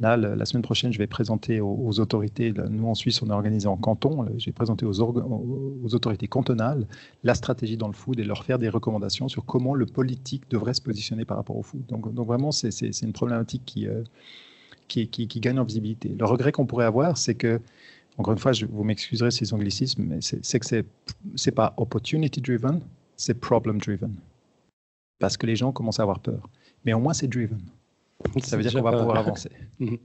[0.00, 3.66] Là, la semaine prochaine, je vais présenter aux, autorités, nous en Suisse, on est organisé
[3.66, 6.86] en canton, je vais présenter aux, autorités cantonales
[7.24, 10.74] la stratégie dans le food et leur faire des recommandations sur comment le politique devrait
[10.74, 11.84] se positionner par rapport au food.
[11.86, 14.04] Donc, vraiment, c'est une problématique qui, euh,
[14.86, 16.14] qui, gagne en visibilité.
[16.16, 17.60] Le regret qu'on pourrait avoir, c'est que,
[18.18, 20.86] encore une fois, vous m'excuserez ces anglicismes, mais c'est que c'est
[21.44, 22.80] n'est pas opportunity driven,
[23.16, 24.14] c'est problem driven.
[25.18, 26.48] Parce que les gens commencent à avoir peur.
[26.84, 27.60] Mais au moins, c'est driven.
[28.42, 29.50] Ça veut dire qu'on va pouvoir avancer.
[29.78, 29.98] Mhm.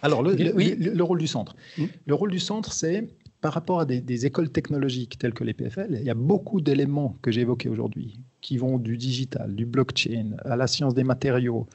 [0.00, 1.54] Alors, le, rôle du centre.
[1.76, 1.88] Mhm.
[2.06, 3.06] Le rôle du centre, c'est
[3.40, 7.16] par rapport à des, écoles technologiques telles que les PFL, il y a beaucoup d'éléments
[7.20, 11.66] que j'ai évoqués aujourd'hui qui vont du digital, du blockchain, à la science des matériaux,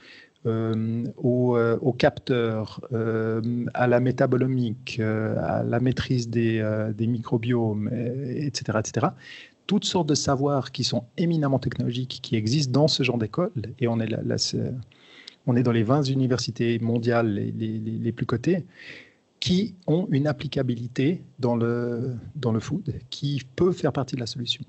[0.45, 6.64] euh, aux, euh, capteurs, euh, à la métabolomique, à la maîtrise des,
[6.95, 9.07] des microbiomes, etc., etc
[9.68, 13.88] toutes sortes de savoirs qui sont éminemment technologiques, qui existent dans ce genre d'école, et
[13.88, 14.07] on est,
[15.64, 18.65] dans les 20 universités mondiales les, plus cotées,
[19.39, 22.18] qui ont une applicabilité dans le
[22.60, 24.64] food, qui peut faire partie de la solution.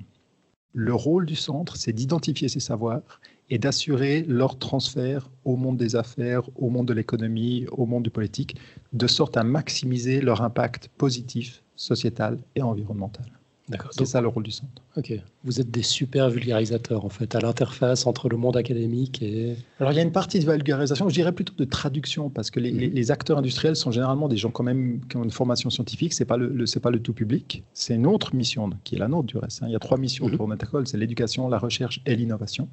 [0.75, 3.21] Le rôle du centre, c'est d'identifier ces savoirs
[3.51, 8.11] et d'assurer leur transfert au monde des affaires, au monde de l'économie, au monde du
[8.11, 8.57] politique,
[8.93, 13.38] de sorte à maximiser leur impact positif, sociétal et environnemental.
[13.69, 13.91] D'accord.
[13.93, 14.83] C'est ça le rôle du centre.
[14.97, 15.13] Ok.
[15.45, 19.57] Vous êtes des super vulgarisateurs en fait, à l'interface entre le monde académique et.
[19.79, 22.61] Alors il y a une partie de vulgarisation, je dirais plutôt de traduction, parce que
[22.61, 23.11] les, mhm.
[23.11, 26.15] acteurs industriels sont généralement des gens quand même qui ont une formation scientifique.
[26.15, 27.63] C'est pas le, c'est pas le tout public.
[27.75, 29.63] C'est une autre mission qui est la nôtre du reste.
[29.63, 29.67] Hein.
[29.69, 32.69] Il y a trois missions pour notre école, c'est l'éducation, la recherche et l'innovation.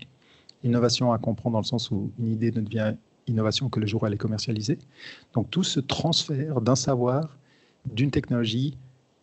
[0.63, 2.95] Innovation à comprendre dans le sens où une idée ne devient
[3.27, 4.79] innovation que le jour où elle est commercialisée.
[5.33, 7.37] Donc tout ce transfert d'un savoir,
[7.91, 8.77] d'une technologie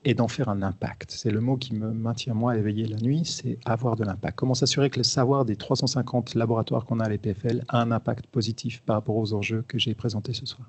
[0.05, 1.13] et d'en faire un impact.
[1.13, 4.37] C'est le mot qui me maintient moi éveillé la nuit, c'est avoir de l'impact.
[4.37, 8.27] Comment s'assurer que le savoir des 350 laboratoires qu'on a à l'EPFL a un impact
[8.27, 10.69] positif par rapport aux enjeux que j'ai présentés ce soir?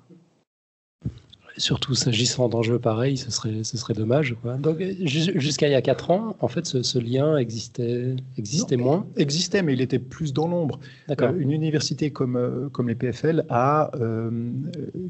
[1.56, 4.36] Surtout s'agissant d'enjeux pareils, ce serait, ce serait dommage.
[4.58, 9.62] Donc, jusqu'à il y a 4 ans, en fait, ce, lien existait, existait moins Existait,
[9.62, 10.78] mais il était plus dans l'ombre.
[11.10, 13.90] Euh, une université comme, euh, comme les PFL a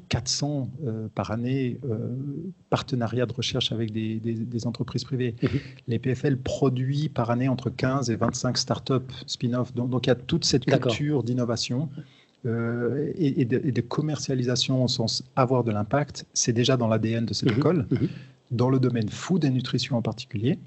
[0.09, 1.79] 400 euh, par année
[2.71, 5.35] partenariats de recherche avec des, des, entreprises privées.
[5.43, 5.49] Mhm.
[5.89, 8.95] Les PFL produit par année entre 15 et 25 startups
[9.27, 9.75] spin-off.
[9.75, 11.89] Donc, donc, il y a toute cette culture d'innovation.
[12.47, 17.51] Euh, et, de, commercialisation au sens avoir de l'impact, c'est déjà dans l'ADN de cette
[17.51, 17.59] mhm.
[17.59, 17.87] école.
[17.91, 18.09] Mhm.
[18.51, 20.59] Dans le domaine food et nutrition en particulier,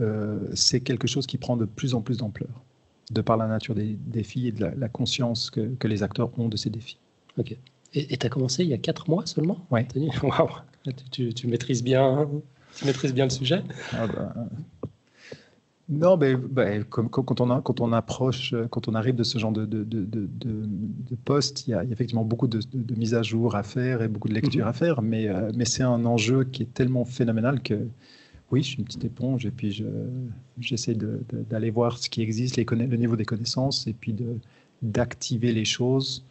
[0.00, 2.62] euh, c'est quelque chose qui prend de plus en plus d'ampleur,
[3.10, 6.56] de par la nature des défis et de la, conscience que, les acteurs ont de
[6.56, 6.98] ces défis.
[7.38, 7.56] Ok.
[7.94, 9.82] Et tu as commencé il y a quatre mois seulement Oui.
[10.22, 10.48] Wow.
[11.10, 12.28] Tu, tu, maîtrises bien,
[12.76, 14.34] tu maîtrises bien le sujet ah bah,
[15.92, 19.52] non, mais ben, quand, on a, quand on approche, quand on arrive de ce genre
[19.52, 22.60] de, de, de, de poste, il y, a, effectivement beaucoup de,
[22.96, 24.70] mises à jour à faire et beaucoup de lectures mhm.
[24.70, 27.86] à faire, mais, euh, mais c'est un enjeu qui est tellement phénoménal que
[28.50, 29.84] oui, je suis une petite éponge et puis
[30.60, 34.14] j'essaie d'aller voir ce qui existe, les le niveau des connaissances et puis
[34.82, 36.24] d'activer les choses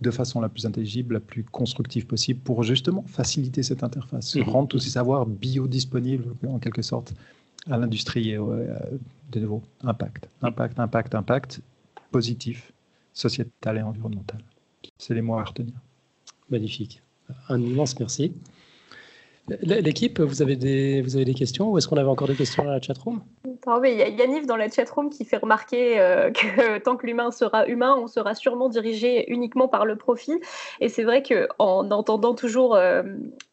[0.00, 4.42] de façon la plus intelligible, la plus constructive possible pour justement faciliter cette interface, mhm.
[4.44, 7.14] rendre tous ces savoirs biodisponibles en quelque sorte
[7.68, 8.76] à l'industrie et euh,
[9.30, 11.60] de nouveau, impact, impact, impact, impact,
[12.10, 12.72] positif,
[13.12, 14.40] sociétal et environnemental.
[14.98, 15.74] C'est les mots à retenir.
[16.50, 17.02] Magnifique.
[17.48, 18.32] Un immense merci.
[19.62, 23.20] L'équipe, vous avez des questions ou est-ce qu'on avait encore des questions dans la chatroom?
[23.84, 27.30] Il y a Yaniv dans la chatroom qui fait remarquer euh, que tant que l'humain
[27.30, 30.40] sera humain, on sera sûrement dirigé uniquement par le profit.
[30.80, 33.02] Et c'est vrai qu'en entendant toujours euh,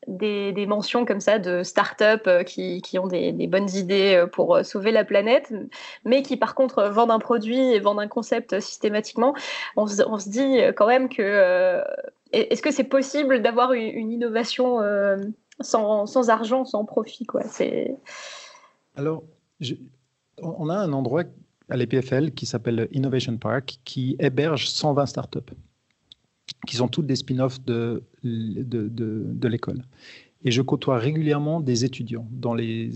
[0.08, 5.04] des, mentions comme ça de start-up euh, qui, ont des, bonnes idées pour sauver la
[5.04, 5.54] planète,
[6.06, 9.34] mais qui par contre vendent un produit et vendent un concept systématiquement,
[9.76, 11.82] on se, dit quand même que
[12.34, 14.80] est-ce que c'est possible d'avoir une, innovation
[15.60, 17.26] sans, argent, sans profit.
[17.26, 17.44] Quoi.
[18.96, 19.24] Alors,
[20.38, 21.24] on a un endroit
[21.70, 25.54] à l'EPFL qui s'appelle Innovation Park qui héberge 120 startups
[26.66, 29.84] qui sont toutes des spin-offs de, de, l'école.
[30.44, 32.28] Et je côtoie régulièrement des étudiants.
[32.32, 32.92] Dans les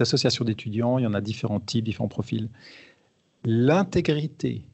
[0.00, 2.48] associations d'étudiants, il y en a différents types, différents profils.
[3.44, 4.64] L'intégrité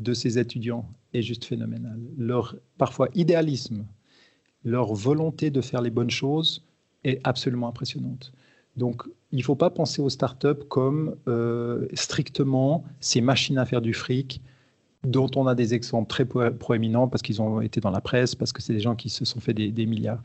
[0.00, 2.00] de ces étudiants est juste phénoménale.
[2.16, 3.84] Leur parfois idéalisme
[4.64, 6.62] leur volonté de faire les bonnes choses
[7.04, 8.32] est absolument impressionnante.
[8.76, 13.80] Donc, il ne faut pas penser aux startups comme euh, strictement ces machines à faire
[13.80, 14.40] du fric
[15.02, 18.52] dont on a des exemples très proéminents parce qu'ils ont été dans la presse, parce
[18.52, 20.20] que c'est des gens qui se sont fait des, milliards.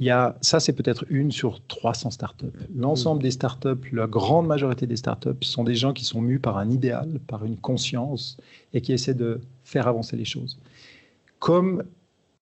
[0.00, 2.46] Il y a, ça, c'est peut-être une sur 300 startups.
[2.74, 6.58] L'ensemble des startups, la grande majorité des startups sont des gens qui sont mus par
[6.58, 8.38] un idéal, par une conscience
[8.74, 10.58] et qui essaient de faire avancer les choses
[11.38, 11.84] comme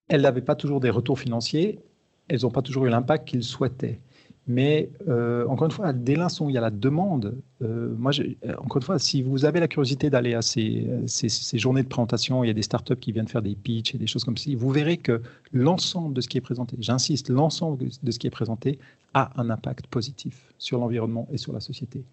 [0.07, 1.79] elles n'avaient pas toujours des retours financiers,
[2.27, 3.99] elles n'ont pas toujours eu l'impact qu'ils souhaitaient.
[4.47, 8.11] Mais euh, encore une fois, dès l'instant où il y a la demande, euh, moi,
[8.19, 11.87] euh, encore une fois, si vous avez la curiosité d'aller à ces, ces, journées de
[11.87, 14.37] présentation, il y a des startups qui viennent faire des pitchs et des choses comme
[14.37, 15.21] ça, vous verrez que
[15.51, 18.77] l'ensemble de ce qui est présenté, j'insiste, l'ensemble de ce qui est présenté
[19.15, 22.03] a un impact positif sur l'environnement et sur la société.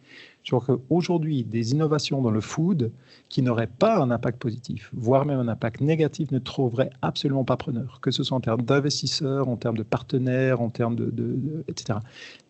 [0.42, 2.90] Je crois qu'aujourd'hui, des innovations dans le food
[3.28, 7.56] qui n'auraient pas un impact positif, voire même un impact négatif, ne trouveraient absolument pas
[7.58, 11.98] preneur, que ce soit en termes d'investisseurs, en termes de partenaires, en termes de, etc.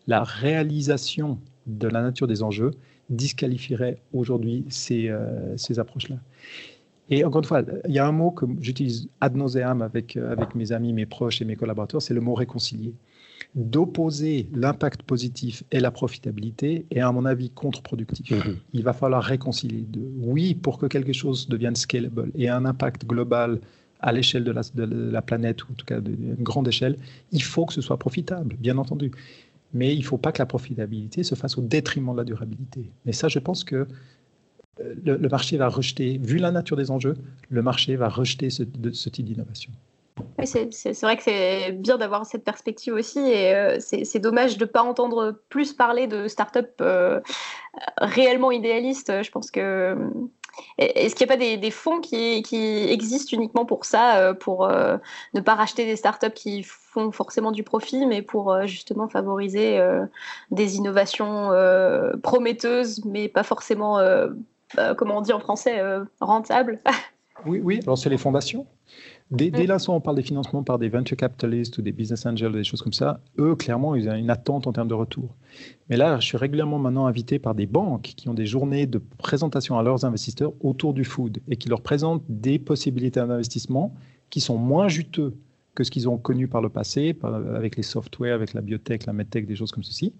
[0.07, 2.71] La réalisation de la nature des enjeux
[3.09, 6.17] disqualifierait aujourd'hui ces, euh, ces approches-là.
[7.09, 10.31] Et encore une fois, il y a un mot que j'utilise ad nauseam avec, euh,
[10.31, 12.93] avec mes amis, mes proches et mes collaborateurs, c'est le mot réconcilier
[13.53, 18.31] d'opposer l'impact positif et la profitabilité est, à mon avis, contre-productif.
[18.31, 18.57] Mhm.
[18.73, 20.11] Il va falloir réconcilier deux.
[20.19, 23.59] Oui, pour que quelque chose devienne scalable et un impact global
[24.01, 26.97] à l'échelle de la, planète, ou en tout cas d'une grande échelle,
[27.31, 29.11] il faut que ce soit profitable, bien entendu.
[29.75, 32.89] Mais il ne faut pas que la profitabilité se fasse au détriment de la durabilité.
[33.05, 33.87] Mais ça, je pense que
[34.79, 37.15] euh, le, marché va rejeter, vu la nature des enjeux,
[37.49, 39.71] le marché va rejeter ce type d'innovation.
[40.43, 44.69] C'est vrai que c'est bien d'avoir cette perspective aussi et euh, c'est dommage de ne
[44.69, 47.19] pas entendre plus parler de start-up euh,
[47.97, 49.23] réellement idéalistes.
[49.23, 49.97] Je pense que.
[50.77, 52.43] Est-ce qu'il n'y a pas des, fonds qui,
[52.89, 57.63] existent uniquement pour ça, euh, pour ne pas racheter des startups qui font forcément du
[57.63, 59.79] profit, mais pour justement favoriser
[60.51, 61.51] des innovations
[62.23, 63.99] prometteuses, mais pas forcément,
[64.97, 65.81] comment on dit en français,
[66.19, 66.79] rentables?
[67.45, 67.79] Oui, oui.
[67.83, 68.65] Alors les fondations.
[69.31, 72.27] Dès, dès l'instant où on parle des financements par des venture capitalists ou des business
[72.27, 75.35] angels, des choses comme ça, eux, clairement, ils ont une attente en termes de retour.
[75.89, 79.01] Mais là, je suis régulièrement maintenant invité par des banques qui ont des journées de
[79.17, 83.95] présentation à leurs investisseurs autour du food et qui leur présentent des possibilités d'investissement
[84.29, 85.33] qui sont moins juteux
[85.73, 89.13] que ce qu'ils ont connu par le passé, avec les softwares, avec la biotech, la
[89.13, 90.13] medtech, des choses comme ceci,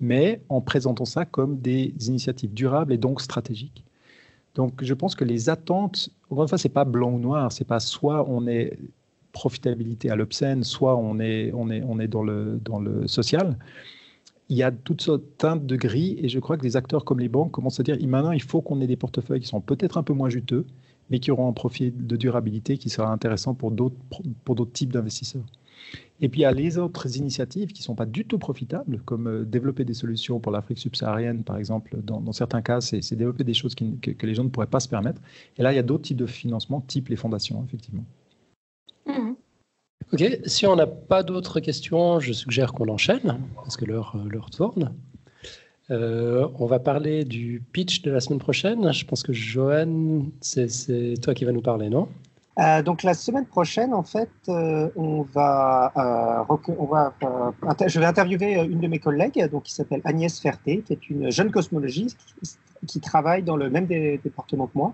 [0.00, 3.84] mais en présentant ça comme des initiatives durables et donc stratégiques.
[4.54, 7.64] Donc, je pense que les attentes, encore une fois, c'est pas blanc ou noir, c'est
[7.64, 8.78] pas soit on est
[9.32, 13.56] profitabilité à l'obscène, soit on est, on est, on est dans, le, dans le social.
[14.48, 17.28] Il y a toutes sortes de grilles et je crois que des acteurs comme les
[17.28, 20.02] banques commencent à dire maintenant, il faut qu'on ait des portefeuilles qui sont peut-être un
[20.02, 20.66] peu moins juteux,
[21.08, 25.44] mais qui auront un profil de durabilité qui sera intéressant pour d'autres types d'investisseurs.
[26.22, 29.02] Et puis il y a les autres initiatives qui ne sont pas du tout profitables,
[29.04, 31.98] comme euh, développer des solutions pour l'Afrique subsaharienne, par exemple.
[32.00, 35.20] Dans, certains cas, c'est développer des choses que, les gens ne pourraient pas se permettre.
[35.58, 38.04] Et là, il y a d'autres types de financement, type les fondations, effectivement.
[40.12, 44.14] Ok, si on n'a pas d'autres questions, je suggère qu'on enchaîne, parce que l'heure
[44.52, 44.94] tourne.
[45.90, 48.92] Euh, on va parler du pitch de la semaine prochaine.
[48.92, 52.08] Je pense que Johan, c'est toi qui vas nous parler, non?
[52.58, 57.52] Euh, donc la semaine prochaine, en fait, euh, on va, euh,
[57.86, 61.30] je vais interviewer une de mes collègues, donc qui s'appelle Agnès Ferté, qui est une
[61.30, 62.18] jeune cosmologiste
[62.86, 64.92] qui, travaille dans le même département que moi,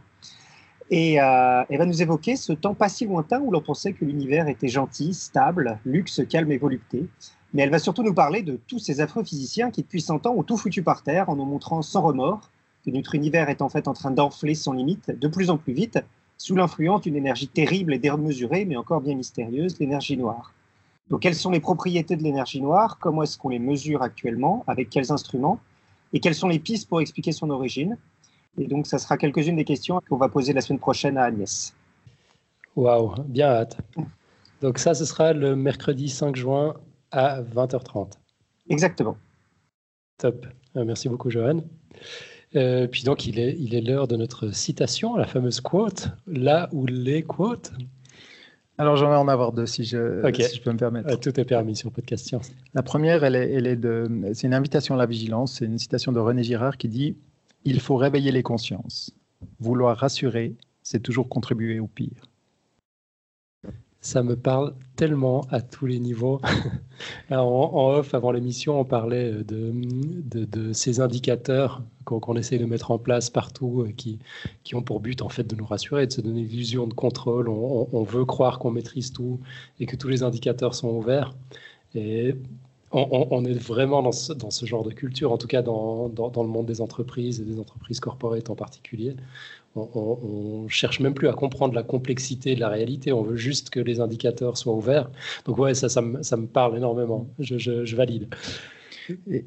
[0.91, 4.49] et elle va nous évoquer ce temps pas si lointain où l'on pensait que l'univers
[4.49, 7.09] était gentil, stable, luxe, calme et volupté.
[7.55, 10.35] Mais elle va surtout nous parler de tous ces affreux physiciens qui, depuis 100 ans,
[10.37, 12.51] ont tout foutu par terre en nous montrant sans remords
[12.85, 15.73] que notre univers est en fait en train d'enfler sans limite, de plus en plus
[15.73, 15.99] vite,
[16.39, 20.55] sous l'influence d'une énergie terrible et démesurée, mais encore bien mystérieuse, l'énergie noire.
[21.11, 22.99] Donc, quelles sont les propriétés de l'énergie noire?
[23.01, 24.63] Comment est-ce qu'on les mesure actuellement?
[24.67, 25.59] Avec quels instruments?
[26.13, 27.99] Et quelles sont les pistes pour expliquer son origine?
[28.57, 31.75] Et donc, ça sera quelques-unes des questions qu'on va poser la semaine prochaine à Agnès.
[32.77, 33.79] Waouh, bien hâte.
[34.61, 36.75] Donc, ça, ce sera le mercredi 5 juin
[37.11, 38.13] à 20h30.
[38.69, 39.17] Exactement.
[40.19, 40.47] Top.
[40.77, 41.63] Euh, merci beaucoup, Johan.
[42.57, 46.69] Euh, puis donc, il est, il est l'heure de notre citation, la fameuse quote, là
[46.73, 47.73] où les quotes.
[48.79, 51.11] Alors, j'en vais en avoir deux, si je, si je peux me permettre.
[51.11, 52.53] Euh, tout est permis sur Podcast Science.
[52.75, 55.57] La première, elle est, elle est de, c'est une invitation à la vigilance.
[55.59, 57.17] C'est une citation de René Girard qui dit
[57.65, 59.13] Il faut réveiller les consciences.
[59.59, 62.28] Vouloir rassurer, c'est toujours contribuer au pire
[64.01, 66.41] ça me parle tellement à tous les niveaux.
[67.31, 69.73] en, off, avant l'émission, on parlait de,
[70.25, 74.19] de, ces indicateurs qu'on essaie de mettre en place partout, euh, qui,
[74.63, 77.49] qui, ont pour but en fait de nous rassurer, de se donner l'illusion de contrôle.
[77.49, 79.41] On, veut croire qu'on maîtrise tout
[79.79, 81.35] et que tous les indicateurs sont ouverts.
[81.95, 82.35] Et
[82.93, 86.31] on, est vraiment dans ce, dans ce, genre de culture, en tout cas dans, dans,
[86.31, 89.15] dans, le monde des entreprises et des entreprises corporate en particulier
[89.75, 93.13] on, ne cherche même plus à comprendre la complexité de la réalité.
[93.13, 95.11] On veut juste que les indicateurs soient ouverts.
[95.45, 97.29] Donc ouais, ça, ça, me, parle énormément.
[97.39, 98.29] Je, valide.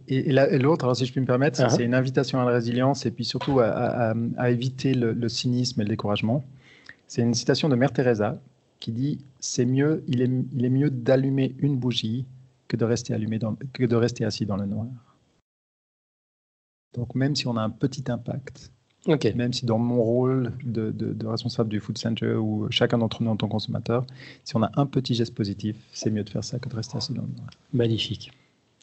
[0.07, 1.69] Et, l'autre, si je puis me permettre, uh-huh.
[1.69, 4.13] c'est une invitation à la résilience et puis surtout à,
[4.49, 6.43] éviter le, cynisme et le découragement.
[7.07, 8.39] C'est une citation de Mère Teresa
[8.79, 12.25] qui dit c'est mieux, il est, il est mieux d'allumer une bougie
[12.67, 14.87] que de rester allumé dans, que de rester assis dans le noir.
[16.93, 18.71] Donc même si on a un petit impact,
[19.07, 23.31] même si dans mon rôle de, de, responsable du Food Center ou chacun d'entre nous
[23.31, 24.05] en tant que consommateur,
[24.43, 26.97] si on a un petit geste positif, c'est mieux de faire ça que de rester
[26.97, 27.49] assis dans le noir.
[27.73, 28.31] Magnifique.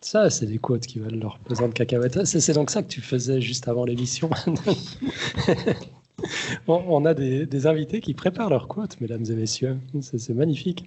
[0.01, 2.24] Ça, c'est des quotes qui valent leur pesant de cacahuètes.
[2.24, 4.31] C'est donc ça que tu faisais juste avant l'émission.
[6.69, 9.77] on a des, invités qui préparent leurs quotes, mesdames et messieurs.
[10.01, 10.85] C'est magnifique.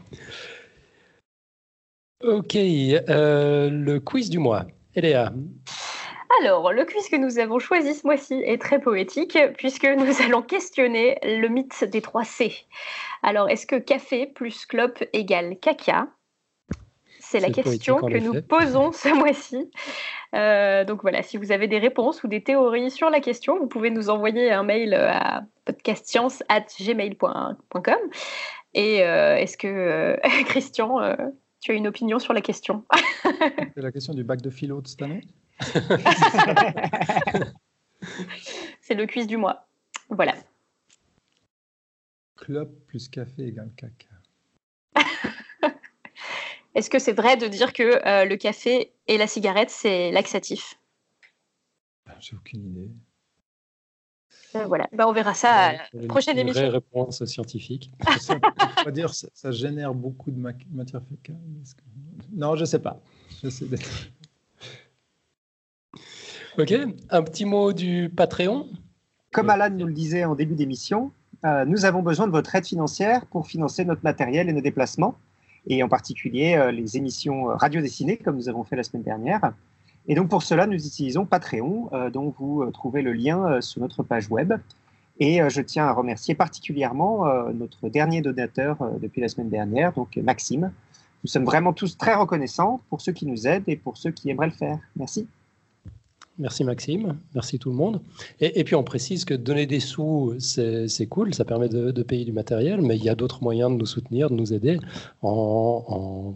[2.24, 4.66] Ok, euh, le quiz du mois.
[4.96, 5.34] Eléa,
[6.40, 10.42] alors, le quiz que nous avons choisi ce mois-ci est très poétique puisque nous allons
[10.42, 12.54] questionner le mythe des trois C.
[13.24, 16.08] Alors, est-ce que café plus clope égale caca?
[17.20, 19.72] C'est la question que nous posons ce mois-ci.
[20.36, 23.68] Euh, donc voilà, si vous avez des réponses ou des théories sur la question, vous
[23.68, 28.00] pouvez nous envoyer un mail à podcastscience@gmail.com.
[28.74, 31.00] Et euh, est-ce que euh, Christian,
[31.62, 32.84] tu as une opinion sur la question?
[33.76, 35.22] C'est la question du bac de philo de cette année?
[38.82, 39.68] c'est le quiz du mois.
[40.10, 40.34] Voilà.
[42.36, 44.08] Club plus café égale caca.
[46.76, 50.80] Est-ce que c'est vrai de dire que euh, le café et la cigarette, c'est laxatif?
[52.08, 52.92] Ah, J'ai aucune idée.
[54.56, 56.62] Euh, voilà, bah, on verra ça à la prochaine une émission.
[56.62, 57.92] Vraie réponse scientifique.
[58.20, 58.38] ça,
[58.86, 61.40] on dire ça, ça génère beaucoup de matière fécale.
[62.32, 63.00] Non, je ne sais pas.
[63.44, 63.66] Je sais
[66.58, 66.74] Ok,
[67.10, 68.68] un petit mot du Patreon.
[69.32, 71.14] Comme Alan nous le disait en début d'émission,
[71.46, 75.16] euh, nous avons besoin de votre aide financière pour financer notre matériel et nos déplacements,
[75.66, 79.04] et en particulier euh, les émissions euh, radio dessinées, comme nous avons fait la semaine
[79.04, 79.54] dernière.
[80.10, 84.30] Et donc pour cela, nous utilisons Patreon, dont vous trouvez le lien sur notre page
[84.32, 84.52] web.
[85.20, 90.72] Et je tiens à remercier particulièrement notre dernier donateur depuis la semaine dernière, donc Maxime.
[91.24, 94.32] Nous sommes vraiment tous très reconnaissants pour ceux qui nous aident et pour ceux qui
[94.32, 94.80] aimeraient le faire.
[94.96, 95.28] Merci.
[96.42, 98.02] Merci Maxime, merci tout le monde.
[98.40, 102.32] Et, puis on précise que donner des sous, c'est cool, ça permet de, payer du
[102.32, 104.80] matériel, mais il y a d'autres moyens de nous soutenir, de nous aider
[105.22, 106.34] en,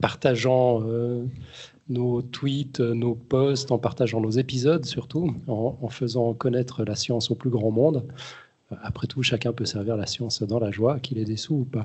[0.00, 1.24] partageant euh,
[1.88, 7.34] nos tweets, nos posts, en partageant nos épisodes surtout, en, faisant connaître la science au
[7.34, 8.04] plus grand monde.
[8.84, 11.64] Après tout, chacun peut servir la science dans la joie, qu'il ait des sous ou
[11.64, 11.82] pas.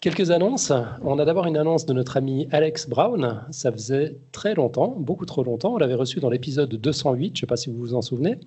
[0.00, 0.72] Quelques annonces.
[1.02, 3.42] On a d'abord une annonce de notre ami Alex Brown.
[3.50, 5.74] Ça faisait très longtemps, beaucoup trop longtemps.
[5.74, 8.38] On l'avait reçu dans l'épisode 208, je ne sais pas si vous vous en souvenez,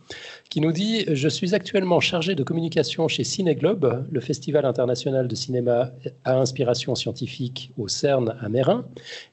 [0.50, 5.36] qui nous dit Je suis actuellement chargé de communication chez Cinéglobe, le festival international de
[5.36, 5.92] cinéma
[6.26, 8.86] à inspiration scientifique au CERN à Mérin.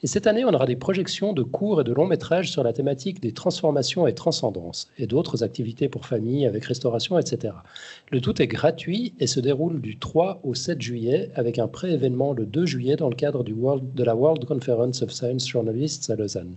[0.03, 2.75] Et cette année, on aura des projections de courts et de longs métrages sur la
[2.75, 7.55] thématique des transformations et transcendances, et d'autres activités pour famille avec restauration, etc.
[8.11, 12.10] Le tout est gratuit et se déroule du 3 au 7 juillet avec un pré-événement
[12.37, 16.57] le 2 juillet dans le cadre de la World Conference of Science Journalists à Lausanne.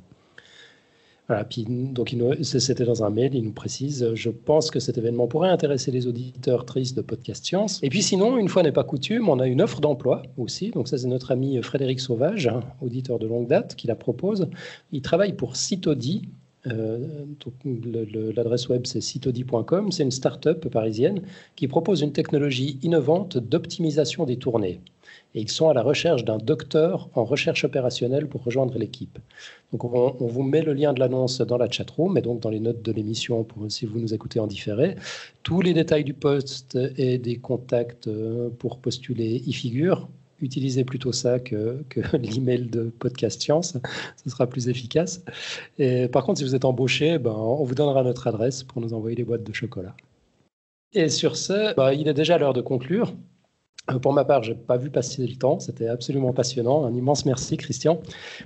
[1.29, 5.27] Voilà, puis, donc c'était dans un mail, il nous précise Je pense que cet événement
[5.27, 7.79] pourrait intéresser les auditeurs tristes de Podcast Science.
[7.81, 10.71] Et puis sinon, une fois n'est pas coutume, on a une offre d'emploi aussi.
[10.71, 14.49] Donc, ça, c'est notre ami Frédéric Sauvage, hein, auditeur de longue date, qui la propose.
[14.91, 16.23] Il travaille pour Citodi,
[16.67, 17.25] euh,
[18.35, 19.91] l'adresse web c'est citodi.com.
[19.91, 21.21] C'est une start-up parisienne
[21.55, 24.81] qui propose une technologie innovante d'optimisation des tournées
[25.35, 29.17] et ils sont à la recherche d'un docteur en recherche opérationnelle pour rejoindre l'équipe.
[29.71, 32.59] Donc on, vous met le lien de l'annonce dans la chatroom et donc dans les
[32.59, 34.95] notes de l'émission pour si vous nous écoutez en différé.
[35.41, 40.07] Tous les détails du poste et des contacts euh, pour postuler y figurent.
[40.41, 43.77] Utilisez plutôt ça que, que l'email de Podcast Science,
[44.23, 45.23] ce sera plus efficace.
[45.79, 48.93] Et par contre, si vous êtes embauché, ben, on vous donnera notre adresse pour nous
[48.93, 49.95] envoyer les boîtes de chocolat.
[50.91, 53.13] Et sur ce, ben, il est déjà l'heure de conclure.
[53.91, 55.59] Euh, pour ma part, je n'ai pas vu passer le temps.
[55.59, 56.85] C'était absolument passionnant.
[56.85, 57.99] Un immense merci, Christian.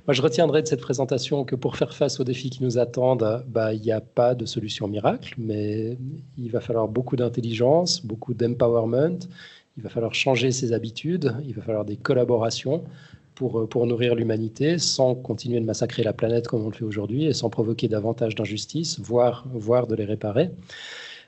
[0.08, 3.44] Moi, je retiendrai de cette présentation que pour faire face aux défis qui nous attendent,
[3.48, 5.98] bah, il n'y a pas de solution miracle, mais
[6.38, 9.20] il va falloir beaucoup d'intelligence, beaucoup d'empowerment.
[9.78, 11.36] Il va falloir changer ses habitudes.
[11.46, 12.84] Il va falloir des collaborations
[13.36, 16.84] pour, euh, pour nourrir l'humanité sans continuer de massacrer la planète comme on le fait
[16.84, 20.50] aujourd'hui et sans provoquer davantage d'injustices, voire, voire de les réparer.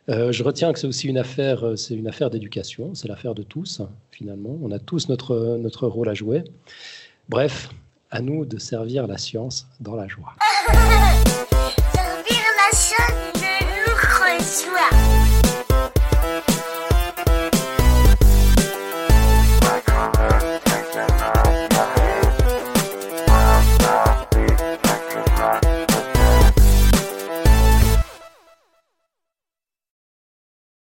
[0.10, 3.36] Euh, je retiens que c'est aussi une affaire, euh, c'est une affaire d'éducation, c'est l'affaire
[3.36, 4.58] de tous finalement.
[4.64, 6.44] On a tous notre, notre rôle à jouer.
[7.28, 7.70] Bref,
[8.10, 10.34] à nous de servir la science dans la joie.
[11.94, 13.29] servir la science